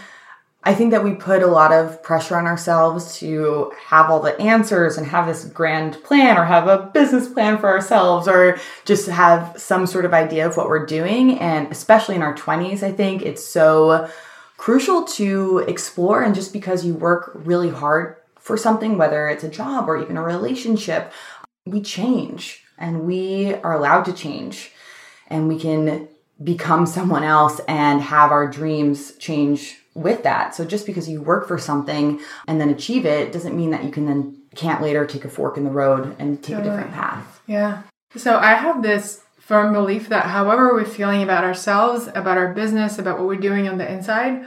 I 0.67 0.75
think 0.75 0.93
that 0.93 1.05
we 1.05 1.13
put 1.13 1.43
a 1.43 1.47
lot 1.47 1.73
of 1.73 2.03
pressure 2.03 2.37
on 2.37 2.47
ourselves 2.47 3.19
to 3.19 3.71
have 3.87 4.09
all 4.11 4.21
the 4.21 4.39
answers 4.41 4.97
and 4.97 5.07
have 5.07 5.27
this 5.27 5.45
grand 5.45 6.03
plan 6.03 6.39
or 6.39 6.45
have 6.47 6.69
a 6.69 6.91
business 6.95 7.29
plan 7.29 7.59
for 7.59 7.69
ourselves 7.69 8.27
or 8.27 8.59
just 8.87 9.09
have 9.09 9.55
some 9.59 9.87
sort 9.87 10.07
of 10.07 10.15
idea 10.15 10.47
of 10.47 10.57
what 10.57 10.69
we're 10.69 10.87
doing. 10.87 11.39
And 11.39 11.71
especially 11.71 12.15
in 12.15 12.23
our 12.23 12.35
20s, 12.35 12.83
I 12.83 12.93
think 12.93 13.21
it's 13.21 13.47
so 13.47 14.09
crucial 14.57 15.05
to 15.05 15.59
explore. 15.69 16.23
And 16.23 16.35
just 16.35 16.55
because 16.55 16.83
you 16.83 16.95
work 16.95 17.33
really 17.35 17.69
hard 17.69 18.17
for 18.45 18.59
something, 18.59 18.99
whether 18.99 19.27
it's 19.27 19.43
a 19.43 19.49
job 19.49 19.89
or 19.89 19.97
even 19.97 20.19
a 20.19 20.23
relationship, 20.23 21.11
we 21.65 21.81
change 21.81 22.63
and 22.77 23.07
we 23.07 23.55
are 23.55 23.73
allowed 23.73 24.03
to 24.03 24.13
change 24.13 24.71
and 25.29 25.49
we 25.49 25.59
can 25.59 26.07
become 26.43 26.85
someone 26.85 27.25
else 27.25 27.59
and 27.67 28.03
have 28.03 28.31
our 28.31 28.47
dreams 28.47 29.17
change 29.17 29.79
with 29.95 30.25
that. 30.25 30.55
So 30.55 30.67
just 30.67 30.85
because 30.85 31.09
you 31.09 31.23
work 31.23 31.49
for 31.49 31.57
something 31.57 32.21
and 32.47 32.61
then 32.61 32.69
achieve 32.69 33.07
it 33.07 33.33
doesn't 33.33 33.57
mean 33.57 33.71
that 33.71 33.83
you 33.83 33.91
can 33.91 34.05
then 34.05 34.43
can't 34.55 34.83
later 34.83 35.07
take 35.07 35.25
a 35.25 35.31
fork 35.31 35.57
in 35.57 35.65
the 35.65 35.71
road 35.71 36.15
and 36.19 36.43
take 36.43 36.57
totally. 36.57 36.69
a 36.69 36.77
different 36.77 36.95
path. 36.95 37.41
Yeah. 37.47 37.85
So 38.15 38.37
I 38.37 38.57
have 38.57 38.83
this 38.83 39.23
firm 39.39 39.73
belief 39.73 40.11
that 40.11 40.27
however 40.27 40.75
we're 40.75 40.85
feeling 40.85 41.23
about 41.23 41.45
ourselves, 41.45 42.09
about 42.09 42.37
our 42.37 42.53
business, 42.53 42.99
about 42.99 43.17
what 43.17 43.27
we're 43.27 43.37
doing 43.37 43.69
on 43.69 43.79
the 43.79 43.91
inside, 43.91 44.45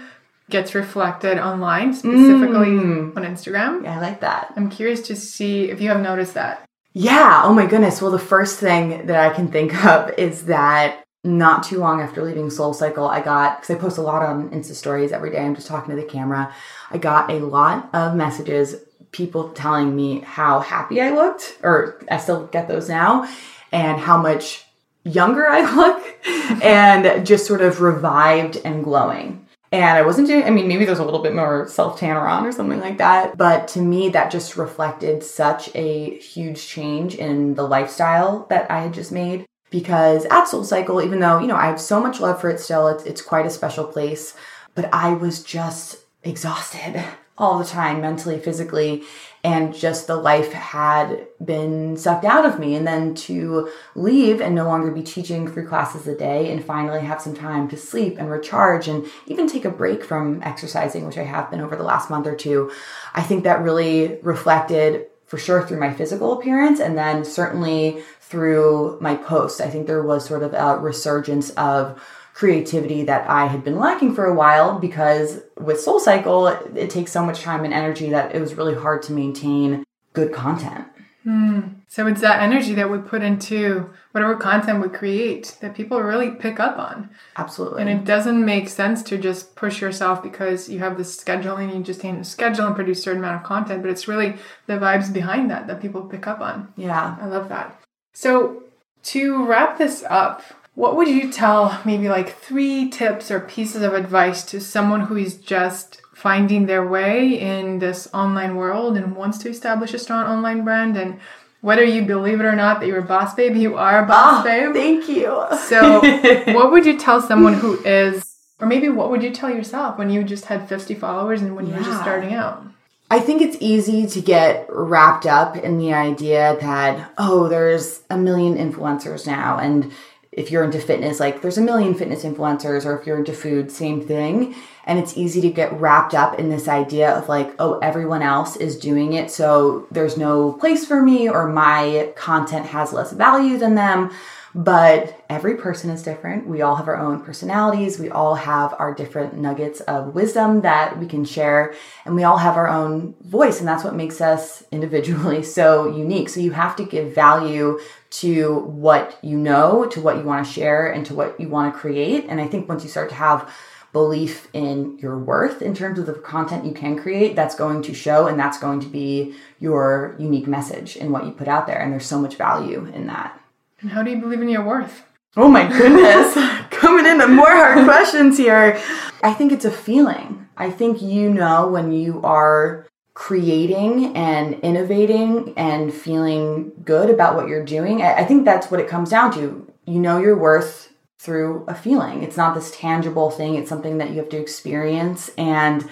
gets 0.49 0.73
reflected 0.73 1.37
online, 1.37 1.93
specifically 1.93 2.67
mm. 2.67 3.17
on 3.17 3.23
Instagram. 3.23 3.83
Yeah, 3.83 3.97
I 3.97 4.01
like 4.01 4.21
that. 4.21 4.53
I'm 4.55 4.69
curious 4.69 5.01
to 5.07 5.15
see 5.15 5.69
if 5.69 5.81
you 5.81 5.89
have 5.89 6.01
noticed 6.01 6.33
that. 6.35 6.63
Yeah. 6.93 7.41
Oh 7.43 7.53
my 7.53 7.65
goodness. 7.65 8.01
Well, 8.01 8.11
the 8.11 8.19
first 8.19 8.59
thing 8.59 9.05
that 9.07 9.19
I 9.19 9.33
can 9.35 9.49
think 9.49 9.85
of 9.85 10.17
is 10.17 10.45
that 10.45 11.03
not 11.23 11.63
too 11.63 11.79
long 11.79 12.01
after 12.01 12.23
leaving 12.23 12.49
Soul 12.49 12.73
Cycle, 12.73 13.07
I 13.07 13.21
got 13.21 13.61
because 13.61 13.75
I 13.75 13.79
post 13.79 13.97
a 13.97 14.01
lot 14.01 14.23
on 14.23 14.49
Insta 14.49 14.73
stories 14.73 15.11
every 15.11 15.29
day. 15.29 15.39
I'm 15.39 15.55
just 15.55 15.67
talking 15.67 15.95
to 15.95 16.01
the 16.01 16.07
camera. 16.07 16.53
I 16.89 16.97
got 16.97 17.29
a 17.29 17.39
lot 17.39 17.89
of 17.93 18.15
messages, 18.15 18.75
people 19.11 19.49
telling 19.49 19.95
me 19.95 20.21
how 20.21 20.61
happy 20.61 21.01
I 21.01 21.11
looked, 21.11 21.57
or 21.61 22.01
I 22.09 22.17
still 22.17 22.47
get 22.47 22.67
those 22.67 22.87
now, 22.87 23.29
and 23.71 23.99
how 23.99 24.17
much 24.17 24.65
younger 25.03 25.47
I 25.47 25.71
look 25.75 26.63
and 26.63 27.25
just 27.25 27.45
sort 27.45 27.61
of 27.61 27.81
revived 27.81 28.57
and 28.63 28.83
glowing. 28.83 29.46
And 29.71 29.97
I 29.97 30.01
wasn't 30.01 30.27
doing, 30.27 30.43
I 30.43 30.49
mean, 30.49 30.67
maybe 30.67 30.85
there's 30.85 30.99
a 30.99 31.03
little 31.03 31.21
bit 31.21 31.35
more 31.35 31.67
self 31.67 31.99
tanner 31.99 32.25
on 32.25 32.45
or 32.45 32.51
something 32.51 32.79
like 32.79 32.97
that. 32.99 33.37
But 33.37 33.67
to 33.69 33.81
me, 33.81 34.09
that 34.09 34.31
just 34.31 34.55
reflected 34.55 35.23
such 35.23 35.69
a 35.75 36.17
huge 36.19 36.65
change 36.67 37.15
in 37.15 37.55
the 37.55 37.67
lifestyle 37.67 38.45
that 38.49 38.69
I 38.71 38.81
had 38.81 38.93
just 38.93 39.11
made. 39.11 39.45
Because 39.69 40.23
at 40.25 40.45
Soul 40.45 40.63
Cycle, 40.63 41.01
even 41.01 41.19
though, 41.19 41.39
you 41.39 41.47
know, 41.47 41.57
I 41.57 41.65
have 41.65 41.81
so 41.81 41.99
much 41.99 42.21
love 42.21 42.39
for 42.39 42.49
it 42.49 42.61
still, 42.61 42.87
it's, 42.87 43.03
it's 43.03 43.21
quite 43.21 43.45
a 43.45 43.49
special 43.49 43.83
place, 43.83 44.33
but 44.75 44.89
I 44.93 45.13
was 45.13 45.43
just 45.43 45.97
exhausted 46.23 47.03
all 47.37 47.59
the 47.59 47.65
time, 47.65 48.01
mentally, 48.01 48.39
physically, 48.39 49.03
and 49.43 49.73
just 49.73 50.07
the 50.07 50.15
life 50.15 50.51
had 50.51 51.27
been 51.43 51.95
sucked 51.95 52.25
out 52.25 52.45
of 52.45 52.59
me. 52.59 52.75
And 52.75 52.87
then 52.87 53.13
to 53.15 53.71
leave 53.95 54.41
and 54.41 54.55
no 54.55 54.65
longer 54.65 54.91
be 54.91 55.03
teaching 55.03 55.47
three 55.47 55.65
classes 55.65 56.07
a 56.07 56.17
day 56.17 56.51
and 56.51 56.63
finally 56.63 57.01
have 57.01 57.21
some 57.21 57.35
time 57.35 57.69
to 57.69 57.77
sleep 57.77 58.17
and 58.17 58.29
recharge 58.29 58.87
and 58.87 59.05
even 59.27 59.47
take 59.47 59.65
a 59.65 59.69
break 59.69 60.03
from 60.03 60.41
exercising, 60.43 61.05
which 61.05 61.17
I 61.17 61.23
have 61.23 61.51
been 61.51 61.61
over 61.61 61.75
the 61.75 61.83
last 61.83 62.09
month 62.09 62.25
or 62.25 62.35
two, 62.35 62.71
I 63.13 63.21
think 63.21 63.43
that 63.43 63.61
really 63.61 64.19
reflected 64.21 65.07
for 65.27 65.37
sure 65.37 65.65
through 65.65 65.79
my 65.79 65.93
physical 65.93 66.39
appearance 66.39 66.79
and 66.79 66.97
then 66.97 67.23
certainly 67.23 68.01
through 68.21 68.97
my 68.99 69.15
posts. 69.15 69.61
I 69.61 69.69
think 69.69 69.85
there 69.85 70.03
was 70.03 70.25
sort 70.25 70.41
of 70.41 70.53
a 70.53 70.77
resurgence 70.79 71.51
of 71.51 72.01
creativity 72.37 73.01
that 73.01 73.27
I 73.27 73.47
had 73.47 73.63
been 73.63 73.79
lacking 73.79 74.13
for 74.13 74.25
a 74.25 74.33
while 74.33 74.77
because 74.77 75.41
with 75.59 75.81
Soul 75.81 75.99
Cycle, 75.99 76.45
it, 76.45 76.77
it 76.77 76.89
takes 76.91 77.11
so 77.11 77.25
much 77.25 77.41
time 77.41 77.65
and 77.65 77.73
energy 77.73 78.11
that 78.11 78.35
it 78.35 78.39
was 78.39 78.53
really 78.53 78.75
hard 78.75 79.01
to 79.03 79.11
maintain 79.11 79.83
good 80.13 80.31
content. 80.31 80.85
Mm. 81.25 81.77
So 81.87 82.05
it's 82.05 82.21
that 82.21 82.43
energy 82.43 82.75
that 82.75 82.91
we 82.91 82.99
put 82.99 83.23
into 83.23 83.89
whatever 84.11 84.35
content 84.35 84.83
we 84.83 84.89
create 84.89 85.57
that 85.61 85.73
people 85.73 85.99
really 85.99 86.29
pick 86.29 86.59
up 86.59 86.77
on. 86.77 87.09
Absolutely. 87.37 87.81
And 87.81 87.89
it 87.89 88.05
doesn't 88.05 88.45
make 88.45 88.69
sense 88.69 89.01
to 89.03 89.17
just 89.17 89.55
push 89.55 89.81
yourself 89.81 90.21
because 90.21 90.69
you 90.69 90.77
have 90.77 90.95
this 90.95 91.19
scheduling, 91.19 91.75
you 91.75 91.81
just 91.81 92.03
need 92.03 92.17
to 92.17 92.23
schedule 92.23 92.67
and 92.67 92.75
produce 92.75 92.99
a 92.99 93.01
certain 93.01 93.23
amount 93.23 93.41
of 93.41 93.47
content, 93.47 93.81
but 93.81 93.89
it's 93.89 94.07
really 94.07 94.35
the 94.67 94.73
vibes 94.73 95.11
behind 95.11 95.49
that 95.49 95.65
that 95.65 95.81
people 95.81 96.01
pick 96.01 96.27
up 96.27 96.39
on. 96.39 96.71
Yeah. 96.75 97.17
I 97.19 97.25
love 97.25 97.49
that. 97.49 97.81
So 98.13 98.61
to 99.07 99.45
wrap 99.45 99.77
this 99.77 100.03
up, 100.09 100.43
what 100.77 100.95
would 100.95 101.07
you 101.07 101.31
tell 101.31 101.81
maybe 101.85 102.07
like 102.07 102.37
three 102.37 102.87
tips 102.87 103.31
or 103.31 103.39
pieces 103.39 103.81
of 103.81 103.95
advice 103.95 104.43
to 104.43 104.61
someone 104.61 105.01
who 105.01 105.17
is 105.17 105.35
just 105.35 105.99
finding 106.13 106.67
their 106.67 106.87
way 106.87 107.33
in 107.33 107.79
this 107.79 108.07
online 108.13 108.55
world 108.55 108.95
and 108.95 109.15
wants 109.15 109.39
to 109.39 109.49
establish 109.49 109.95
a 109.95 109.97
strong 109.97 110.27
online 110.27 110.63
brand 110.63 110.95
and 110.95 111.19
whether 111.61 111.83
you 111.83 112.03
believe 112.03 112.39
it 112.39 112.45
or 112.45 112.55
not 112.55 112.79
that 112.79 112.85
you're 112.85 112.99
a 112.99 113.01
boss 113.01 113.33
babe, 113.33 113.55
you 113.55 113.75
are 113.75 114.03
a 114.03 114.07
boss 114.07 114.41
oh, 114.41 114.43
babe. 114.43 114.75
Thank 114.75 115.09
you. 115.09 115.47
so, 115.67 115.99
what 116.53 116.71
would 116.71 116.85
you 116.85 116.99
tell 116.99 117.23
someone 117.23 117.55
who 117.55 117.83
is, 117.83 118.35
or 118.59 118.67
maybe 118.67 118.87
what 118.87 119.09
would 119.09 119.23
you 119.23 119.31
tell 119.31 119.49
yourself 119.49 119.97
when 119.97 120.11
you 120.11 120.23
just 120.23 120.45
had 120.45 120.69
50 120.69 120.93
followers 120.93 121.41
and 121.41 121.55
when 121.55 121.65
yeah. 121.65 121.73
you 121.73 121.79
were 121.79 121.85
just 121.85 122.01
starting 122.03 122.35
out? 122.35 122.63
I 123.09 123.19
think 123.19 123.41
it's 123.41 123.57
easy 123.59 124.05
to 124.05 124.21
get 124.21 124.67
wrapped 124.69 125.25
up 125.25 125.57
in 125.57 125.79
the 125.79 125.93
idea 125.93 126.55
that, 126.61 127.13
oh, 127.17 127.47
there's 127.47 128.01
a 128.11 128.17
million 128.17 128.55
influencers 128.55 129.25
now 129.25 129.57
and 129.57 129.91
if 130.37 130.51
you're 130.51 130.63
into 130.63 130.79
fitness, 130.79 131.19
like 131.19 131.41
there's 131.41 131.57
a 131.57 131.61
million 131.61 131.95
fitness 131.95 132.23
influencers, 132.23 132.85
or 132.85 132.97
if 132.97 133.07
you're 133.07 133.17
into 133.17 133.33
food, 133.33 133.71
same 133.71 134.05
thing. 134.05 134.55
And 134.85 134.99
it's 134.99 135.17
easy 135.17 135.41
to 135.41 135.49
get 135.49 135.73
wrapped 135.73 136.13
up 136.13 136.39
in 136.39 136.49
this 136.49 136.67
idea 136.67 137.11
of 137.11 137.27
like, 137.27 137.53
oh, 137.59 137.79
everyone 137.79 138.21
else 138.21 138.55
is 138.55 138.77
doing 138.77 139.13
it, 139.13 139.31
so 139.31 139.87
there's 139.91 140.15
no 140.15 140.53
place 140.53 140.85
for 140.85 141.01
me, 141.01 141.27
or 141.27 141.49
my 141.49 142.13
content 142.15 142.67
has 142.67 142.93
less 142.93 143.11
value 143.11 143.57
than 143.57 143.73
them. 143.73 144.11
But 144.55 145.23
every 145.29 145.55
person 145.55 145.89
is 145.89 146.03
different. 146.03 146.47
We 146.47 146.61
all 146.61 146.75
have 146.75 146.87
our 146.87 146.97
own 146.97 147.23
personalities. 147.23 147.99
We 147.99 148.09
all 148.09 148.35
have 148.35 148.73
our 148.79 148.93
different 148.93 149.35
nuggets 149.35 149.81
of 149.81 150.15
wisdom 150.15 150.61
that 150.61 150.97
we 150.97 151.05
can 151.05 151.25
share. 151.25 151.73
And 152.05 152.15
we 152.15 152.23
all 152.23 152.37
have 152.37 152.57
our 152.57 152.67
own 152.67 153.15
voice. 153.21 153.59
And 153.59 153.67
that's 153.67 153.83
what 153.83 153.95
makes 153.95 154.21
us 154.21 154.63
individually 154.71 155.43
so 155.57 155.95
unique. 155.95 156.29
So 156.29 156.39
you 156.39 156.51
have 156.51 156.75
to 156.77 156.85
give 156.85 157.13
value 157.13 157.79
to 158.09 158.59
what 158.59 159.19
you 159.21 159.37
know, 159.37 159.85
to 159.87 160.01
what 160.01 160.17
you 160.17 160.23
want 160.23 160.45
to 160.45 160.51
share, 160.51 160.87
and 160.91 161.05
to 161.05 161.13
what 161.13 161.39
you 161.39 161.49
want 161.49 161.73
to 161.73 161.79
create. 161.79 162.25
And 162.29 162.39
I 162.39 162.47
think 162.47 162.69
once 162.69 162.83
you 162.83 162.89
start 162.89 163.09
to 163.09 163.15
have 163.15 163.51
belief 163.93 164.47
in 164.53 164.97
your 164.99 165.17
worth 165.17 165.61
in 165.61 165.73
terms 165.73 165.97
of 165.97 166.05
the 166.05 166.13
content 166.13 166.65
you 166.65 166.73
can 166.73 166.97
create, 166.97 167.35
that's 167.35 167.55
going 167.55 167.81
to 167.81 167.93
show 167.93 168.27
and 168.27 168.39
that's 168.39 168.59
going 168.59 168.79
to 168.79 168.87
be 168.87 169.33
your 169.59 170.15
unique 170.19 170.47
message 170.47 170.95
in 170.95 171.11
what 171.11 171.25
you 171.25 171.31
put 171.31 171.47
out 171.47 171.67
there. 171.67 171.79
And 171.79 171.91
there's 171.91 172.05
so 172.05 172.19
much 172.19 172.35
value 172.35 172.85
in 172.93 173.07
that. 173.07 173.41
And 173.81 173.91
how 173.91 174.03
do 174.03 174.11
you 174.11 174.17
believe 174.17 174.41
in 174.41 174.49
your 174.49 174.63
worth? 174.63 175.03
Oh 175.35 175.47
my 175.47 175.67
goodness. 175.67 176.33
Coming 176.71 177.05
into 177.05 177.27
more 177.27 177.45
hard 177.49 177.83
questions 177.85 178.37
here. 178.37 178.81
I 179.23 179.33
think 179.33 179.51
it's 179.51 179.65
a 179.65 179.71
feeling. 179.71 180.47
I 180.57 180.71
think 180.71 181.01
you 181.01 181.29
know 181.29 181.67
when 181.67 181.91
you 181.91 182.21
are 182.23 182.87
creating 183.13 184.15
and 184.15 184.55
innovating 184.61 185.53
and 185.57 185.93
feeling 185.93 186.71
good 186.83 187.09
about 187.09 187.35
what 187.35 187.47
you're 187.47 187.65
doing. 187.65 188.01
I 188.01 188.23
think 188.23 188.45
that's 188.45 188.69
what 188.71 188.79
it 188.79 188.87
comes 188.87 189.09
down 189.09 189.33
to. 189.33 189.71
You 189.85 189.99
know 189.99 190.19
your 190.19 190.37
worth 190.37 190.93
through 191.19 191.65
a 191.67 191.75
feeling. 191.75 192.23
It's 192.23 192.37
not 192.37 192.53
this 192.55 192.71
tangible 192.71 193.31
thing, 193.31 193.55
it's 193.55 193.69
something 193.69 193.97
that 193.97 194.11
you 194.11 194.17
have 194.17 194.29
to 194.29 194.37
experience 194.37 195.29
and 195.37 195.87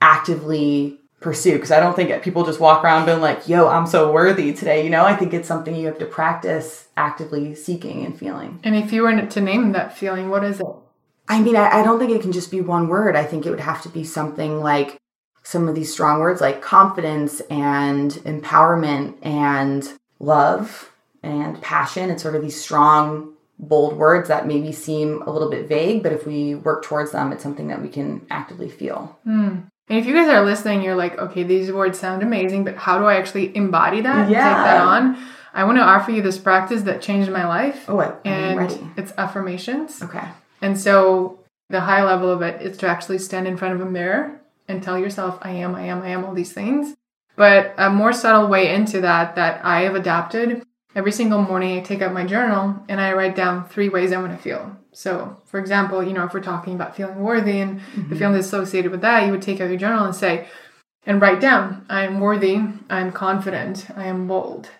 actively 0.00 1.00
pursue 1.26 1.54
because 1.54 1.72
I 1.72 1.80
don't 1.80 1.96
think 1.96 2.22
people 2.22 2.46
just 2.46 2.60
walk 2.60 2.84
around 2.84 3.04
being 3.04 3.20
like, 3.20 3.48
yo, 3.48 3.66
I'm 3.66 3.88
so 3.88 4.12
worthy 4.12 4.52
today. 4.52 4.84
You 4.84 4.90
know, 4.90 5.04
I 5.04 5.16
think 5.16 5.34
it's 5.34 5.48
something 5.48 5.74
you 5.74 5.88
have 5.88 5.98
to 5.98 6.06
practice 6.06 6.86
actively 6.96 7.56
seeking 7.56 8.06
and 8.06 8.16
feeling. 8.16 8.60
And 8.62 8.76
if 8.76 8.92
you 8.92 9.02
were 9.02 9.26
to 9.26 9.40
name 9.40 9.72
that 9.72 9.98
feeling, 9.98 10.30
what 10.30 10.44
is 10.44 10.60
it? 10.60 10.66
I 11.26 11.40
mean, 11.40 11.56
I, 11.56 11.80
I 11.80 11.82
don't 11.82 11.98
think 11.98 12.12
it 12.12 12.22
can 12.22 12.30
just 12.30 12.52
be 12.52 12.60
one 12.60 12.86
word. 12.86 13.16
I 13.16 13.24
think 13.24 13.44
it 13.44 13.50
would 13.50 13.58
have 13.58 13.82
to 13.82 13.88
be 13.88 14.04
something 14.04 14.60
like 14.60 14.98
some 15.42 15.66
of 15.66 15.74
these 15.74 15.92
strong 15.92 16.20
words 16.20 16.40
like 16.40 16.62
confidence 16.62 17.40
and 17.50 18.12
empowerment 18.12 19.16
and 19.22 19.92
love 20.20 20.92
and 21.24 21.60
passion. 21.60 22.08
It's 22.08 22.22
sort 22.22 22.36
of 22.36 22.42
these 22.42 22.60
strong, 22.60 23.32
bold 23.58 23.96
words 23.96 24.28
that 24.28 24.46
maybe 24.46 24.70
seem 24.70 25.22
a 25.22 25.30
little 25.32 25.50
bit 25.50 25.66
vague, 25.66 26.04
but 26.04 26.12
if 26.12 26.24
we 26.24 26.54
work 26.54 26.84
towards 26.84 27.10
them, 27.10 27.32
it's 27.32 27.42
something 27.42 27.66
that 27.66 27.82
we 27.82 27.88
can 27.88 28.24
actively 28.30 28.68
feel. 28.68 29.18
Mm. 29.26 29.64
And 29.88 29.98
if 29.98 30.06
you 30.06 30.14
guys 30.14 30.28
are 30.28 30.44
listening, 30.44 30.82
you're 30.82 30.96
like, 30.96 31.16
okay, 31.16 31.44
these 31.44 31.70
words 31.70 31.98
sound 31.98 32.22
amazing, 32.22 32.64
but 32.64 32.76
how 32.76 32.98
do 32.98 33.04
I 33.04 33.16
actually 33.16 33.54
embody 33.56 34.00
that? 34.00 34.28
Yeah. 34.28 34.48
Take 34.48 34.64
that 34.64 34.80
on. 34.80 35.16
I 35.54 35.64
want 35.64 35.78
to 35.78 35.82
offer 35.82 36.10
you 36.10 36.22
this 36.22 36.38
practice 36.38 36.82
that 36.82 37.00
changed 37.00 37.30
my 37.30 37.46
life. 37.46 37.84
Oh, 37.88 38.00
I'm 38.00 38.16
and 38.24 38.58
ready. 38.58 38.90
it's 38.96 39.12
affirmations. 39.16 40.02
Okay. 40.02 40.26
And 40.60 40.78
so 40.78 41.38
the 41.70 41.80
high 41.80 42.02
level 42.04 42.30
of 42.30 42.42
it 42.42 42.60
is 42.60 42.76
to 42.78 42.88
actually 42.88 43.18
stand 43.18 43.46
in 43.46 43.56
front 43.56 43.74
of 43.74 43.80
a 43.80 43.90
mirror 43.90 44.40
and 44.68 44.82
tell 44.82 44.98
yourself, 44.98 45.38
I 45.42 45.52
am, 45.52 45.74
I 45.74 45.82
am, 45.82 46.02
I 46.02 46.08
am, 46.08 46.24
all 46.24 46.34
these 46.34 46.52
things. 46.52 46.94
But 47.36 47.74
a 47.78 47.90
more 47.90 48.12
subtle 48.12 48.48
way 48.48 48.74
into 48.74 49.00
that 49.02 49.36
that 49.36 49.64
I 49.64 49.82
have 49.82 49.94
adapted 49.94 50.66
every 50.96 51.12
single 51.12 51.42
morning, 51.42 51.78
I 51.78 51.82
take 51.82 52.00
out 52.00 52.14
my 52.14 52.24
journal 52.24 52.82
and 52.88 53.00
I 53.00 53.12
write 53.12 53.36
down 53.36 53.68
three 53.68 53.90
ways 53.90 54.12
I 54.12 54.20
want 54.20 54.32
to 54.32 54.42
feel. 54.42 54.76
So, 54.92 55.36
for 55.44 55.60
example, 55.60 56.02
you 56.02 56.14
know, 56.14 56.24
if 56.24 56.32
we're 56.32 56.40
talking 56.40 56.74
about 56.74 56.96
feeling 56.96 57.20
worthy 57.20 57.60
and 57.60 57.80
mm-hmm. 57.80 58.08
the 58.08 58.16
feeling 58.16 58.34
associated 58.36 58.90
with 58.90 59.02
that, 59.02 59.26
you 59.26 59.30
would 59.30 59.42
take 59.42 59.60
out 59.60 59.68
your 59.68 59.78
journal 59.78 60.06
and 60.06 60.16
say, 60.16 60.48
and 61.04 61.20
write 61.20 61.40
down, 61.40 61.84
I 61.90 62.04
am 62.04 62.18
worthy, 62.18 62.56
I 62.88 63.00
am 63.00 63.12
confident, 63.12 63.86
I 63.94 64.06
am 64.06 64.26
bold. 64.26 64.70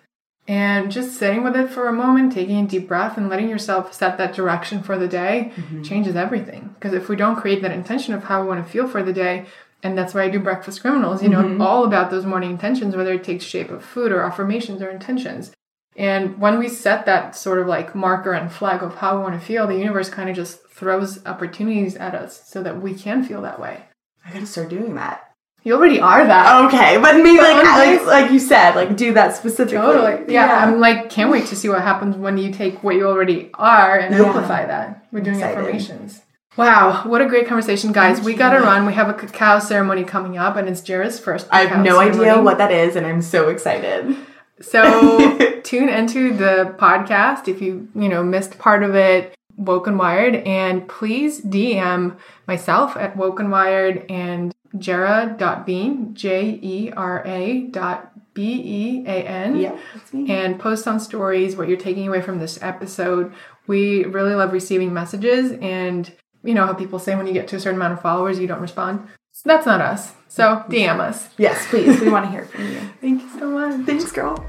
And 0.47 0.91
just 0.91 1.17
sitting 1.17 1.43
with 1.43 1.55
it 1.55 1.69
for 1.69 1.87
a 1.87 1.93
moment, 1.93 2.33
taking 2.33 2.65
a 2.65 2.67
deep 2.67 2.87
breath 2.87 3.15
and 3.17 3.29
letting 3.29 3.49
yourself 3.49 3.93
set 3.93 4.17
that 4.17 4.33
direction 4.33 4.81
for 4.81 4.97
the 4.97 5.07
day 5.07 5.51
mm-hmm. 5.55 5.83
changes 5.83 6.15
everything. 6.15 6.73
Because 6.73 6.93
if 6.93 7.09
we 7.09 7.15
don't 7.15 7.35
create 7.35 7.61
that 7.61 7.71
intention 7.71 8.13
of 8.13 8.23
how 8.23 8.41
we 8.41 8.47
want 8.47 8.65
to 8.65 8.71
feel 8.71 8.87
for 8.87 9.03
the 9.03 9.13
day, 9.13 9.45
and 9.83 9.95
that's 9.95 10.15
why 10.15 10.23
I 10.23 10.29
do 10.29 10.39
breakfast 10.39 10.81
criminals, 10.81 11.21
you 11.21 11.29
know, 11.29 11.43
mm-hmm. 11.43 11.61
all 11.61 11.85
about 11.85 12.09
those 12.09 12.25
morning 12.25 12.49
intentions, 12.49 12.95
whether 12.95 13.13
it 13.13 13.23
takes 13.23 13.45
shape 13.45 13.69
of 13.69 13.85
food 13.85 14.11
or 14.11 14.23
affirmations 14.23 14.81
or 14.81 14.89
intentions. 14.89 15.51
And 15.97 16.39
when 16.39 16.59
we 16.59 16.69
set 16.69 17.07
that 17.07 17.35
sort 17.35 17.57
of 17.57 17.65
like 17.65 17.95
marker 17.95 18.31
and 18.31 18.51
flag 18.51 18.83
of 18.83 18.95
how 18.95 19.17
we 19.17 19.23
want 19.23 19.39
to 19.39 19.45
feel, 19.45 19.65
the 19.65 19.75
universe 19.75 20.09
kind 20.09 20.29
of 20.29 20.35
just 20.35 20.65
throws 20.69 21.25
opportunities 21.25 21.95
at 21.95 22.13
us 22.13 22.47
so 22.47 22.61
that 22.61 22.79
we 22.79 22.93
can 22.93 23.23
feel 23.23 23.41
that 23.41 23.59
way. 23.59 23.83
I 24.23 24.31
gotta 24.31 24.45
start 24.45 24.69
doing 24.69 24.93
that. 24.95 25.23
You 25.63 25.73
already 25.73 25.99
are 25.99 26.25
that. 26.25 26.65
Okay, 26.65 26.97
but 26.99 27.15
maybe 27.15 27.39
like, 27.39 27.63
like, 27.65 28.05
like 28.05 28.31
you 28.31 28.39
said, 28.39 28.75
like 28.75 28.95
do 28.95 29.13
that 29.15 29.35
specifically. 29.35 29.79
Totally. 29.79 30.33
Yeah, 30.33 30.45
yeah, 30.45 30.65
I'm 30.65 30.79
like 30.79 31.09
can't 31.09 31.31
wait 31.31 31.47
to 31.47 31.55
see 31.55 31.67
what 31.67 31.81
happens 31.81 32.15
when 32.15 32.37
you 32.37 32.53
take 32.53 32.83
what 32.83 32.95
you 32.95 33.07
already 33.07 33.49
are 33.55 33.97
and 33.97 34.15
yeah. 34.15 34.23
amplify 34.23 34.67
that. 34.67 35.07
We're 35.11 35.21
doing 35.21 35.37
Excited. 35.37 35.57
affirmations. 35.57 36.21
Wow, 36.57 37.03
what 37.05 37.21
a 37.21 37.27
great 37.27 37.47
conversation, 37.47 37.91
guys. 37.91 38.17
Thank 38.17 38.25
we 38.25 38.33
got 38.33 38.51
to 38.51 38.59
run. 38.61 38.87
We 38.87 38.93
have 38.93 39.09
a 39.09 39.13
cacao 39.13 39.59
ceremony 39.59 40.03
coming 40.03 40.37
up, 40.37 40.55
and 40.55 40.67
it's 40.67 40.81
Jera's 40.81 41.19
first. 41.19 41.47
I 41.51 41.65
have 41.65 41.83
no 41.83 41.99
ceremony. 41.99 42.29
idea 42.29 42.41
what 42.41 42.57
that 42.57 42.71
is, 42.71 42.95
and 42.95 43.05
I'm 43.05 43.21
so 43.21 43.49
excited. 43.49 44.15
So 44.61 45.61
tune 45.63 45.89
into 45.89 46.35
the 46.35 46.75
podcast 46.77 47.47
if 47.47 47.61
you, 47.61 47.87
you 47.95 48.09
know, 48.09 48.23
missed 48.23 48.57
part 48.57 48.83
of 48.83 48.95
it, 48.95 49.35
Woke 49.55 49.87
and 49.87 49.97
Wired, 49.97 50.35
and 50.35 50.87
please 50.87 51.41
DM 51.41 52.17
myself 52.47 52.95
at 52.95 53.17
Woke 53.17 53.39
and 53.39 53.51
Wired 53.51 54.05
and 54.09 54.53
Jera.bean, 54.75 56.13
J 56.13 56.59
E 56.61 56.91
R 56.95 57.23
A 57.25 57.61
dot 57.61 58.11
B 58.33 58.43
E 58.43 59.03
A 59.07 59.23
N. 59.23 59.57
Yeah, 59.57 59.77
that's 59.93 60.13
me. 60.13 60.29
And 60.31 60.59
post 60.59 60.87
on 60.87 60.99
stories 60.99 61.55
what 61.55 61.67
you're 61.67 61.77
taking 61.77 62.07
away 62.07 62.21
from 62.21 62.39
this 62.39 62.61
episode. 62.61 63.33
We 63.65 64.05
really 64.05 64.35
love 64.35 64.53
receiving 64.53 64.93
messages 64.93 65.53
and 65.53 66.11
you 66.43 66.53
know 66.53 66.65
how 66.65 66.73
people 66.73 66.99
say 66.99 67.15
when 67.15 67.27
you 67.27 67.33
get 67.33 67.47
to 67.49 67.55
a 67.55 67.59
certain 67.59 67.77
amount 67.77 67.93
of 67.93 68.01
followers 68.01 68.39
you 68.39 68.47
don't 68.47 68.61
respond. 68.61 69.07
That's 69.47 69.65
not 69.65 69.79
us. 69.79 70.11
So 70.27 70.63
DM 70.67 70.99
us. 70.99 71.29
Yes, 71.37 71.65
please. 71.69 72.01
We 72.01 72.09
want 72.09 72.25
to 72.25 72.31
hear 72.31 72.45
from 72.45 72.69
you. 72.69 72.79
Thank 73.01 73.21
you 73.21 73.29
so 73.39 73.49
much. 73.49 73.85
Thanks, 73.85 74.11
girl. 74.11 74.45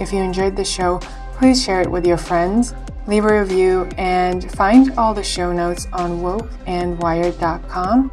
If 0.00 0.12
you 0.12 0.20
enjoyed 0.20 0.54
the 0.54 0.64
show, 0.64 1.00
please 1.38 1.60
share 1.62 1.80
it 1.80 1.90
with 1.90 2.06
your 2.06 2.16
friends, 2.16 2.72
leave 3.08 3.24
a 3.24 3.40
review, 3.40 3.88
and 3.98 4.48
find 4.52 4.96
all 4.96 5.12
the 5.12 5.24
show 5.24 5.52
notes 5.52 5.88
on 5.92 6.20
wokeandwired.com. 6.20 8.12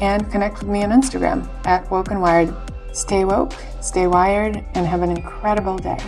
and 0.00 0.32
connect 0.32 0.58
with 0.58 0.68
me 0.68 0.82
on 0.82 0.90
Instagram 0.90 1.48
at 1.66 1.88
Woke 1.88 2.10
and 2.10 2.20
Wired. 2.20 2.52
Stay 2.92 3.24
woke, 3.24 3.52
stay 3.80 4.08
wired, 4.08 4.56
and 4.74 4.86
have 4.86 5.02
an 5.02 5.10
incredible 5.10 5.78
day. 5.78 5.98